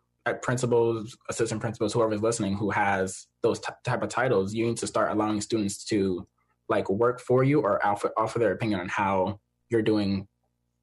principals, 0.42 1.16
assistant 1.30 1.60
principals, 1.60 1.92
whoever's 1.92 2.22
listening 2.22 2.54
who 2.54 2.70
has 2.70 3.26
those 3.42 3.60
t- 3.60 3.72
type 3.84 4.02
of 4.02 4.10
titles, 4.10 4.52
you 4.52 4.66
need 4.66 4.76
to 4.76 4.86
start 4.86 5.10
allowing 5.10 5.40
students 5.40 5.84
to 5.84 6.26
like 6.68 6.88
work 6.90 7.20
for 7.20 7.44
you 7.44 7.60
or 7.60 7.84
offer, 7.84 8.12
offer 8.16 8.38
their 8.38 8.52
opinion 8.52 8.80
on 8.80 8.88
how 8.88 9.40
you're 9.70 9.82
doing 9.82 10.28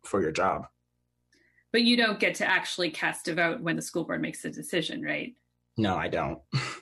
for 0.04 0.22
your 0.22 0.32
job. 0.32 0.68
But 1.72 1.84
you 1.84 1.96
don't 1.96 2.20
get 2.20 2.36
to 2.36 2.46
actually 2.46 2.90
cast 2.90 3.28
a 3.28 3.36
vote 3.36 3.62
when 3.62 3.76
the 3.76 3.82
school 3.82 4.04
board 4.04 4.22
makes 4.22 4.44
a 4.46 4.50
decision, 4.50 5.04
right? 5.04 5.34
No, 5.78 5.96
I 5.96 6.08
don't. 6.08 6.40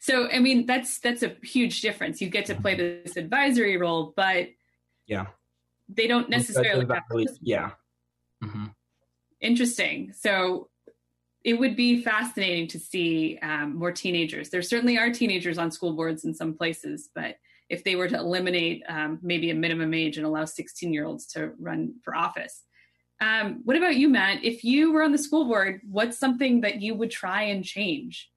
so 0.00 0.28
i 0.30 0.38
mean 0.38 0.66
that's 0.66 0.98
that's 0.98 1.22
a 1.22 1.36
huge 1.42 1.82
difference. 1.82 2.20
You 2.20 2.28
get 2.28 2.46
to 2.46 2.54
play 2.54 2.74
mm-hmm. 2.74 3.04
this 3.04 3.16
advisory 3.16 3.76
role 3.76 4.12
but 4.16 4.48
yeah. 5.06 5.26
they 5.88 6.06
don't 6.06 6.28
necessarily 6.28 6.86
yeah. 7.42 7.70
Mm-hmm. 8.42 8.66
interesting. 9.40 10.12
So 10.14 10.68
it 11.44 11.54
would 11.54 11.76
be 11.76 12.02
fascinating 12.02 12.68
to 12.68 12.78
see 12.78 13.38
um, 13.42 13.76
more 13.76 13.92
teenagers. 13.92 14.50
There 14.50 14.62
certainly 14.62 14.98
are 14.98 15.10
teenagers 15.10 15.58
on 15.58 15.70
school 15.70 15.92
boards 15.92 16.24
in 16.24 16.34
some 16.34 16.54
places 16.54 17.10
but 17.14 17.36
if 17.68 17.84
they 17.84 17.94
were 17.94 18.08
to 18.08 18.16
eliminate 18.16 18.82
um, 18.88 19.18
maybe 19.22 19.50
a 19.50 19.54
minimum 19.54 19.94
age 19.94 20.16
and 20.16 20.26
allow 20.26 20.44
16 20.44 20.92
year 20.92 21.04
olds 21.04 21.26
to 21.28 21.52
run 21.60 21.94
for 22.02 22.16
office. 22.16 22.62
Um, 23.20 23.60
what 23.64 23.76
about 23.76 23.96
you 23.96 24.08
matt? 24.08 24.44
If 24.44 24.64
you 24.64 24.92
were 24.92 25.02
on 25.02 25.12
the 25.12 25.18
school 25.18 25.44
board 25.44 25.82
what's 25.88 26.18
something 26.18 26.62
that 26.62 26.80
you 26.80 26.94
would 26.94 27.10
try 27.10 27.42
and 27.42 27.62
change 27.62 28.30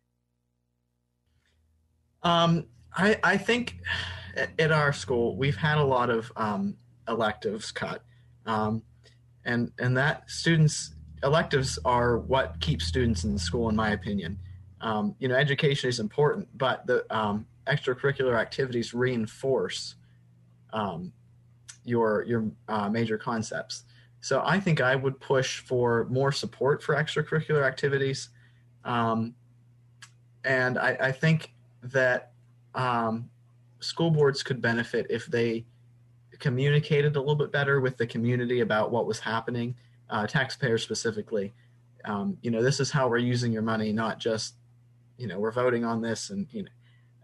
um, 2.24 2.65
I, 2.95 3.19
I 3.24 3.38
think 3.38 3.80
at 4.36 4.71
our 4.71 4.93
school 4.93 5.36
we've 5.36 5.55
had 5.55 5.78
a 5.78 5.84
lot 5.84 6.09
of 6.09 6.32
um, 6.36 6.76
electives 7.07 7.71
cut, 7.71 8.03
um, 8.45 8.84
and 9.45 9.71
and 9.80 9.95
that 9.97 10.30
students 10.30 10.95
electives 11.24 11.80
are 11.86 12.17
what 12.17 12.59
keep 12.59 12.82
students 12.82 13.24
in 13.24 13.34
the 13.34 13.39
school, 13.39 13.69
in 13.69 13.76
my 13.76 13.91
opinion. 13.91 14.39
um, 14.82 15.15
you 15.19 15.30
know, 15.30 15.36
education 15.36 15.89
is 15.89 15.99
important, 15.99 16.47
but 16.57 16.86
the 16.86 17.05
um, 17.15 17.45
extracurricular 17.67 18.38
activities 18.39 18.93
reinforce 18.93 19.95
um, 20.74 21.13
your 21.86 22.24
your 22.24 22.51
uh, 22.67 22.89
major 22.89 23.17
concepts. 23.17 23.84
So 24.19 24.41
I 24.45 24.59
think 24.59 24.82
I 24.82 24.95
would 24.95 25.19
push 25.19 25.59
for 25.59 26.05
more 26.09 26.32
support 26.32 26.84
for 26.84 26.95
extracurricular 26.95 27.65
activities, 27.65 28.30
um, 28.84 29.36
and 30.43 30.78
I, 30.78 30.97
I, 30.99 31.11
think 31.11 31.53
that 31.84 32.32
um, 32.76 33.30
school 33.80 34.12
boards 34.12 34.44
could 34.44 34.62
benefit 34.62 35.08
if 35.10 35.26
they 35.28 35.66
communicated 36.40 37.16
a 37.16 37.20
little 37.20 37.36
bit 37.36 37.52
better 37.52 37.80
with 37.80 37.98
the 37.98 38.08
community 38.08 38.62
about 38.62 38.92
what 38.92 39.06
was 39.06 39.20
happening, 39.20 39.76
uh, 40.10 40.28
taxpayers 40.28 40.84
specifically. 40.84 41.54
Um, 42.06 42.38
you 42.42 42.52
know, 42.52 42.62
this 42.62 42.80
is 42.80 42.92
how 42.92 43.08
we're 43.08 43.18
using 43.18 43.52
your 43.52 43.62
money, 43.62 43.94
not 43.94 44.20
just, 44.20 44.56
you 45.18 45.28
know, 45.28 45.40
we're 45.40 45.52
voting 45.52 45.86
on 45.86 46.02
this, 46.02 46.30
and 46.32 46.48
you 46.52 46.64
know, 46.64 46.70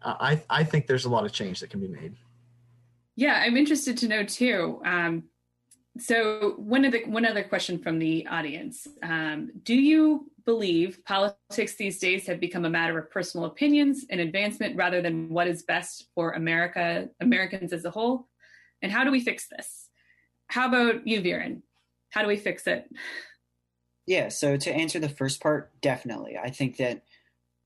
I 0.04 0.42
I 0.50 0.64
think 0.64 0.88
there's 0.88 1.06
a 1.06 1.10
lot 1.10 1.26
of 1.26 1.34
change 1.34 1.60
that 1.60 1.70
can 1.70 1.82
be 1.82 1.88
made. 1.88 2.16
Yeah, 3.16 3.42
I'm 3.46 3.58
interested 3.58 3.98
to 3.98 4.08
know 4.08 4.24
too. 4.24 4.82
Um, 4.86 5.24
so 5.98 6.54
one 6.58 6.86
of 6.86 6.94
the 6.94 7.04
one 7.06 7.26
other 7.26 7.44
question 7.44 7.80
from 7.80 8.00
the 8.00 8.26
audience: 8.28 8.88
um, 9.04 9.52
Do 9.64 9.76
you 9.76 10.32
believe 10.50 11.06
politics 11.06 11.76
these 11.76 12.00
days 12.00 12.26
have 12.26 12.40
become 12.40 12.66
a 12.66 12.70
matter 12.72 12.98
of 12.98 13.12
personal 13.12 13.46
opinions 13.46 14.04
and 14.10 14.20
advancement 14.20 14.76
rather 14.76 15.00
than 15.00 15.30
what 15.30 15.48
is 15.48 15.62
best 15.62 16.08
for 16.16 16.32
America, 16.32 17.08
Americans 17.22 17.72
as 17.72 17.86
a 17.86 17.92
whole? 17.92 18.28
And 18.82 18.92
how 18.92 19.04
do 19.04 19.12
we 19.12 19.20
fix 19.20 19.48
this? 19.48 19.90
How 20.48 20.68
about 20.68 21.06
you, 21.06 21.22
Viren? 21.22 21.62
How 22.10 22.24
do 22.24 22.28
we 22.28 22.36
fix 22.36 22.66
it? 22.66 22.90
Yeah, 24.08 24.30
so 24.30 24.58
to 24.58 24.74
answer 24.74 24.98
the 24.98 25.08
first 25.08 25.40
part, 25.40 25.80
definitely. 25.82 26.36
I 26.36 26.50
think 26.50 26.78
that 26.78 27.04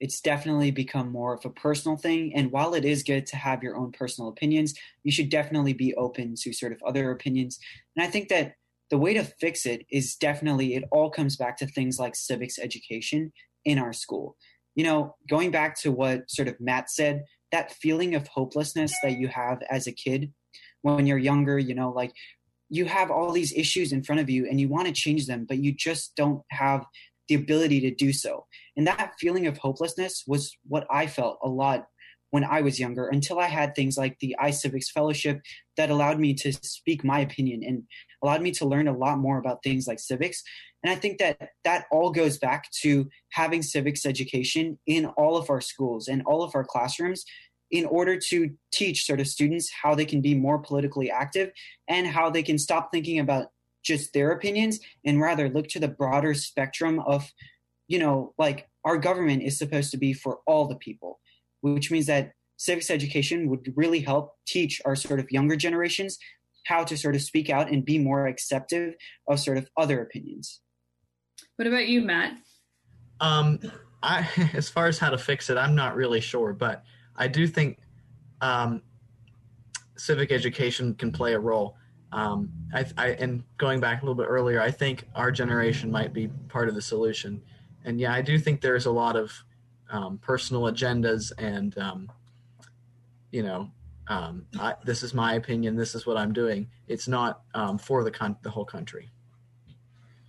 it's 0.02 0.20
definitely 0.20 0.72
become 0.72 1.10
more 1.10 1.36
of 1.36 1.46
a 1.46 1.50
personal 1.52 1.96
thing. 1.96 2.36
And 2.36 2.52
while 2.52 2.74
it 2.74 2.84
is 2.84 3.02
good 3.02 3.26
to 3.28 3.38
have 3.38 3.64
your 3.64 3.78
own 3.78 3.94
personal 3.94 4.28
opinions, 4.30 4.74
you 5.04 5.12
should 5.14 5.30
definitely 5.30 5.72
be 5.72 5.96
open 5.96 6.36
to 6.42 6.52
sort 6.52 6.74
of 6.74 6.84
other 6.86 7.12
opinions. 7.12 7.60
And 7.96 8.06
I 8.06 8.10
think 8.10 8.28
that 8.28 8.56
the 8.94 9.00
way 9.00 9.16
to 9.16 9.24
fix 9.24 9.66
it 9.66 9.88
is 9.90 10.16
definitely, 10.18 10.76
it 10.76 10.84
all 10.92 11.10
comes 11.10 11.36
back 11.36 11.58
to 11.58 11.66
things 11.66 11.98
like 11.98 12.16
civics 12.16 12.60
education 12.60 13.34
in 13.66 13.80
our 13.80 13.92
school. 13.92 14.38
You 14.76 14.84
know, 14.84 15.16
going 15.28 15.50
back 15.50 15.82
to 15.82 15.92
what 15.92 16.30
sort 16.30 16.48
of 16.48 16.62
Matt 16.62 16.92
said, 16.92 17.24
that 17.52 17.72
feeling 17.72 18.14
of 18.14 18.28
hopelessness 18.28 18.94
that 19.02 19.18
you 19.18 19.30
have 19.30 19.64
as 19.72 19.88
a 19.88 19.92
kid 19.92 20.32
when 20.84 21.08
you're 21.08 21.18
younger, 21.18 21.58
you 21.58 21.74
know, 21.74 21.90
like 21.90 22.12
you 22.70 22.86
have 22.86 23.10
all 23.10 23.32
these 23.32 23.52
issues 23.54 23.94
in 23.94 24.04
front 24.04 24.22
of 24.22 24.30
you 24.30 24.48
and 24.48 24.62
you 24.62 24.70
want 24.70 24.86
to 24.86 24.94
change 24.94 25.26
them, 25.26 25.48
but 25.50 25.58
you 25.58 25.74
just 25.74 26.16
don't 26.16 26.44
have 26.52 26.86
the 27.30 27.34
ability 27.34 27.82
to 27.82 27.96
do 27.96 28.14
so. 28.14 28.46
And 28.78 28.86
that 28.86 29.16
feeling 29.20 29.48
of 29.48 29.58
hopelessness 29.58 30.24
was 30.28 30.56
what 30.68 30.86
I 30.92 31.08
felt 31.08 31.40
a 31.42 31.50
lot 31.50 31.88
when 32.34 32.44
I 32.44 32.62
was 32.62 32.80
younger 32.80 33.10
until 33.10 33.38
I 33.38 33.46
had 33.46 33.76
things 33.76 33.96
like 33.96 34.18
the 34.18 34.36
iCivics 34.42 34.88
Fellowship 34.88 35.40
that 35.78 35.92
allowed 35.92 36.20
me 36.20 36.34
to 36.34 36.52
speak 36.52 37.04
my 37.04 37.20
opinion 37.20 37.62
and 37.64 37.84
allowed 38.24 38.42
me 38.42 38.50
to 38.54 38.66
learn 38.66 38.88
a 38.88 38.98
lot 38.98 39.20
more 39.20 39.38
about 39.38 39.62
things 39.62 39.86
like 39.86 40.00
civics. 40.00 40.42
And 40.82 40.92
I 40.92 40.96
think 40.96 41.20
that 41.20 41.50
that 41.64 41.86
all 41.92 42.10
goes 42.10 42.40
back 42.40 42.72
to 42.82 43.08
having 43.34 43.62
civics 43.62 44.04
education 44.04 44.80
in 44.88 45.06
all 45.16 45.38
of 45.38 45.52
our 45.52 45.62
schools 45.62 46.08
and 46.08 46.24
all 46.26 46.42
of 46.42 46.56
our 46.56 46.64
classrooms 46.64 47.24
in 47.70 47.86
order 47.86 48.18
to 48.30 48.50
teach 48.72 49.06
sort 49.06 49.20
of 49.20 49.28
students 49.28 49.72
how 49.84 49.94
they 49.94 50.06
can 50.06 50.20
be 50.20 50.34
more 50.34 50.58
politically 50.58 51.12
active 51.12 51.52
and 51.88 52.08
how 52.08 52.32
they 52.32 52.42
can 52.42 52.58
stop 52.58 52.90
thinking 52.92 53.20
about 53.20 53.50
just 53.84 54.12
their 54.12 54.32
opinions 54.32 54.80
and 55.06 55.22
rather 55.22 55.50
look 55.50 55.68
to 55.68 55.80
the 55.80 55.88
broader 55.88 56.34
spectrum 56.34 57.00
of 57.06 57.32
you 57.88 58.00
know 58.00 58.34
like 58.40 58.68
our 58.84 58.98
government 58.98 59.44
is 59.44 59.56
supposed 59.56 59.92
to 59.92 59.98
be 59.98 60.14
for 60.14 60.40
all 60.48 60.66
the 60.66 60.76
people 60.78 61.20
which 61.64 61.92
means 61.92 62.06
that 62.06 62.32
civics 62.58 62.90
education 62.90 63.50
would 63.50 63.74
really 63.76 64.00
help 64.00 64.36
teach 64.46 64.82
our 64.86 64.96
sort 64.96 65.20
of 65.20 65.30
younger 65.32 65.56
generations 65.56 66.18
how 66.66 66.84
to 66.84 66.96
sort 66.96 67.16
of 67.16 67.22
speak 67.22 67.50
out 67.50 67.70
and 67.70 67.84
be 67.84 67.98
more 67.98 68.28
acceptive 68.28 68.94
of 69.28 69.40
sort 69.40 69.58
of 69.58 69.68
other 69.76 70.02
opinions. 70.02 70.62
What 71.58 71.68
about 71.68 71.88
you 71.88 72.02
matt? 72.02 72.34
Um 73.20 73.60
i 74.02 74.28
as 74.54 74.70
far 74.70 74.88
as 74.88 75.00
how 75.00 75.10
to 75.10 75.18
fix 75.18 75.50
it 75.50 75.58
i'm 75.58 75.76
not 75.76 75.96
really 75.96 76.20
sure 76.20 76.52
but 76.52 76.84
i 77.16 77.26
do 77.26 77.48
think 77.48 77.78
um 78.42 78.82
civic 79.98 80.32
education 80.32 80.94
can 80.96 81.12
play 81.12 81.34
a 81.34 81.40
role. 81.40 81.78
Um, 82.12 82.52
I, 82.74 82.86
I, 82.98 83.08
and 83.12 83.44
going 83.58 83.80
back 83.80 84.02
a 84.02 84.06
little 84.06 84.16
bit 84.16 84.28
earlier, 84.30 84.62
I 84.62 84.72
think 84.72 85.08
our 85.16 85.32
generation 85.32 85.90
might 85.90 86.14
be 86.14 86.28
part 86.48 86.70
of 86.70 86.76
the 86.76 86.82
solution. 86.82 87.42
And 87.86 88.00
yeah, 88.00 88.14
I 88.14 88.22
do 88.22 88.38
think 88.38 88.62
there's 88.62 88.86
a 88.86 88.92
lot 88.92 89.16
of 89.16 89.32
um, 89.94 90.18
personal 90.18 90.64
agendas 90.64 91.32
and, 91.38 91.78
um, 91.78 92.12
you 93.32 93.44
know, 93.44 93.70
um, 94.08 94.46
I, 94.60 94.76
this 94.84 95.04
is 95.04 95.14
my 95.14 95.36
opinion. 95.36 95.78
This 95.78 95.96
is 95.96 96.06
what 96.06 96.18
I'm 96.18 96.34
doing. 96.34 96.68
It's 96.88 97.08
not 97.08 97.44
um, 97.54 97.78
for 97.78 98.04
the 98.04 98.12
con- 98.12 98.36
the 98.42 98.50
whole 98.50 98.66
country. 98.66 99.12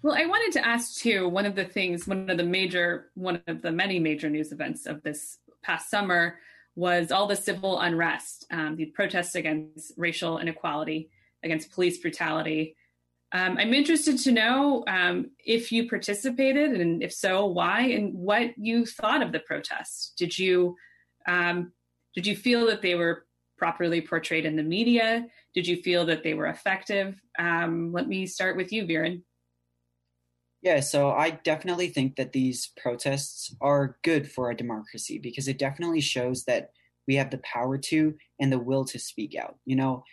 Well, 0.02 0.14
I 0.14 0.26
wanted 0.26 0.52
to 0.52 0.66
ask 0.66 1.00
too. 1.00 1.28
One 1.28 1.46
of 1.46 1.56
the 1.56 1.64
things, 1.64 2.06
one 2.06 2.30
of 2.30 2.36
the 2.36 2.44
major, 2.44 3.06
one 3.14 3.42
of 3.48 3.62
the 3.62 3.72
many 3.72 3.98
major 3.98 4.30
news 4.30 4.52
events 4.52 4.86
of 4.86 5.02
this 5.02 5.38
past 5.62 5.90
summer 5.90 6.38
was 6.76 7.10
all 7.10 7.26
the 7.26 7.36
civil 7.36 7.80
unrest, 7.80 8.46
um, 8.50 8.76
the 8.76 8.86
protests 8.86 9.34
against 9.34 9.92
racial 9.96 10.38
inequality 10.38 11.10
against 11.42 11.72
police 11.72 11.98
brutality. 11.98 12.76
Um, 13.34 13.58
I'm 13.58 13.74
interested 13.74 14.16
to 14.20 14.32
know 14.32 14.84
um, 14.86 15.32
if 15.44 15.72
you 15.72 15.88
participated, 15.88 16.80
and 16.80 17.02
if 17.02 17.12
so, 17.12 17.46
why, 17.46 17.80
and 17.80 18.14
what 18.14 18.56
you 18.56 18.86
thought 18.86 19.22
of 19.22 19.32
the 19.32 19.40
protests. 19.40 20.12
Did 20.16 20.38
you 20.38 20.76
um, 21.26 21.72
did 22.14 22.28
you 22.28 22.36
feel 22.36 22.64
that 22.66 22.80
they 22.80 22.94
were 22.94 23.26
properly 23.58 24.00
portrayed 24.00 24.46
in 24.46 24.54
the 24.54 24.62
media? 24.62 25.26
Did 25.52 25.66
you 25.66 25.82
feel 25.82 26.06
that 26.06 26.22
they 26.22 26.34
were 26.34 26.46
effective? 26.46 27.20
Um, 27.36 27.92
let 27.92 28.06
me 28.06 28.24
start 28.26 28.56
with 28.56 28.72
you, 28.72 28.84
Viren. 28.84 29.22
Yeah, 30.62 30.80
so 30.80 31.10
I 31.10 31.30
definitely 31.30 31.88
think 31.88 32.16
that 32.16 32.32
these 32.32 32.70
protests 32.80 33.54
are 33.60 33.98
good 34.02 34.30
for 34.30 34.50
a 34.50 34.56
democracy 34.56 35.18
because 35.18 35.48
it 35.48 35.58
definitely 35.58 36.00
shows 36.00 36.44
that 36.44 36.70
we 37.06 37.16
have 37.16 37.30
the 37.30 37.38
power 37.38 37.76
to 37.78 38.14
and 38.40 38.52
the 38.52 38.58
will 38.58 38.84
to 38.86 38.98
speak 38.98 39.34
out. 39.34 39.56
You 39.66 39.76
know, 39.76 40.04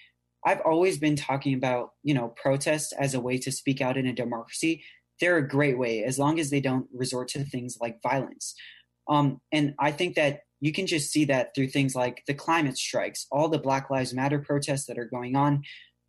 I've 0.45 0.61
always 0.61 0.97
been 0.97 1.15
talking 1.15 1.53
about, 1.53 1.91
you 2.03 2.13
know, 2.13 2.29
protests 2.29 2.93
as 2.93 3.13
a 3.13 3.19
way 3.19 3.37
to 3.39 3.51
speak 3.51 3.81
out 3.81 3.97
in 3.97 4.07
a 4.07 4.13
democracy. 4.13 4.83
They're 5.19 5.37
a 5.37 5.47
great 5.47 5.77
way 5.77 6.03
as 6.03 6.17
long 6.17 6.39
as 6.39 6.49
they 6.49 6.61
don't 6.61 6.87
resort 6.93 7.27
to 7.29 7.43
things 7.43 7.77
like 7.79 8.01
violence. 8.01 8.55
Um, 9.07 9.39
and 9.51 9.75
I 9.79 9.91
think 9.91 10.15
that 10.15 10.41
you 10.59 10.71
can 10.71 10.87
just 10.87 11.11
see 11.11 11.25
that 11.25 11.53
through 11.53 11.67
things 11.67 11.95
like 11.95 12.23
the 12.27 12.33
climate 12.33 12.77
strikes, 12.77 13.27
all 13.31 13.49
the 13.49 13.59
Black 13.59 13.89
Lives 13.89 14.13
Matter 14.13 14.39
protests 14.39 14.85
that 14.85 14.97
are 14.97 15.05
going 15.05 15.35
on, 15.35 15.63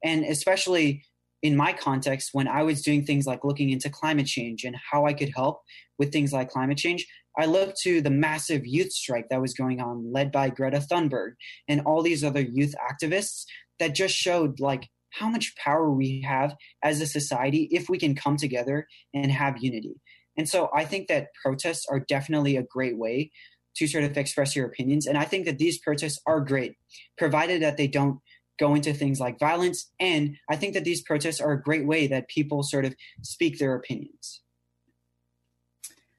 and 0.05 0.25
especially 0.25 1.05
in 1.43 1.57
my 1.57 1.73
context 1.73 2.31
when 2.33 2.47
I 2.47 2.63
was 2.63 2.83
doing 2.83 3.05
things 3.05 3.27
like 3.27 3.45
looking 3.45 3.71
into 3.71 3.91
climate 3.91 4.27
change 4.27 4.65
and 4.65 4.77
how 4.91 5.07
I 5.07 5.13
could 5.13 5.33
help 5.35 5.63
with 5.99 6.13
things 6.13 6.33
like 6.33 6.51
climate 6.51 6.79
change, 6.79 7.07
I 7.37 7.47
looked 7.47 7.81
to 7.81 8.01
the 8.01 8.11
massive 8.11 8.67
youth 8.67 8.93
strike 8.93 9.29
that 9.31 9.41
was 9.41 9.55
going 9.55 9.81
on, 9.81 10.13
led 10.13 10.31
by 10.31 10.51
Greta 10.51 10.79
Thunberg 10.79 11.33
and 11.67 11.81
all 11.81 12.03
these 12.03 12.23
other 12.23 12.43
youth 12.43 12.75
activists 12.79 13.45
that 13.79 13.95
just 13.95 14.15
showed 14.15 14.61
like 14.61 14.89
how 15.11 15.29
much 15.29 15.55
power 15.57 15.91
we 15.91 16.23
have 16.23 16.57
as 16.83 17.01
a 17.01 17.07
society 17.07 17.69
if 17.71 17.89
we 17.89 17.99
can 17.99 18.15
come 18.15 18.37
together 18.37 18.87
and 19.13 19.31
have 19.31 19.63
unity. 19.63 20.01
And 20.37 20.49
so 20.49 20.71
I 20.75 20.85
think 20.85 21.09
that 21.09 21.29
protests 21.43 21.87
are 21.91 22.01
definitely 22.01 22.57
a 22.57 22.63
great 22.63 22.97
way 22.97 23.31
to 23.77 23.87
sort 23.87 24.05
of 24.05 24.17
express 24.17 24.57
your 24.57 24.67
opinions. 24.67 25.07
And 25.07 25.19
I 25.19 25.25
think 25.25 25.45
that 25.47 25.59
these 25.59 25.79
protests 25.79 26.21
are 26.27 26.41
great, 26.41 26.77
provided 27.19 27.63
that 27.63 27.77
they 27.77 27.87
don't 27.87 28.21
go 28.59 28.75
into 28.75 28.93
things 28.93 29.19
like 29.19 29.39
violence. 29.39 29.91
And 29.99 30.37
I 30.49 30.57
think 30.57 30.75
that 30.75 30.85
these 30.85 31.03
protests 31.03 31.41
are 31.41 31.53
a 31.53 31.63
great 31.63 31.87
way 31.87 32.07
that 32.07 32.29
people 32.29 32.63
sort 32.63 32.85
of 32.85 32.95
speak 33.23 33.59
their 33.59 33.75
opinions. 33.75 34.43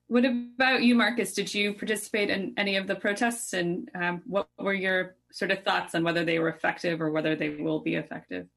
What 0.07 0.25
about 0.25 0.83
you, 0.83 0.93
Marcus? 0.93 1.33
Did 1.33 1.53
you 1.53 1.73
participate 1.73 2.29
in 2.29 2.53
any 2.57 2.75
of 2.75 2.85
the 2.85 2.95
protests, 2.95 3.53
and 3.53 3.89
um, 3.95 4.21
what 4.27 4.47
were 4.59 4.73
your 4.73 5.15
sort 5.33 5.51
of 5.51 5.63
thoughts 5.63 5.95
on 5.95 6.03
whether 6.03 6.23
they 6.23 6.39
were 6.39 6.49
effective 6.49 7.01
or 7.01 7.11
whether 7.11 7.35
they 7.35 7.49
will 7.49 7.81
be 7.81 7.95
effective? 7.95 8.47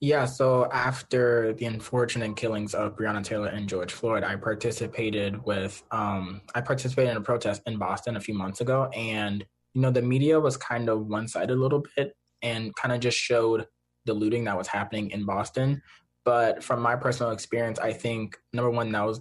Yeah, 0.00 0.24
so 0.24 0.68
after 0.72 1.52
the 1.52 1.66
unfortunate 1.66 2.34
killings 2.34 2.74
of 2.74 2.96
Breonna 2.96 3.22
Taylor 3.22 3.46
and 3.46 3.68
George 3.68 3.92
Floyd, 3.92 4.24
I 4.24 4.34
participated 4.34 5.44
with 5.44 5.80
um, 5.92 6.40
I 6.56 6.60
participated 6.60 7.12
in 7.12 7.18
a 7.18 7.20
protest 7.20 7.62
in 7.66 7.78
Boston 7.78 8.16
a 8.16 8.20
few 8.20 8.34
months 8.34 8.60
ago, 8.60 8.86
and 8.86 9.44
you 9.74 9.82
know 9.82 9.92
the 9.92 10.02
media 10.02 10.40
was 10.40 10.56
kind 10.56 10.88
of 10.88 11.06
one 11.06 11.28
sided 11.28 11.52
a 11.52 11.54
little 11.60 11.84
bit 11.94 12.16
and 12.42 12.74
kind 12.74 12.92
of 12.92 12.98
just 12.98 13.16
showed 13.16 13.66
the 14.06 14.14
looting 14.14 14.44
that 14.44 14.58
was 14.58 14.66
happening 14.66 15.10
in 15.10 15.24
Boston. 15.24 15.80
But 16.24 16.64
from 16.64 16.80
my 16.80 16.96
personal 16.96 17.30
experience, 17.30 17.78
I 17.78 17.92
think 17.92 18.36
number 18.52 18.70
one, 18.70 18.90
that 18.90 19.06
was 19.06 19.20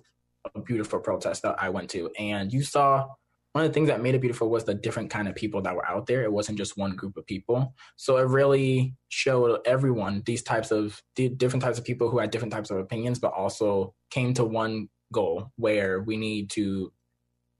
a 0.55 0.61
beautiful 0.61 0.99
protest 0.99 1.43
that 1.43 1.61
I 1.61 1.69
went 1.69 1.91
to, 1.91 2.09
and 2.17 2.51
you 2.51 2.63
saw 2.63 3.07
one 3.53 3.65
of 3.65 3.69
the 3.69 3.73
things 3.73 3.89
that 3.89 4.01
made 4.01 4.15
it 4.15 4.21
beautiful 4.21 4.49
was 4.49 4.63
the 4.63 4.73
different 4.73 5.09
kind 5.09 5.27
of 5.27 5.35
people 5.35 5.61
that 5.61 5.75
were 5.75 5.85
out 5.85 6.05
there. 6.05 6.23
It 6.23 6.31
wasn't 6.31 6.57
just 6.57 6.77
one 6.77 6.95
group 6.95 7.17
of 7.17 7.25
people. 7.25 7.73
So 7.97 8.17
it 8.17 8.27
really 8.27 8.95
showed 9.09 9.59
everyone 9.65 10.23
these 10.25 10.41
types 10.41 10.71
of 10.71 11.01
different 11.15 11.61
types 11.61 11.77
of 11.77 11.83
people 11.83 12.09
who 12.09 12.19
had 12.19 12.31
different 12.31 12.53
types 12.53 12.69
of 12.69 12.77
opinions, 12.77 13.19
but 13.19 13.33
also 13.33 13.93
came 14.09 14.33
to 14.35 14.45
one 14.45 14.87
goal 15.13 15.51
where 15.57 16.01
we 16.01 16.15
need 16.15 16.49
to 16.51 16.93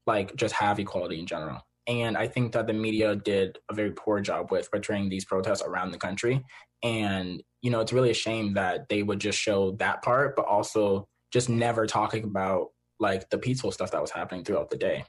like 0.06 0.34
just 0.34 0.54
have 0.54 0.78
equality 0.78 1.18
in 1.18 1.26
general. 1.26 1.60
And 1.86 2.16
I 2.16 2.26
think 2.26 2.52
that 2.52 2.66
the 2.66 2.72
media 2.72 3.14
did 3.14 3.58
a 3.70 3.74
very 3.74 3.90
poor 3.90 4.20
job 4.20 4.50
with 4.50 4.70
portraying 4.70 5.08
these 5.08 5.24
protests 5.24 5.62
around 5.62 5.90
the 5.90 5.98
country. 5.98 6.42
And, 6.82 7.42
you 7.60 7.70
know, 7.70 7.80
it's 7.80 7.92
really 7.92 8.10
a 8.10 8.14
shame 8.14 8.54
that 8.54 8.88
they 8.88 9.02
would 9.02 9.20
just 9.20 9.38
show 9.38 9.72
that 9.72 10.02
part, 10.02 10.36
but 10.36 10.46
also 10.46 11.06
just 11.32 11.48
never 11.48 11.86
talking 11.86 12.24
about 12.24 12.68
like 12.98 13.28
the 13.30 13.38
peaceful 13.38 13.72
stuff 13.72 13.90
that 13.90 14.00
was 14.00 14.10
happening 14.10 14.44
throughout 14.44 14.70
the 14.70 14.76
day. 14.76 15.04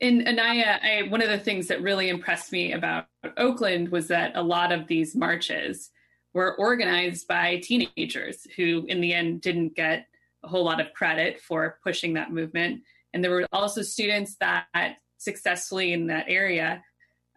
In 0.00 0.26
Anaya, 0.28 0.78
I, 0.82 1.02
one 1.08 1.22
of 1.22 1.28
the 1.28 1.38
things 1.38 1.66
that 1.68 1.82
really 1.82 2.08
impressed 2.08 2.52
me 2.52 2.72
about 2.72 3.06
Oakland 3.36 3.88
was 3.88 4.08
that 4.08 4.36
a 4.36 4.42
lot 4.42 4.70
of 4.70 4.86
these 4.86 5.16
marches 5.16 5.90
were 6.34 6.54
organized 6.56 7.26
by 7.26 7.56
teenagers 7.56 8.46
who, 8.56 8.84
in 8.88 9.00
the 9.00 9.12
end, 9.12 9.40
didn't 9.40 9.74
get 9.74 10.06
a 10.44 10.48
whole 10.48 10.64
lot 10.64 10.80
of 10.80 10.92
credit 10.92 11.40
for 11.40 11.78
pushing 11.82 12.14
that 12.14 12.32
movement. 12.32 12.82
And 13.12 13.24
there 13.24 13.30
were 13.30 13.46
also 13.52 13.82
students 13.82 14.36
that 14.36 14.66
successfully 15.16 15.92
in 15.92 16.06
that 16.06 16.26
area 16.28 16.84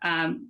um, 0.04 0.50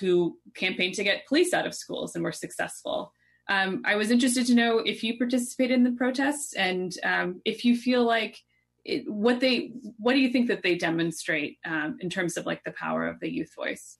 who 0.00 0.38
campaigned 0.54 0.94
to 0.94 1.04
get 1.04 1.28
police 1.28 1.54
out 1.54 1.66
of 1.66 1.74
schools 1.74 2.14
and 2.14 2.24
were 2.24 2.32
successful. 2.32 3.12
Um, 3.48 3.82
I 3.84 3.96
was 3.96 4.10
interested 4.10 4.46
to 4.46 4.54
know 4.54 4.78
if 4.78 5.02
you 5.04 5.18
participated 5.18 5.76
in 5.76 5.84
the 5.84 5.92
protests 5.92 6.54
and 6.54 6.92
um, 7.04 7.40
if 7.44 7.64
you 7.64 7.76
feel 7.76 8.04
like 8.04 8.38
it, 8.84 9.08
what 9.08 9.40
they 9.40 9.72
what 9.98 10.14
do 10.14 10.20
you 10.20 10.30
think 10.30 10.48
that 10.48 10.62
they 10.62 10.74
demonstrate 10.76 11.58
um, 11.64 11.98
in 12.00 12.10
terms 12.10 12.36
of 12.36 12.46
like 12.46 12.62
the 12.64 12.72
power 12.72 13.06
of 13.06 13.20
the 13.20 13.30
youth 13.30 13.54
voice? 13.54 13.98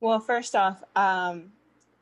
Well, 0.00 0.20
first 0.20 0.54
off, 0.54 0.82
um, 0.94 1.52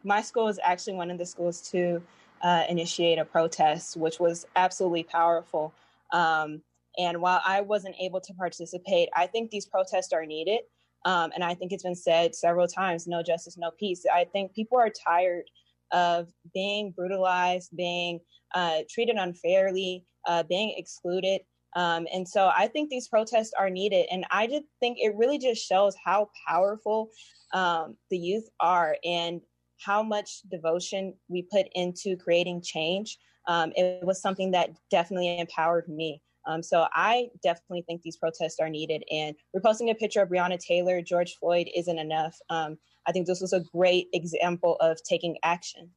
my 0.03 0.21
school 0.21 0.49
is 0.49 0.59
actually 0.63 0.95
one 0.95 1.11
of 1.11 1.19
the 1.19 1.27
schools 1.27 1.61
to 1.71 2.03
uh, 2.43 2.65
initiate 2.69 3.19
a 3.19 3.25
protest, 3.25 3.97
which 3.97 4.19
was 4.19 4.47
absolutely 4.57 5.05
powerful. 5.05 5.73
Um, 6.13 6.63
and 6.99 7.21
while 7.21 7.41
I 7.45 7.61
wasn't 7.61 7.97
able 8.01 8.21
to 8.21 8.35
participate, 8.35 9.09
I 9.17 9.27
think 9.27 9.51
these 9.51 9.67
protests 9.67 10.13
are 10.13 10.27
needed. 10.27 10.61
Um, 11.05 11.33
and 11.35 11.45
I 11.45 11.55
think 11.55 11.73
it's 11.73 11.83
been 11.83 11.95
said 11.95 12.35
several 12.35 12.67
times 12.67 13.07
no 13.07 13.23
justice, 13.23 13.57
no 13.59 13.71
peace. 13.79 14.05
I 14.13 14.25
think 14.25 14.55
people 14.55 14.79
are 14.79 14.91
tired 14.91 15.45
of 15.93 16.29
being 16.53 16.93
brutalized, 16.93 17.77
being 17.77 18.21
uh, 18.55 18.79
treated 18.89 19.17
unfairly, 19.17 20.05
uh, 20.27 20.43
being 20.43 20.75
excluded. 20.77 21.43
Um, 21.77 22.07
and 22.13 22.29
so 22.29 22.51
I 22.57 22.69
think 22.69 22.89
these 22.89 23.09
protests 23.09 23.53
are 23.59 23.71
needed. 23.71 24.07
And 24.11 24.25
I 24.31 24.47
just 24.47 24.65
think 24.81 24.99
it 25.01 25.15
really 25.17 25.39
just 25.39 25.67
shows 25.67 25.95
how 26.05 26.31
powerful 26.47 27.11
um, 27.53 27.97
the 28.11 28.19
youth 28.19 28.49
are 28.61 28.97
and 29.05 29.41
how 29.85 30.03
much 30.03 30.43
devotion 30.51 31.15
we 31.29 31.43
put 31.43 31.67
into 31.75 32.17
creating 32.17 32.63
change. 32.63 33.19
Um, 33.47 33.73
it 33.77 34.05
was 34.05 34.23
something 34.23 34.53
that 34.53 34.71
definitely 34.91 35.39
empowered 35.39 35.89
me. 35.89 36.23
Um, 36.47 36.63
so 36.63 36.87
I 36.93 37.29
definitely 37.43 37.85
think 37.87 38.03
these 38.03 38.17
protests 38.17 38.59
are 38.61 38.69
needed. 38.69 39.03
And 39.11 39.35
reposting 39.57 39.91
a 39.91 39.95
picture 39.95 40.23
of 40.23 40.29
Breonna 40.29 40.59
Taylor, 40.59 41.01
George 41.03 41.37
Floyd 41.41 41.69
isn't 41.75 41.99
enough. 41.99 42.37
Um, 42.51 42.79
I 43.07 43.13
think 43.13 43.27
this 43.27 43.41
was 43.41 43.53
a 43.53 43.61
great 43.61 44.09
example 44.13 44.77
of 44.81 44.99
taking 45.09 45.37
action. 45.43 45.91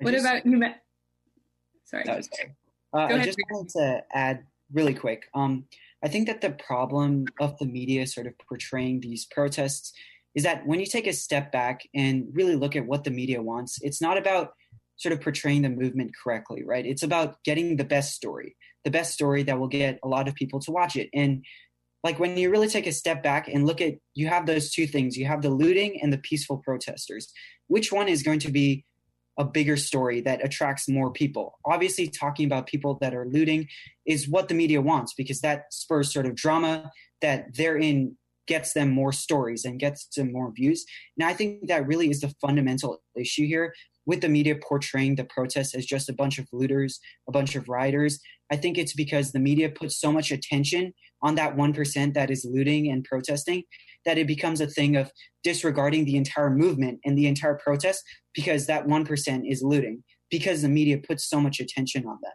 What 0.00 0.12
just, 0.12 0.26
about 0.26 0.44
you, 0.44 0.58
Matt? 0.58 0.82
Sorry. 1.86 2.04
that 2.04 2.24
Uh, 2.92 2.98
I 2.98 3.24
just 3.24 3.38
wanted 3.50 3.70
to 3.70 4.02
add 4.12 4.44
really 4.72 4.94
quick. 4.94 5.24
Um, 5.34 5.64
I 6.04 6.08
think 6.08 6.26
that 6.26 6.40
the 6.40 6.50
problem 6.50 7.26
of 7.40 7.58
the 7.58 7.66
media 7.66 8.06
sort 8.06 8.26
of 8.26 8.34
portraying 8.38 9.00
these 9.00 9.26
protests 9.26 9.92
is 10.34 10.42
that 10.42 10.66
when 10.66 10.78
you 10.80 10.86
take 10.86 11.06
a 11.06 11.12
step 11.12 11.50
back 11.50 11.88
and 11.94 12.26
really 12.32 12.56
look 12.56 12.76
at 12.76 12.86
what 12.86 13.04
the 13.04 13.10
media 13.10 13.42
wants, 13.42 13.78
it's 13.82 14.02
not 14.02 14.18
about 14.18 14.52
sort 14.96 15.12
of 15.12 15.20
portraying 15.20 15.62
the 15.62 15.68
movement 15.68 16.12
correctly, 16.22 16.62
right? 16.64 16.86
It's 16.86 17.02
about 17.02 17.42
getting 17.44 17.76
the 17.76 17.84
best 17.84 18.14
story, 18.14 18.56
the 18.84 18.90
best 18.90 19.12
story 19.12 19.42
that 19.44 19.58
will 19.58 19.68
get 19.68 19.98
a 20.02 20.08
lot 20.08 20.28
of 20.28 20.34
people 20.34 20.60
to 20.60 20.70
watch 20.70 20.96
it. 20.96 21.08
And 21.14 21.44
like 22.02 22.18
when 22.18 22.36
you 22.36 22.50
really 22.50 22.68
take 22.68 22.86
a 22.86 22.92
step 22.92 23.22
back 23.22 23.48
and 23.48 23.66
look 23.66 23.80
at, 23.80 23.94
you 24.14 24.28
have 24.28 24.46
those 24.46 24.70
two 24.70 24.86
things 24.86 25.16
you 25.16 25.26
have 25.26 25.42
the 25.42 25.50
looting 25.50 26.00
and 26.02 26.12
the 26.12 26.18
peaceful 26.18 26.58
protesters. 26.58 27.32
Which 27.68 27.92
one 27.92 28.08
is 28.08 28.22
going 28.22 28.38
to 28.40 28.50
be 28.50 28.84
a 29.38 29.44
bigger 29.44 29.76
story 29.76 30.20
that 30.22 30.44
attracts 30.44 30.88
more 30.88 31.12
people? 31.12 31.58
Obviously, 31.64 32.08
talking 32.08 32.46
about 32.46 32.66
people 32.66 32.98
that 33.00 33.14
are 33.14 33.26
looting 33.26 33.68
is 34.06 34.28
what 34.28 34.48
the 34.48 34.54
media 34.54 34.80
wants 34.80 35.14
because 35.14 35.40
that 35.40 35.64
spurs 35.70 36.12
sort 36.12 36.26
of 36.26 36.34
drama 36.34 36.90
that 37.20 37.54
therein 37.54 38.16
gets 38.46 38.72
them 38.72 38.90
more 38.90 39.12
stories 39.12 39.64
and 39.64 39.80
gets 39.80 40.06
them 40.16 40.32
more 40.32 40.52
views. 40.54 40.84
And 41.18 41.28
I 41.28 41.32
think 41.32 41.66
that 41.68 41.86
really 41.86 42.10
is 42.10 42.20
the 42.20 42.32
fundamental 42.40 43.02
issue 43.16 43.46
here 43.46 43.74
with 44.06 44.20
the 44.20 44.28
media 44.28 44.54
portraying 44.56 45.16
the 45.16 45.24
protests 45.24 45.74
as 45.74 45.84
just 45.84 46.08
a 46.08 46.12
bunch 46.12 46.38
of 46.38 46.46
looters, 46.52 47.00
a 47.28 47.32
bunch 47.32 47.56
of 47.56 47.68
rioters. 47.68 48.20
I 48.50 48.56
think 48.56 48.78
it's 48.78 48.94
because 48.94 49.32
the 49.32 49.40
media 49.40 49.68
puts 49.68 50.00
so 50.00 50.12
much 50.12 50.30
attention 50.30 50.94
on 51.22 51.34
that 51.34 51.56
1% 51.56 52.14
that 52.14 52.30
is 52.30 52.46
looting 52.48 52.88
and 52.88 53.02
protesting 53.02 53.64
that 54.06 54.18
it 54.18 54.26
becomes 54.26 54.60
a 54.60 54.66
thing 54.66 54.96
of 54.96 55.12
disregarding 55.44 56.04
the 56.04 56.16
entire 56.16 56.50
movement 56.50 57.00
and 57.04 57.18
the 57.18 57.26
entire 57.26 57.58
protest 57.62 58.02
because 58.34 58.66
that 58.66 58.86
1% 58.86 59.42
is 59.50 59.62
looting, 59.62 60.02
because 60.30 60.62
the 60.62 60.68
media 60.68 60.98
puts 60.98 61.28
so 61.28 61.40
much 61.40 61.60
attention 61.60 62.06
on 62.06 62.18
that. 62.22 62.34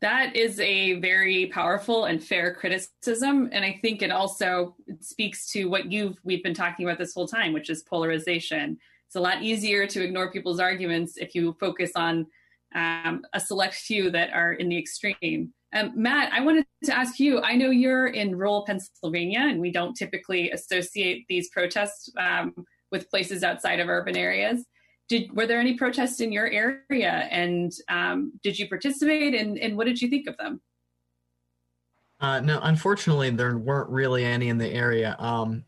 That 0.00 0.36
is 0.36 0.60
a 0.60 0.94
very 1.00 1.46
powerful 1.46 2.04
and 2.04 2.22
fair 2.22 2.54
criticism. 2.54 3.48
And 3.52 3.64
I 3.64 3.78
think 3.80 4.02
it 4.02 4.10
also 4.10 4.76
speaks 5.00 5.50
to 5.52 5.66
what 5.66 5.90
you've 5.90 6.16
we've 6.24 6.42
been 6.42 6.54
talking 6.54 6.86
about 6.86 6.98
this 6.98 7.14
whole 7.14 7.28
time, 7.28 7.52
which 7.52 7.70
is 7.70 7.82
polarization 7.82 8.78
it's 9.14 9.20
a 9.20 9.22
lot 9.22 9.44
easier 9.44 9.86
to 9.86 10.02
ignore 10.02 10.32
people's 10.32 10.58
arguments 10.58 11.16
if 11.16 11.36
you 11.36 11.56
focus 11.60 11.92
on 11.94 12.26
um, 12.74 13.22
a 13.32 13.38
select 13.38 13.74
few 13.74 14.10
that 14.10 14.30
are 14.32 14.54
in 14.54 14.68
the 14.68 14.76
extreme. 14.76 15.52
Um, 15.74 15.92
Matt, 15.96 16.32
I 16.32 16.40
wanted 16.40 16.64
to 16.84 16.96
ask 16.96 17.18
you. 17.18 17.40
I 17.40 17.56
know 17.56 17.70
you're 17.70 18.06
in 18.06 18.36
rural 18.36 18.64
Pennsylvania, 18.64 19.40
and 19.40 19.60
we 19.60 19.72
don't 19.72 19.94
typically 19.94 20.50
associate 20.52 21.26
these 21.28 21.48
protests 21.50 22.08
um, 22.18 22.54
with 22.92 23.10
places 23.10 23.42
outside 23.42 23.80
of 23.80 23.88
urban 23.88 24.16
areas. 24.16 24.64
Did 25.08 25.32
were 25.36 25.46
there 25.46 25.60
any 25.60 25.74
protests 25.74 26.20
in 26.20 26.32
your 26.32 26.46
area, 26.46 27.28
and 27.30 27.72
um, 27.88 28.32
did 28.42 28.58
you 28.58 28.68
participate? 28.68 29.34
And, 29.34 29.58
and 29.58 29.76
what 29.76 29.86
did 29.86 30.00
you 30.00 30.08
think 30.08 30.28
of 30.28 30.36
them? 30.36 30.62
Uh, 32.20 32.40
no, 32.40 32.60
unfortunately, 32.62 33.30
there 33.30 33.58
weren't 33.58 33.90
really 33.90 34.24
any 34.24 34.48
in 34.48 34.56
the 34.56 34.70
area. 34.70 35.16
Um, 35.18 35.64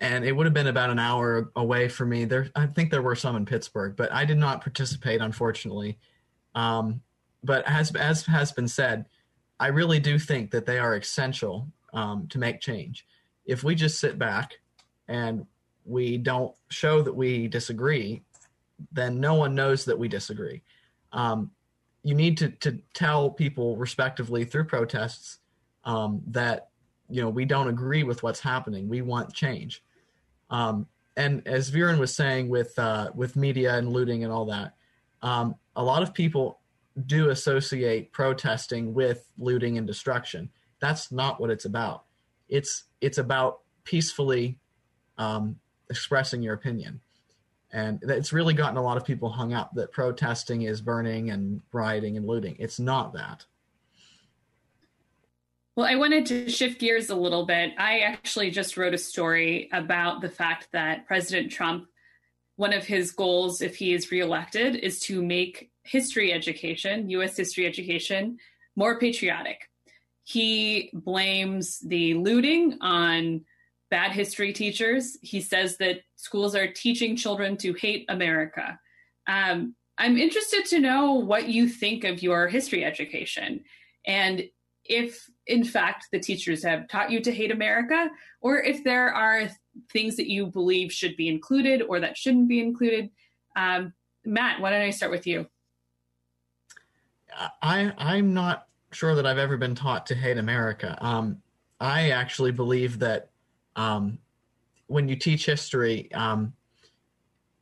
and 0.00 0.24
it 0.24 0.32
would 0.32 0.46
have 0.46 0.54
been 0.54 0.66
about 0.66 0.90
an 0.90 0.98
hour 0.98 1.50
away 1.56 1.88
for 1.88 2.04
me. 2.04 2.24
There, 2.24 2.48
I 2.56 2.66
think 2.66 2.90
there 2.90 3.02
were 3.02 3.14
some 3.14 3.36
in 3.36 3.46
Pittsburgh, 3.46 3.94
but 3.96 4.10
I 4.12 4.24
did 4.24 4.38
not 4.38 4.60
participate, 4.60 5.20
unfortunately. 5.20 5.98
Um, 6.54 7.00
but 7.44 7.64
as 7.66 7.94
as 7.94 8.26
has 8.26 8.52
been 8.52 8.68
said, 8.68 9.06
I 9.60 9.68
really 9.68 10.00
do 10.00 10.18
think 10.18 10.50
that 10.52 10.64
they 10.64 10.78
are 10.78 10.96
essential 10.96 11.68
um, 11.92 12.26
to 12.28 12.38
make 12.38 12.60
change. 12.60 13.06
If 13.44 13.62
we 13.62 13.74
just 13.74 14.00
sit 14.00 14.18
back 14.18 14.58
and 15.06 15.46
we 15.84 16.16
don't 16.16 16.54
show 16.70 17.02
that 17.02 17.14
we 17.14 17.46
disagree, 17.46 18.22
then 18.90 19.20
no 19.20 19.34
one 19.34 19.54
knows 19.54 19.84
that 19.84 19.98
we 19.98 20.08
disagree. 20.08 20.62
Um, 21.12 21.50
you 22.02 22.14
need 22.14 22.38
to 22.38 22.48
to 22.50 22.78
tell 22.94 23.28
people 23.28 23.76
respectively 23.76 24.44
through 24.44 24.64
protests 24.64 25.38
um, 25.84 26.22
that 26.28 26.68
you 27.10 27.20
know 27.20 27.28
we 27.28 27.44
don't 27.44 27.68
agree 27.68 28.02
with 28.02 28.22
what's 28.22 28.40
happening. 28.40 28.88
We 28.88 29.02
want 29.02 29.34
change. 29.34 29.82
Um, 30.48 30.86
and 31.16 31.46
as 31.46 31.70
Viren 31.70 31.98
was 31.98 32.14
saying 32.16 32.48
with 32.48 32.78
uh, 32.78 33.10
with 33.14 33.36
media 33.36 33.76
and 33.76 33.92
looting 33.92 34.24
and 34.24 34.32
all 34.32 34.46
that, 34.46 34.74
um, 35.20 35.56
a 35.76 35.84
lot 35.84 36.02
of 36.02 36.14
people 36.14 36.59
do 37.06 37.30
associate 37.30 38.12
protesting 38.12 38.94
with 38.94 39.28
looting 39.38 39.78
and 39.78 39.86
destruction. 39.86 40.50
That's 40.80 41.12
not 41.12 41.40
what 41.40 41.50
it's 41.50 41.64
about. 41.64 42.04
It's 42.48 42.84
it's 43.00 43.18
about 43.18 43.60
peacefully 43.84 44.58
um, 45.18 45.56
expressing 45.88 46.42
your 46.42 46.54
opinion, 46.54 47.00
and 47.72 48.00
it's 48.02 48.32
really 48.32 48.54
gotten 48.54 48.76
a 48.76 48.82
lot 48.82 48.96
of 48.96 49.04
people 49.04 49.28
hung 49.28 49.52
up 49.52 49.72
that 49.74 49.92
protesting 49.92 50.62
is 50.62 50.80
burning 50.80 51.30
and 51.30 51.62
rioting 51.72 52.16
and 52.16 52.26
looting. 52.26 52.56
It's 52.58 52.80
not 52.80 53.12
that. 53.14 53.44
Well, 55.76 55.86
I 55.86 55.94
wanted 55.94 56.26
to 56.26 56.50
shift 56.50 56.80
gears 56.80 57.10
a 57.10 57.14
little 57.14 57.46
bit. 57.46 57.72
I 57.78 58.00
actually 58.00 58.50
just 58.50 58.76
wrote 58.76 58.92
a 58.92 58.98
story 58.98 59.68
about 59.72 60.20
the 60.20 60.28
fact 60.28 60.68
that 60.72 61.06
President 61.06 61.52
Trump, 61.52 61.86
one 62.56 62.72
of 62.72 62.84
his 62.84 63.12
goals, 63.12 63.62
if 63.62 63.76
he 63.76 63.94
is 63.94 64.10
reelected, 64.10 64.76
is 64.76 65.00
to 65.00 65.22
make 65.22 65.69
history 65.90 66.32
education, 66.32 67.08
US 67.10 67.36
history 67.36 67.66
education, 67.66 68.38
more 68.76 68.98
patriotic. 68.98 69.68
He 70.24 70.90
blames 70.92 71.80
the 71.80 72.14
looting 72.14 72.78
on 72.80 73.44
bad 73.90 74.12
history 74.12 74.52
teachers. 74.52 75.18
He 75.22 75.40
says 75.40 75.76
that 75.78 76.02
schools 76.14 76.54
are 76.54 76.72
teaching 76.72 77.16
children 77.16 77.56
to 77.58 77.72
hate 77.72 78.04
America. 78.08 78.78
Um, 79.26 79.74
I'm 79.98 80.16
interested 80.16 80.64
to 80.66 80.78
know 80.78 81.14
what 81.14 81.48
you 81.48 81.68
think 81.68 82.04
of 82.04 82.22
your 82.22 82.46
history 82.46 82.84
education. 82.84 83.64
And 84.06 84.44
if 84.84 85.28
in 85.46 85.64
fact 85.64 86.06
the 86.12 86.20
teachers 86.20 86.62
have 86.64 86.88
taught 86.88 87.10
you 87.10 87.20
to 87.20 87.32
hate 87.32 87.50
America, 87.50 88.08
or 88.40 88.62
if 88.62 88.84
there 88.84 89.12
are 89.12 89.50
things 89.92 90.16
that 90.16 90.30
you 90.30 90.46
believe 90.46 90.92
should 90.92 91.16
be 91.16 91.28
included 91.28 91.82
or 91.82 92.00
that 92.00 92.16
shouldn't 92.16 92.48
be 92.48 92.60
included. 92.60 93.10
Um, 93.56 93.92
Matt, 94.24 94.60
why 94.60 94.70
don't 94.70 94.82
I 94.82 94.90
start 94.90 95.12
with 95.12 95.26
you? 95.26 95.46
I 97.62 97.92
I'm 97.98 98.34
not 98.34 98.66
sure 98.92 99.14
that 99.14 99.26
I've 99.26 99.38
ever 99.38 99.56
been 99.56 99.74
taught 99.74 100.06
to 100.06 100.14
hate 100.14 100.38
America. 100.38 100.96
Um, 101.00 101.42
I 101.80 102.10
actually 102.10 102.52
believe 102.52 102.98
that 102.98 103.30
um, 103.76 104.18
when 104.86 105.08
you 105.08 105.16
teach 105.16 105.46
history, 105.46 106.12
um, 106.12 106.52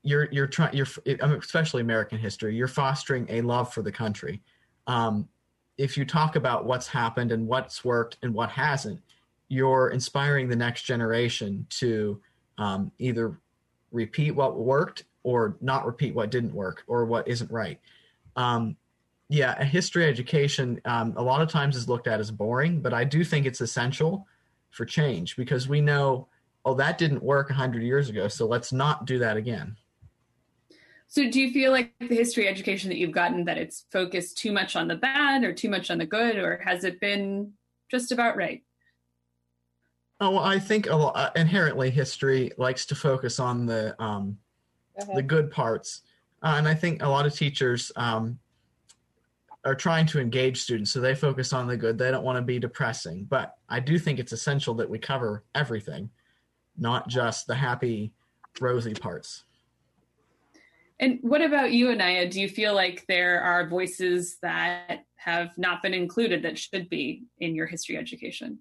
you're 0.03 0.29
you're 0.33 0.47
trying 0.47 0.75
you're 0.75 0.87
especially 1.07 1.83
American 1.83 2.19
history. 2.19 2.55
You're 2.55 2.69
fostering 2.69 3.27
a 3.29 3.43
love 3.43 3.73
for 3.73 3.83
the 3.83 3.93
country. 3.93 4.43
Um, 4.87 5.29
if 5.77 5.97
you 5.97 6.05
talk 6.05 6.35
about 6.35 6.65
what's 6.65 6.89
happened 6.89 7.31
and 7.31 7.47
what's 7.47 7.85
worked 7.85 8.17
and 8.23 8.35
what 8.35 8.51
hasn't, 8.51 9.01
you're 9.49 9.91
inspiring 9.91 10.49
the 10.49 10.57
next 10.57 10.83
generation 10.83 11.67
to 11.71 12.21
um, 12.57 12.91
either 12.99 13.39
repeat 13.93 14.33
what 14.33 14.59
worked 14.59 15.05
or 15.23 15.57
not 15.61 15.87
repeat 15.87 16.15
what 16.15 16.31
didn't 16.31 16.53
work 16.53 16.83
or 16.87 17.05
what 17.05 17.29
isn't 17.29 17.51
right. 17.51 17.79
Um, 18.35 18.77
yeah, 19.29 19.55
a 19.59 19.65
history 19.65 20.07
education 20.07 20.81
um, 20.87 21.13
a 21.17 21.23
lot 21.23 21.43
of 21.43 21.49
times 21.49 21.77
is 21.77 21.89
looked 21.89 22.07
at 22.07 22.19
as 22.19 22.31
boring, 22.31 22.81
but 22.81 22.95
I 22.95 23.05
do 23.05 23.25
think 23.25 23.45
it's 23.45 23.61
essential 23.61 24.27
for 24.71 24.87
change 24.87 25.37
because 25.37 25.69
we 25.69 25.81
know, 25.81 26.29
oh, 26.65 26.75
that 26.75 26.97
didn't 26.99 27.23
work 27.23 27.51
100 27.51 27.83
years 27.83 28.09
ago, 28.09 28.29
so 28.29 28.47
let's 28.47 28.73
not 28.73 29.05
do 29.05 29.19
that 29.19 29.37
again. 29.37 29.77
So, 31.11 31.31
do 31.31 31.41
you 31.41 31.51
feel 31.53 31.73
like 31.73 31.93
the 32.01 32.15
history 32.15 32.47
education 32.47 32.91
that 32.91 32.99
you've 32.99 33.13
gotten 33.13 33.45
that 33.47 33.57
it's 33.57 33.87
focused 33.91 34.37
too 34.37 34.53
much 34.53 34.77
on 34.77 34.89
the 34.89 34.97
bad 34.97 35.43
or 35.43 35.55
too 35.55 35.71
much 35.71 35.91
on 35.91 35.97
the 35.99 36.07
good, 36.07 36.37
or 36.37 36.59
has 36.65 36.85
it 36.85 37.01
been 37.01 37.53
just 37.91 38.13
about 38.13 38.37
right? 38.37 38.63
Oh, 40.21 40.33
well, 40.33 40.45
I 40.45 40.59
think 40.59 40.87
lot, 40.87 41.17
uh, 41.17 41.31
inherently 41.35 41.91
history 41.91 42.51
likes 42.59 42.85
to 42.87 42.95
focus 42.95 43.41
on 43.41 43.65
the 43.65 43.95
um, 44.03 44.37
the 45.15 45.23
good 45.23 45.51
parts, 45.51 46.03
uh, 46.43 46.57
and 46.59 46.69
I 46.69 46.75
think 46.75 47.03
a 47.03 47.09
lot 47.09 47.25
of 47.25 47.35
teachers 47.35 47.91
um, 47.97 48.39
are 49.65 49.75
trying 49.75 50.07
to 50.07 50.21
engage 50.21 50.61
students, 50.61 50.91
so 50.91 51.01
they 51.01 51.15
focus 51.15 51.53
on 51.53 51.67
the 51.67 51.77
good. 51.77 51.99
They 51.99 52.11
don't 52.11 52.25
want 52.25 52.37
to 52.37 52.43
be 52.43 52.59
depressing, 52.59 53.27
but 53.29 53.55
I 53.69 53.81
do 53.81 53.99
think 53.99 54.19
it's 54.19 54.33
essential 54.33 54.75
that 54.75 54.89
we 54.89 54.99
cover 54.99 55.45
everything, 55.55 56.11
not 56.77 57.09
just 57.09 57.47
the 57.47 57.55
happy, 57.55 58.13
rosy 58.61 58.95
parts. 58.95 59.45
And 61.01 61.19
what 61.23 61.43
about 61.43 61.73
you, 61.73 61.91
Anaya? 61.91 62.29
Do 62.29 62.41
you 62.41 62.49
feel 62.49 62.75
like 62.75 63.07
there 63.07 63.41
are 63.41 63.69
voices 63.69 64.39
that 64.43 65.05
have 65.17 65.57
not 65.57 65.83
been 65.83 65.95
included 65.95 66.43
that 66.43 66.59
should 66.59 66.89
be 66.89 67.25
in 67.39 67.55
your 67.55 67.67
history 67.67 67.97
education? 67.97 68.59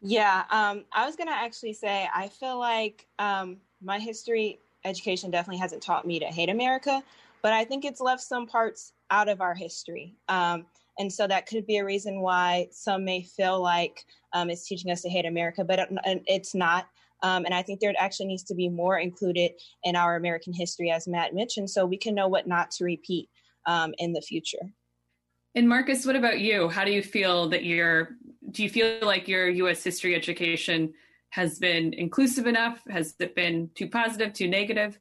Yeah, 0.00 0.44
um, 0.50 0.84
I 0.92 1.06
was 1.06 1.16
going 1.16 1.28
to 1.28 1.34
actually 1.34 1.74
say 1.74 2.08
I 2.12 2.28
feel 2.28 2.58
like 2.58 3.06
um, 3.18 3.58
my 3.80 3.98
history 3.98 4.60
education 4.84 5.30
definitely 5.30 5.58
hasn't 5.58 5.82
taught 5.82 6.06
me 6.06 6.18
to 6.18 6.26
hate 6.26 6.48
America, 6.48 7.02
but 7.40 7.52
I 7.52 7.64
think 7.64 7.84
it's 7.84 8.00
left 8.00 8.22
some 8.22 8.46
parts 8.46 8.92
out 9.12 9.28
of 9.28 9.40
our 9.40 9.54
history. 9.54 10.16
Um, 10.28 10.66
and 10.98 11.12
so 11.12 11.26
that 11.26 11.46
could 11.46 11.66
be 11.66 11.76
a 11.76 11.84
reason 11.84 12.20
why 12.20 12.68
some 12.72 13.04
may 13.04 13.22
feel 13.22 13.62
like 13.62 14.04
um, 14.32 14.50
it's 14.50 14.66
teaching 14.66 14.90
us 14.90 15.02
to 15.02 15.08
hate 15.08 15.26
America, 15.26 15.62
but 15.64 15.78
it, 15.78 16.22
it's 16.26 16.54
not. 16.54 16.86
Um, 17.22 17.44
and 17.44 17.54
I 17.54 17.62
think 17.62 17.78
there 17.78 17.94
actually 17.98 18.26
needs 18.26 18.42
to 18.44 18.54
be 18.54 18.68
more 18.68 18.98
included 18.98 19.52
in 19.84 19.94
our 19.94 20.16
American 20.16 20.52
history, 20.52 20.90
as 20.90 21.06
Matt 21.06 21.34
mentioned, 21.34 21.70
so 21.70 21.86
we 21.86 21.96
can 21.96 22.14
know 22.14 22.26
what 22.26 22.48
not 22.48 22.72
to 22.72 22.84
repeat 22.84 23.28
um, 23.66 23.94
in 23.98 24.12
the 24.12 24.20
future. 24.20 24.72
And 25.54 25.68
Marcus, 25.68 26.04
what 26.04 26.16
about 26.16 26.40
you? 26.40 26.68
How 26.68 26.84
do 26.84 26.90
you 26.90 27.02
feel 27.02 27.48
that 27.50 27.64
your 27.64 28.16
do 28.50 28.62
you 28.62 28.70
feel 28.70 28.98
like 29.02 29.28
your 29.28 29.48
U.S. 29.48 29.84
history 29.84 30.14
education 30.14 30.92
has 31.30 31.58
been 31.58 31.92
inclusive 31.92 32.46
enough? 32.46 32.82
Has 32.88 33.14
it 33.20 33.34
been 33.34 33.70
too 33.74 33.88
positive, 33.88 34.32
too 34.32 34.48
negative? 34.48 34.98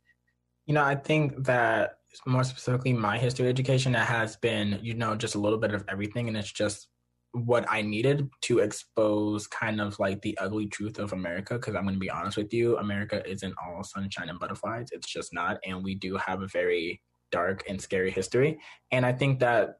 You 0.67 0.73
know, 0.73 0.83
I 0.83 0.95
think 0.95 1.45
that 1.45 2.00
more 2.25 2.43
specifically 2.43 2.93
my 2.93 3.17
history 3.17 3.47
education, 3.47 3.95
it 3.95 3.99
has 3.99 4.35
been, 4.37 4.79
you 4.81 4.93
know, 4.93 5.15
just 5.15 5.35
a 5.35 5.39
little 5.39 5.57
bit 5.57 5.73
of 5.73 5.85
everything. 5.87 6.27
And 6.27 6.37
it's 6.37 6.51
just 6.51 6.87
what 7.33 7.65
I 7.69 7.81
needed 7.81 8.29
to 8.41 8.59
expose 8.59 9.47
kind 9.47 9.79
of 9.79 9.97
like 9.99 10.21
the 10.21 10.37
ugly 10.37 10.67
truth 10.67 10.99
of 10.99 11.13
America. 11.13 11.57
Cause 11.57 11.75
I'm 11.75 11.83
going 11.83 11.95
to 11.95 11.99
be 11.99 12.09
honest 12.09 12.37
with 12.37 12.53
you, 12.53 12.77
America 12.77 13.27
isn't 13.29 13.55
all 13.65 13.83
sunshine 13.83 14.29
and 14.29 14.39
butterflies. 14.39 14.89
It's 14.91 15.07
just 15.07 15.33
not. 15.33 15.57
And 15.65 15.83
we 15.83 15.95
do 15.95 16.17
have 16.17 16.41
a 16.41 16.47
very 16.47 17.01
dark 17.31 17.63
and 17.69 17.79
scary 17.79 18.11
history. 18.11 18.59
And 18.91 19.05
I 19.05 19.13
think 19.13 19.39
that 19.39 19.79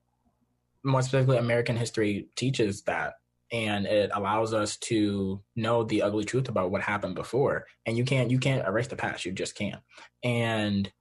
more 0.84 1.02
specifically, 1.02 1.38
American 1.38 1.76
history 1.76 2.30
teaches 2.36 2.84
that 2.84 3.14
and 3.52 3.86
it 3.86 4.12
allows 4.14 4.54
us 4.54 4.78
to 4.78 5.42
know 5.56 5.84
the 5.84 6.02
ugly 6.02 6.24
truth 6.24 6.48
about 6.48 6.72
what 6.72 6.82
happened 6.82 7.16
before 7.16 7.66
and 7.86 7.98
you 7.98 8.06
can't 8.06 8.32
you 8.32 8.40
can't 8.40 8.66
erase 8.66 8.88
the 8.88 8.96
past 8.96 9.26
you 9.26 9.32
just 9.32 9.56
can't 9.56 9.82
and 10.24 10.92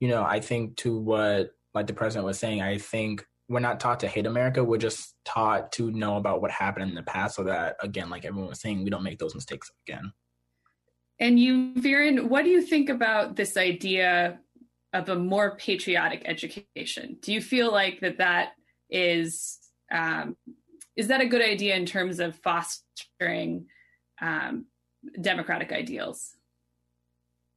you 0.00 0.08
know 0.08 0.22
i 0.22 0.40
think 0.40 0.76
to 0.76 0.98
what 0.98 1.50
like 1.74 1.86
the 1.86 1.92
president 1.92 2.26
was 2.26 2.38
saying 2.38 2.60
i 2.60 2.76
think 2.76 3.24
we're 3.48 3.60
not 3.60 3.80
taught 3.80 4.00
to 4.00 4.08
hate 4.08 4.26
america 4.26 4.62
we're 4.64 4.76
just 4.76 5.14
taught 5.24 5.70
to 5.72 5.90
know 5.92 6.16
about 6.16 6.42
what 6.42 6.50
happened 6.50 6.88
in 6.88 6.94
the 6.94 7.02
past 7.02 7.36
so 7.36 7.44
that 7.44 7.76
again 7.80 8.10
like 8.10 8.24
everyone 8.24 8.48
was 8.48 8.60
saying 8.60 8.82
we 8.82 8.90
don't 8.90 9.04
make 9.04 9.18
those 9.18 9.34
mistakes 9.34 9.70
again 9.86 10.12
and 11.22 11.38
you 11.38 11.74
Viren, 11.74 12.28
what 12.28 12.44
do 12.44 12.50
you 12.50 12.62
think 12.62 12.88
about 12.88 13.36
this 13.36 13.58
idea 13.58 14.38
of 14.94 15.10
a 15.10 15.16
more 15.16 15.56
patriotic 15.56 16.22
education 16.24 17.16
do 17.20 17.32
you 17.32 17.40
feel 17.40 17.70
like 17.70 18.00
that 18.00 18.18
that 18.18 18.52
is 18.90 19.58
um, 19.92 20.36
is 20.96 21.08
that 21.08 21.20
a 21.20 21.26
good 21.26 21.42
idea 21.42 21.76
in 21.76 21.86
terms 21.86 22.20
of 22.20 22.36
fostering 22.36 23.66
um, 24.20 24.66
democratic 25.20 25.72
ideals? 25.72 26.36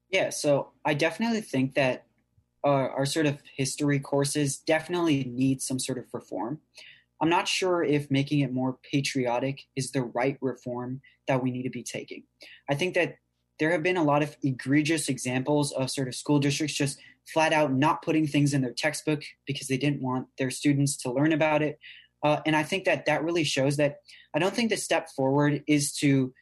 Yeah, 0.10 0.30
so 0.30 0.72
I 0.86 0.94
definitely 0.94 1.42
think 1.42 1.74
that 1.74 2.06
our, 2.64 2.90
our 2.92 3.06
sort 3.06 3.26
of 3.26 3.40
history 3.56 4.00
courses 4.00 4.58
definitely 4.58 5.24
need 5.26 5.62
some 5.62 5.80
sort 5.80 5.98
of 5.98 6.06
reform. 6.14 6.60
I'm 7.22 7.30
not 7.30 7.48
sure 7.48 7.84
if 7.84 8.12
making 8.12 8.40
it 8.40 8.52
more 8.52 8.78
patriotic 8.92 9.64
is 9.76 9.92
the 9.92 10.02
right 10.02 10.38
reform 10.42 11.02
that 11.28 11.42
we 11.42 11.52
need 11.52 11.64
to 11.64 11.70
be 11.70 11.84
taking. 11.84 12.24
I 12.70 12.76
think 12.76 12.96
that 12.96 13.16
there 13.60 13.72
have 13.72 13.84
been 13.84 13.98
a 13.98 14.04
lot 14.04 14.24
of 14.24 14.36
egregious 14.44 15.08
examples 15.08 15.72
of 15.72 15.90
sort 15.90 16.08
of 16.08 16.16
school 16.16 16.40
districts 16.40 16.76
just 16.76 17.00
flat 17.32 17.54
out 17.54 17.72
not 17.72 18.02
putting 18.02 18.28
things 18.28 18.54
in 18.54 18.62
their 18.62 18.74
textbook 18.74 19.24
because 19.46 19.68
they 19.68 19.78
didn't 19.78 20.02
want 20.02 20.28
their 20.38 20.50
students 20.50 20.98
to 20.98 21.12
learn 21.12 21.32
about 21.32 21.62
it 21.62 21.80
uh, 22.24 22.40
and 22.46 22.56
I 22.56 22.64
think 22.64 22.86
that 22.86 23.06
that 23.06 23.24
really 23.24 23.44
shows 23.44 23.78
that 23.78 23.98
I 24.34 24.40
don't 24.40 24.56
think 24.56 24.70
the 24.70 24.78
step 24.78 25.10
forward 25.10 25.64
is 25.68 25.94
to 25.98 26.34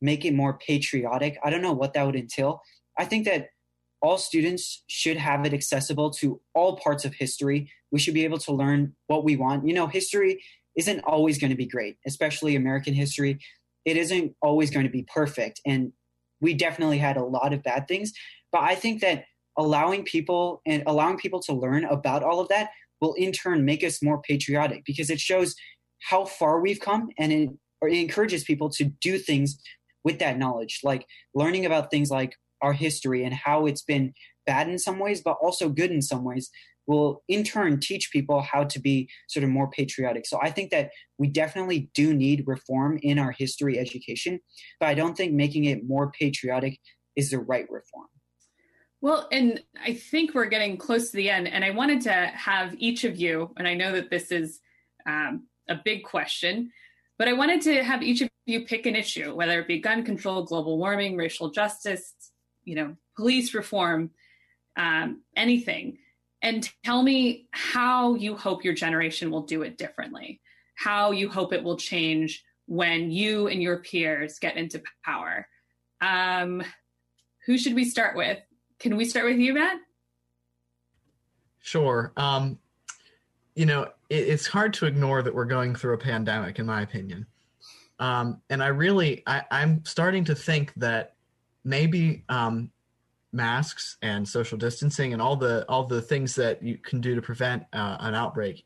make 0.00 0.24
it 0.24 0.34
more 0.34 0.58
patriotic. 0.58 1.38
I 1.42 1.50
don't 1.50 1.62
know 1.62 1.72
what 1.72 1.94
that 1.94 2.04
would 2.04 2.16
entail. 2.16 2.62
I 2.98 3.06
think 3.06 3.24
that 3.24 3.48
all 4.02 4.18
students 4.18 4.82
should 4.86 5.16
have 5.16 5.44
it 5.44 5.52
accessible 5.52 6.10
to 6.10 6.40
all 6.54 6.76
parts 6.76 7.04
of 7.04 7.14
history. 7.14 7.70
We 7.92 7.98
should 7.98 8.14
be 8.14 8.24
able 8.24 8.38
to 8.38 8.52
learn 8.52 8.94
what 9.08 9.24
we 9.24 9.36
want. 9.36 9.66
You 9.66 9.74
know, 9.74 9.86
history 9.86 10.42
isn't 10.76 11.00
always 11.00 11.38
going 11.38 11.50
to 11.50 11.56
be 11.56 11.66
great, 11.66 11.96
especially 12.06 12.56
American 12.56 12.94
history. 12.94 13.38
It 13.84 13.96
isn't 13.96 14.34
always 14.42 14.70
going 14.70 14.86
to 14.86 14.92
be 14.92 15.06
perfect. 15.12 15.60
And 15.66 15.92
we 16.40 16.54
definitely 16.54 16.98
had 16.98 17.16
a 17.16 17.24
lot 17.24 17.52
of 17.52 17.62
bad 17.62 17.88
things. 17.88 18.12
But 18.52 18.62
I 18.62 18.74
think 18.74 19.00
that 19.02 19.24
allowing 19.58 20.04
people 20.04 20.62
and 20.66 20.82
allowing 20.86 21.18
people 21.18 21.40
to 21.40 21.52
learn 21.52 21.84
about 21.84 22.22
all 22.22 22.40
of 22.40 22.48
that 22.48 22.70
will 23.00 23.14
in 23.14 23.32
turn 23.32 23.64
make 23.64 23.84
us 23.84 24.02
more 24.02 24.22
patriotic 24.22 24.84
because 24.84 25.10
it 25.10 25.20
shows 25.20 25.54
how 26.02 26.24
far 26.24 26.60
we've 26.60 26.80
come 26.80 27.08
and 27.18 27.32
it, 27.32 27.50
it 27.82 27.98
encourages 27.98 28.44
people 28.44 28.70
to 28.70 28.84
do 28.84 29.18
things 29.18 29.58
with 30.04 30.18
that 30.18 30.38
knowledge, 30.38 30.80
like 30.82 31.06
learning 31.34 31.66
about 31.66 31.90
things 31.90 32.10
like 32.10 32.34
our 32.62 32.72
history 32.72 33.24
and 33.24 33.34
how 33.34 33.66
it's 33.66 33.82
been 33.82 34.12
bad 34.46 34.68
in 34.68 34.78
some 34.78 34.98
ways, 34.98 35.22
but 35.22 35.36
also 35.42 35.68
good 35.68 35.90
in 35.90 36.02
some 36.02 36.24
ways, 36.24 36.50
will 36.86 37.22
in 37.28 37.44
turn 37.44 37.78
teach 37.78 38.10
people 38.10 38.42
how 38.42 38.64
to 38.64 38.80
be 38.80 39.08
sort 39.28 39.44
of 39.44 39.50
more 39.50 39.70
patriotic. 39.70 40.26
So 40.26 40.40
I 40.42 40.50
think 40.50 40.70
that 40.70 40.90
we 41.18 41.28
definitely 41.28 41.90
do 41.94 42.12
need 42.14 42.44
reform 42.46 42.98
in 43.02 43.18
our 43.18 43.30
history 43.30 43.78
education, 43.78 44.40
but 44.80 44.88
I 44.88 44.94
don't 44.94 45.16
think 45.16 45.32
making 45.32 45.66
it 45.66 45.86
more 45.86 46.10
patriotic 46.10 46.78
is 47.16 47.30
the 47.30 47.38
right 47.38 47.66
reform. 47.70 48.08
Well, 49.02 49.28
and 49.32 49.62
I 49.82 49.94
think 49.94 50.34
we're 50.34 50.46
getting 50.46 50.76
close 50.76 51.10
to 51.10 51.16
the 51.16 51.30
end, 51.30 51.48
and 51.48 51.64
I 51.64 51.70
wanted 51.70 52.02
to 52.02 52.12
have 52.12 52.74
each 52.76 53.04
of 53.04 53.16
you, 53.16 53.54
and 53.56 53.66
I 53.66 53.74
know 53.74 53.92
that 53.92 54.10
this 54.10 54.30
is 54.30 54.60
um, 55.06 55.46
a 55.68 55.76
big 55.82 56.04
question, 56.04 56.70
but 57.18 57.28
I 57.28 57.32
wanted 57.32 57.62
to 57.62 57.82
have 57.82 58.02
each 58.02 58.20
of 58.20 58.28
you 58.46 58.66
pick 58.66 58.84
an 58.84 58.96
issue, 58.96 59.34
whether 59.34 59.60
it 59.60 59.68
be 59.68 59.78
gun 59.78 60.04
control, 60.04 60.42
global 60.42 60.76
warming, 60.76 61.16
racial 61.16 61.50
justice, 61.50 62.14
you 62.64 62.74
know, 62.74 62.96
police 63.16 63.54
reform, 63.54 64.10
um, 64.76 65.22
anything, 65.36 65.98
and 66.42 66.68
tell 66.84 67.02
me 67.02 67.46
how 67.50 68.14
you 68.14 68.36
hope 68.36 68.64
your 68.64 68.74
generation 68.74 69.30
will 69.30 69.42
do 69.42 69.62
it 69.62 69.76
differently, 69.76 70.40
how 70.74 71.10
you 71.10 71.28
hope 71.28 71.52
it 71.52 71.62
will 71.62 71.76
change 71.76 72.44
when 72.66 73.10
you 73.10 73.48
and 73.48 73.62
your 73.62 73.78
peers 73.78 74.38
get 74.38 74.56
into 74.56 74.82
power. 75.04 75.46
Um, 76.00 76.62
who 77.46 77.58
should 77.58 77.74
we 77.74 77.84
start 77.84 78.16
with? 78.16 78.38
Can 78.78 78.96
we 78.96 79.04
start 79.04 79.26
with 79.26 79.38
you, 79.38 79.54
Matt? 79.54 79.78
Sure. 81.60 82.12
Um, 82.16 82.58
you 83.54 83.66
know, 83.66 83.82
it, 84.08 84.28
it's 84.28 84.46
hard 84.46 84.72
to 84.74 84.86
ignore 84.86 85.22
that 85.22 85.34
we're 85.34 85.44
going 85.44 85.74
through 85.74 85.94
a 85.94 85.98
pandemic, 85.98 86.58
in 86.58 86.66
my 86.66 86.82
opinion. 86.82 87.26
Um, 87.98 88.40
and 88.48 88.62
I 88.62 88.68
really, 88.68 89.22
I, 89.26 89.42
am 89.50 89.84
starting 89.84 90.24
to 90.24 90.34
think 90.34 90.72
that 90.76 91.16
maybe 91.64 92.24
um, 92.28 92.70
masks 93.32 93.96
and 94.02 94.26
social 94.26 94.58
distancing 94.58 95.12
and 95.12 95.22
all 95.22 95.36
the 95.36 95.64
all 95.68 95.84
the 95.84 96.02
things 96.02 96.34
that 96.34 96.62
you 96.62 96.78
can 96.78 97.00
do 97.00 97.14
to 97.14 97.22
prevent 97.22 97.64
uh, 97.72 97.96
an 98.00 98.14
outbreak 98.14 98.64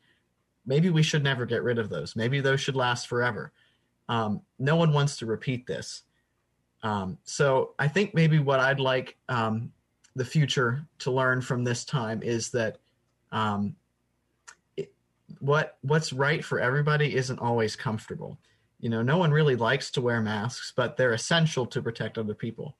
maybe 0.65 0.89
we 0.89 1.03
should 1.03 1.23
never 1.23 1.45
get 1.45 1.63
rid 1.63 1.77
of 1.77 1.89
those. 1.89 2.15
Maybe 2.15 2.41
those 2.41 2.59
should 2.59 2.75
last 2.75 3.07
forever. 3.07 3.51
Um, 4.09 4.41
no 4.59 4.75
one 4.75 4.93
wants 4.93 5.17
to 5.17 5.25
repeat 5.25 5.67
this. 5.67 6.03
Um, 6.83 7.17
so 7.23 7.73
I 7.79 7.87
think 7.87 8.13
maybe 8.13 8.39
what 8.39 8.59
I'd 8.59 8.79
like 8.79 9.17
um, 9.29 9.71
the 10.15 10.25
future 10.25 10.85
to 10.99 11.11
learn 11.11 11.41
from 11.41 11.63
this 11.63 11.83
time 11.85 12.21
is 12.21 12.51
that 12.51 12.77
um, 13.31 13.75
it, 14.77 14.93
what 15.39 15.77
what's 15.81 16.13
right 16.13 16.43
for 16.43 16.59
everybody 16.59 17.15
isn't 17.15 17.39
always 17.39 17.75
comfortable. 17.75 18.37
You 18.79 18.89
know, 18.89 19.01
no 19.01 19.17
one 19.17 19.31
really 19.31 19.55
likes 19.55 19.89
to 19.91 20.01
wear 20.01 20.21
masks, 20.21 20.73
but 20.75 20.95
they're 20.95 21.13
essential 21.13 21.65
to 21.67 21.81
protect 21.81 22.17
other 22.17 22.35
people. 22.35 22.75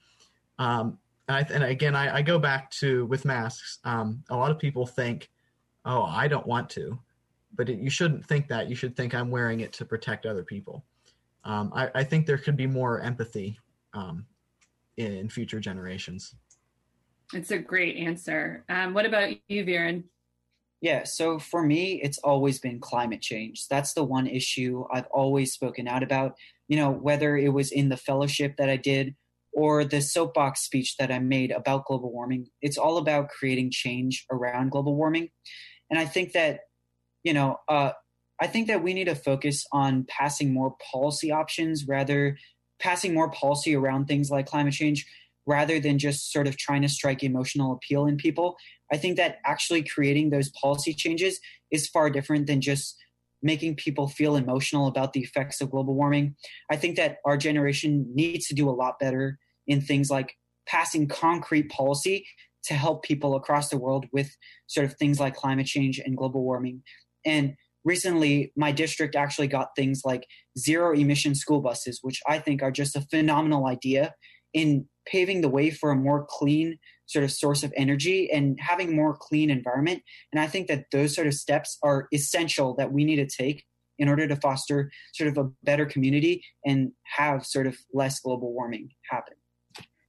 Um, 0.59 0.97
and, 1.27 1.37
I, 1.37 1.53
and, 1.53 1.63
again, 1.63 1.95
I, 1.95 2.17
I, 2.17 2.21
go 2.21 2.39
back 2.39 2.69
to 2.71 3.05
with 3.07 3.25
masks. 3.25 3.79
Um, 3.83 4.23
a 4.29 4.35
lot 4.35 4.51
of 4.51 4.59
people 4.59 4.85
think, 4.85 5.29
"Oh, 5.83 6.03
I 6.03 6.27
don't 6.27 6.45
want 6.45 6.69
to," 6.71 6.99
but 7.55 7.69
it, 7.69 7.79
you 7.79 7.89
shouldn't 7.89 8.25
think 8.25 8.47
that. 8.49 8.69
You 8.69 8.75
should 8.75 8.95
think 8.95 9.13
I'm 9.13 9.31
wearing 9.31 9.61
it 9.61 9.73
to 9.73 9.85
protect 9.85 10.25
other 10.25 10.43
people. 10.43 10.85
Um, 11.43 11.71
I, 11.75 11.89
I, 11.93 12.03
think 12.03 12.25
there 12.25 12.39
could 12.39 12.57
be 12.57 12.65
more 12.65 13.01
empathy 13.01 13.59
um, 13.93 14.25
in, 14.97 15.13
in, 15.13 15.29
future 15.29 15.59
generations. 15.59 16.33
It's 17.33 17.51
a 17.51 17.59
great 17.59 17.97
answer. 17.97 18.65
Um, 18.67 18.95
what 18.95 19.05
about 19.05 19.29
you, 19.47 19.63
Viren? 19.63 20.05
Yeah, 20.81 21.03
so 21.03 21.37
for 21.37 21.63
me, 21.63 22.01
it's 22.01 22.17
always 22.19 22.59
been 22.59 22.79
climate 22.79 23.21
change. 23.21 23.67
That's 23.67 23.93
the 23.93 24.03
one 24.03 24.25
issue 24.27 24.85
I've 24.91 25.07
always 25.07 25.53
spoken 25.53 25.87
out 25.87 26.03
about. 26.03 26.35
You 26.67 26.77
know, 26.77 26.89
whether 26.89 27.37
it 27.37 27.49
was 27.49 27.71
in 27.71 27.89
the 27.89 27.97
fellowship 27.97 28.57
that 28.57 28.69
I 28.69 28.77
did 28.77 29.15
or 29.55 29.85
the 29.85 30.01
soapbox 30.01 30.61
speech 30.61 30.97
that 30.97 31.11
I 31.11 31.19
made 31.19 31.49
about 31.49 31.85
global 31.85 32.11
warming, 32.11 32.47
it's 32.61 32.77
all 32.77 32.97
about 32.97 33.29
creating 33.29 33.71
change 33.71 34.25
around 34.29 34.69
global 34.69 34.95
warming. 34.95 35.29
And 35.89 35.97
I 35.97 36.05
think 36.05 36.33
that, 36.33 36.59
you 37.23 37.33
know, 37.33 37.57
uh, 37.69 37.91
I 38.41 38.47
think 38.47 38.67
that 38.67 38.83
we 38.83 38.93
need 38.93 39.05
to 39.05 39.15
focus 39.15 39.65
on 39.71 40.05
passing 40.09 40.53
more 40.53 40.75
policy 40.91 41.31
options 41.31 41.85
rather 41.87 42.37
passing 42.79 43.13
more 43.13 43.31
policy 43.31 43.73
around 43.73 44.05
things 44.05 44.29
like 44.29 44.45
climate 44.45 44.73
change 44.73 45.05
rather 45.47 45.79
than 45.79 45.99
just 45.99 46.33
sort 46.33 46.47
of 46.47 46.57
trying 46.57 46.81
to 46.81 46.89
strike 46.89 47.23
emotional 47.23 47.71
appeal 47.71 48.05
in 48.05 48.17
people. 48.17 48.57
I 48.91 48.97
think 48.97 49.15
that 49.15 49.37
actually 49.45 49.83
creating 49.83 50.31
those 50.31 50.49
policy 50.49 50.93
changes 50.93 51.39
is 51.71 51.87
far 51.87 52.09
different 52.09 52.47
than 52.47 52.59
just 52.59 52.97
making 53.41 53.75
people 53.75 54.09
feel 54.09 54.35
emotional 54.35 54.87
about 54.87 55.13
the 55.13 55.21
effects 55.21 55.61
of 55.61 55.71
global 55.71 55.93
warming. 55.93 56.35
I 56.69 56.75
think 56.75 56.97
that 56.97 57.17
our 57.25 57.37
generation 57.37 58.05
needs 58.13 58.47
to 58.47 58.53
do 58.53 58.67
a 58.67 58.71
lot 58.71 58.99
better 58.99 59.39
in 59.67 59.81
things 59.81 60.09
like 60.09 60.35
passing 60.67 61.07
concrete 61.07 61.69
policy 61.69 62.25
to 62.65 62.73
help 62.73 63.03
people 63.03 63.35
across 63.35 63.69
the 63.69 63.77
world 63.77 64.05
with 64.11 64.35
sort 64.67 64.85
of 64.85 64.95
things 64.95 65.19
like 65.19 65.35
climate 65.35 65.67
change 65.67 65.99
and 65.99 66.17
global 66.17 66.43
warming. 66.43 66.81
And 67.25 67.53
recently, 67.83 68.51
my 68.55 68.71
district 68.71 69.15
actually 69.15 69.47
got 69.47 69.69
things 69.75 70.01
like 70.03 70.25
zero 70.57 70.93
emission 70.93 71.35
school 71.35 71.61
buses, 71.61 71.99
which 72.01 72.21
I 72.27 72.39
think 72.39 72.63
are 72.63 72.71
just 72.71 72.95
a 72.95 73.01
phenomenal 73.01 73.67
idea 73.67 74.13
in 74.53 74.87
paving 75.05 75.41
the 75.41 75.49
way 75.49 75.69
for 75.69 75.91
a 75.91 75.95
more 75.95 76.25
clean 76.27 76.79
sort 77.05 77.23
of 77.23 77.31
source 77.31 77.61
of 77.61 77.71
energy 77.77 78.29
and 78.31 78.57
having 78.59 78.95
more 78.95 79.15
clean 79.15 79.51
environment. 79.51 80.01
And 80.31 80.39
I 80.39 80.47
think 80.47 80.67
that 80.67 80.85
those 80.91 81.13
sort 81.13 81.27
of 81.27 81.35
steps 81.35 81.77
are 81.83 82.07
essential 82.11 82.75
that 82.77 82.91
we 82.91 83.05
need 83.05 83.17
to 83.17 83.27
take 83.27 83.63
in 83.99 84.09
order 84.09 84.27
to 84.27 84.35
foster 84.37 84.91
sort 85.13 85.29
of 85.29 85.37
a 85.37 85.49
better 85.63 85.85
community 85.85 86.43
and 86.65 86.91
have 87.03 87.45
sort 87.45 87.67
of 87.67 87.77
less 87.93 88.19
global 88.19 88.51
warming 88.53 88.89
happen. 89.09 89.35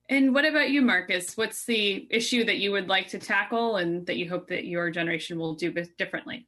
And 0.09 0.33
what 0.33 0.45
about 0.45 0.71
you, 0.71 0.83
Marcus? 0.83 1.37
What's 1.37 1.65
the 1.65 2.07
issue 2.11 2.45
that 2.45 2.59
you 2.59 2.71
would 2.73 2.89
like 2.89 3.09
to 3.09 3.19
tackle 3.19 3.77
and 3.77 4.07
that 4.07 4.17
you 4.17 4.29
hope 4.29 4.49
that 4.49 4.65
your 4.65 4.91
generation 4.91 5.39
will 5.39 5.55
do 5.55 5.73
differently? 5.99 6.47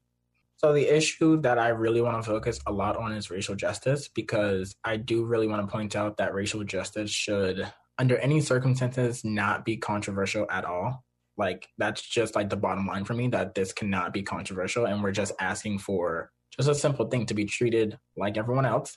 So, 0.57 0.73
the 0.73 0.95
issue 0.95 1.41
that 1.43 1.59
I 1.59 1.69
really 1.69 2.01
want 2.01 2.23
to 2.23 2.29
focus 2.29 2.61
a 2.67 2.73
lot 2.73 2.97
on 2.97 3.13
is 3.13 3.31
racial 3.31 3.55
justice 3.55 4.09
because 4.09 4.75
I 4.85 4.97
do 4.97 5.25
really 5.25 5.47
want 5.47 5.67
to 5.67 5.73
point 5.73 5.95
out 5.95 6.17
that 6.17 6.35
racial 6.35 6.65
justice 6.65 7.11
should 7.11 7.71
under 7.99 8.17
any 8.19 8.41
circumstances 8.41 9.25
not 9.25 9.65
be 9.65 9.77
controversial 9.77 10.47
at 10.51 10.65
all. 10.65 11.05
Like 11.37 11.69
that's 11.79 12.03
just 12.03 12.35
like 12.35 12.51
the 12.51 12.57
bottom 12.57 12.87
line 12.87 13.05
for 13.05 13.15
me 13.15 13.29
that 13.29 13.55
this 13.55 13.73
cannot 13.73 14.13
be 14.13 14.23
controversial 14.23 14.87
and 14.87 15.03
we're 15.03 15.13
just 15.13 15.33
asking 15.41 15.79
for 15.79 16.31
just 16.57 16.69
a 16.69 16.75
simple 16.75 17.07
thing 17.07 17.27
to 17.27 17.35
be 17.35 17.45
treated 17.45 17.99
like 18.17 18.37
everyone 18.37 18.67
else. 18.67 18.97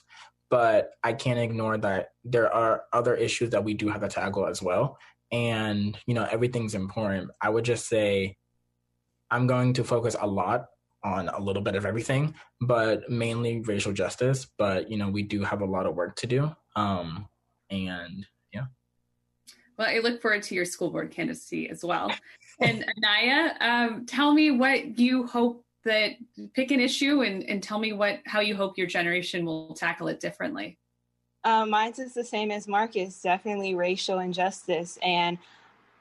But 0.52 0.90
I 1.02 1.14
can't 1.14 1.38
ignore 1.38 1.78
that 1.78 2.10
there 2.26 2.52
are 2.52 2.84
other 2.92 3.14
issues 3.14 3.48
that 3.50 3.64
we 3.64 3.72
do 3.72 3.88
have 3.88 4.02
to 4.02 4.08
tackle 4.08 4.46
as 4.46 4.60
well. 4.60 4.98
And, 5.32 5.96
you 6.04 6.12
know, 6.12 6.28
everything's 6.30 6.74
important. 6.74 7.30
I 7.40 7.48
would 7.48 7.64
just 7.64 7.88
say 7.88 8.36
I'm 9.30 9.46
going 9.46 9.72
to 9.72 9.82
focus 9.82 10.14
a 10.20 10.26
lot 10.26 10.66
on 11.02 11.30
a 11.30 11.40
little 11.40 11.62
bit 11.62 11.74
of 11.74 11.86
everything, 11.86 12.34
but 12.60 13.08
mainly 13.08 13.60
racial 13.60 13.94
justice. 13.94 14.46
But, 14.58 14.90
you 14.90 14.98
know, 14.98 15.08
we 15.08 15.22
do 15.22 15.42
have 15.42 15.62
a 15.62 15.64
lot 15.64 15.86
of 15.86 15.94
work 15.94 16.16
to 16.16 16.26
do. 16.26 16.54
Um, 16.76 17.26
and 17.70 18.26
yeah. 18.52 18.66
well, 19.78 19.88
I 19.88 20.00
look 20.00 20.20
forward 20.20 20.42
to 20.42 20.54
your 20.54 20.66
school 20.66 20.90
board 20.90 21.10
candidacy 21.10 21.70
as 21.70 21.82
well. 21.82 22.12
And 22.60 22.84
Anaya, 22.98 23.54
um, 23.60 24.04
tell 24.04 24.34
me 24.34 24.50
what 24.50 24.98
you 24.98 25.26
hope 25.26 25.64
that 25.84 26.12
pick 26.54 26.70
an 26.70 26.80
issue 26.80 27.22
and, 27.22 27.42
and 27.44 27.62
tell 27.62 27.78
me 27.78 27.92
what 27.92 28.20
how 28.26 28.40
you 28.40 28.54
hope 28.54 28.78
your 28.78 28.86
generation 28.86 29.44
will 29.44 29.74
tackle 29.74 30.08
it 30.08 30.20
differently. 30.20 30.78
Um, 31.44 31.70
mine's 31.70 31.98
is 31.98 32.14
the 32.14 32.24
same 32.24 32.50
as 32.50 32.68
Marcus, 32.68 33.20
definitely 33.20 33.74
racial 33.74 34.20
injustice. 34.20 34.98
And 35.02 35.38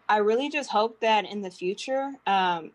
I 0.07 0.17
really 0.17 0.49
just 0.49 0.69
hope 0.69 0.99
that 1.01 1.25
in 1.25 1.41
the 1.41 1.49
future, 1.49 2.11
um, 2.27 2.71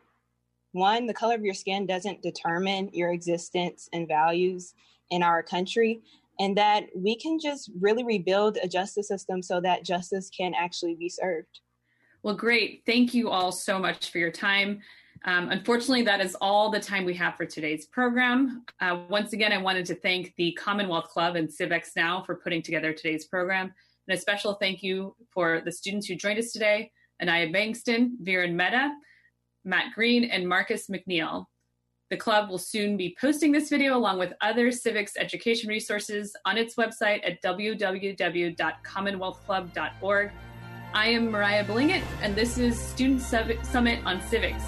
one, 0.73 1.07
the 1.07 1.15
color 1.15 1.35
of 1.35 1.45
your 1.45 1.55
skin 1.55 1.87
doesn't 1.87 2.23
determine 2.23 2.91
your 2.93 3.13
existence 3.13 3.89
and 3.93 4.09
values 4.09 4.75
in 5.11 5.23
our 5.23 5.43
country 5.43 6.03
and 6.39 6.57
that 6.57 6.87
we 6.95 7.17
can 7.17 7.39
just 7.39 7.71
really 7.81 8.05
rebuild 8.05 8.59
a 8.63 8.69
justice 8.69 9.09
system 9.09 9.43
so 9.43 9.61
that 9.61 9.85
justice 9.85 10.31
can 10.37 10.53
actually 10.55 10.95
be 10.95 11.09
served. 11.09 11.61
Well, 12.23 12.35
great. 12.35 12.83
Thank 12.85 13.15
you 13.15 13.31
all 13.31 13.53
so 13.53 13.79
much 13.79 14.11
for 14.11 14.19
your 14.19 14.33
time. 14.33 14.81
Um, 15.27 15.51
unfortunately, 15.51 16.03
that 16.03 16.21
is 16.21 16.37
all 16.41 16.71
the 16.71 16.79
time 16.79 17.05
we 17.05 17.15
have 17.15 17.37
for 17.37 17.45
today's 17.45 17.87
program. 17.87 18.65
Uh, 18.81 19.01
once 19.11 19.33
again, 19.33 19.53
I 19.53 19.59
wanted 19.59 19.85
to 19.87 19.97
thank 19.97 20.33
the 20.37 20.53
Commonwealth 20.53 21.09
Club 21.09 21.35
and 21.35 21.53
Civics 21.53 21.91
Now 21.97 22.23
for 22.23 22.37
putting 22.37 22.63
together 22.63 22.93
today's 22.93 23.27
program. 23.27 23.75
And 24.07 24.17
a 24.17 24.21
special 24.21 24.55
thank 24.55 24.85
you 24.85 25.17
for 25.33 25.63
the 25.65 25.73
students 25.73 26.07
who 26.07 26.15
joined 26.15 26.39
us 26.39 26.53
today 26.53 26.93
Anaya 27.21 27.49
Bangston, 27.49 28.13
Viren 28.23 28.55
Mehta, 28.55 28.95
Matt 29.65 29.93
Green, 29.95 30.23
and 30.25 30.49
Marcus 30.49 30.87
McNeill. 30.87 31.47
The 32.11 32.17
club 32.17 32.49
will 32.49 32.59
soon 32.59 32.97
be 32.97 33.17
posting 33.21 33.51
this 33.51 33.69
video 33.69 33.97
along 33.97 34.21
with 34.21 34.33
other 34.41 34.71
civics 34.71 35.15
education 35.19 35.69
resources 35.69 36.37
on 36.45 36.57
its 36.57 36.77
website 36.77 37.29
at 37.29 37.43
www.commonwealthclub.org. 37.43 40.31
I 40.95 41.09
am 41.09 41.33
Moriah 41.33 41.65
Balingit, 41.65 42.05
and 42.23 42.37
this 42.37 42.59
is 42.59 42.79
Student 42.79 43.23
Summit 43.23 43.99
on 44.05 44.23
Civics. 44.29 44.63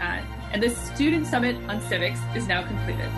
Uh, 0.00 0.22
and 0.52 0.62
the 0.62 0.70
Student 0.70 1.26
Summit 1.26 1.56
on 1.68 1.80
Civics 1.82 2.20
is 2.34 2.48
now 2.48 2.66
completed. 2.66 3.10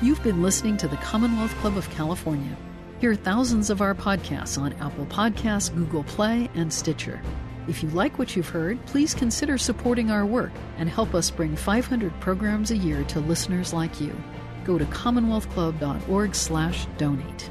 You've 0.00 0.22
been 0.22 0.42
listening 0.42 0.76
to 0.78 0.88
the 0.88 0.96
Commonwealth 0.96 1.54
Club 1.56 1.76
of 1.76 1.90
California. 1.90 2.56
Hear 3.00 3.14
thousands 3.14 3.70
of 3.70 3.80
our 3.80 3.94
podcasts 3.94 4.58
on 4.58 4.72
Apple 4.74 5.06
Podcasts, 5.06 5.74
Google 5.74 6.04
Play, 6.04 6.48
and 6.54 6.72
Stitcher. 6.72 7.20
If 7.68 7.82
you 7.82 7.90
like 7.90 8.18
what 8.18 8.34
you've 8.34 8.48
heard, 8.48 8.82
please 8.86 9.12
consider 9.12 9.58
supporting 9.58 10.10
our 10.10 10.24
work 10.24 10.52
and 10.78 10.88
help 10.88 11.14
us 11.14 11.30
bring 11.30 11.54
500 11.54 12.18
programs 12.20 12.70
a 12.70 12.76
year 12.76 13.04
to 13.04 13.20
listeners 13.20 13.74
like 13.74 14.00
you. 14.00 14.16
Go 14.64 14.78
to 14.78 14.86
commonwealthclub.org/donate. 14.86 17.50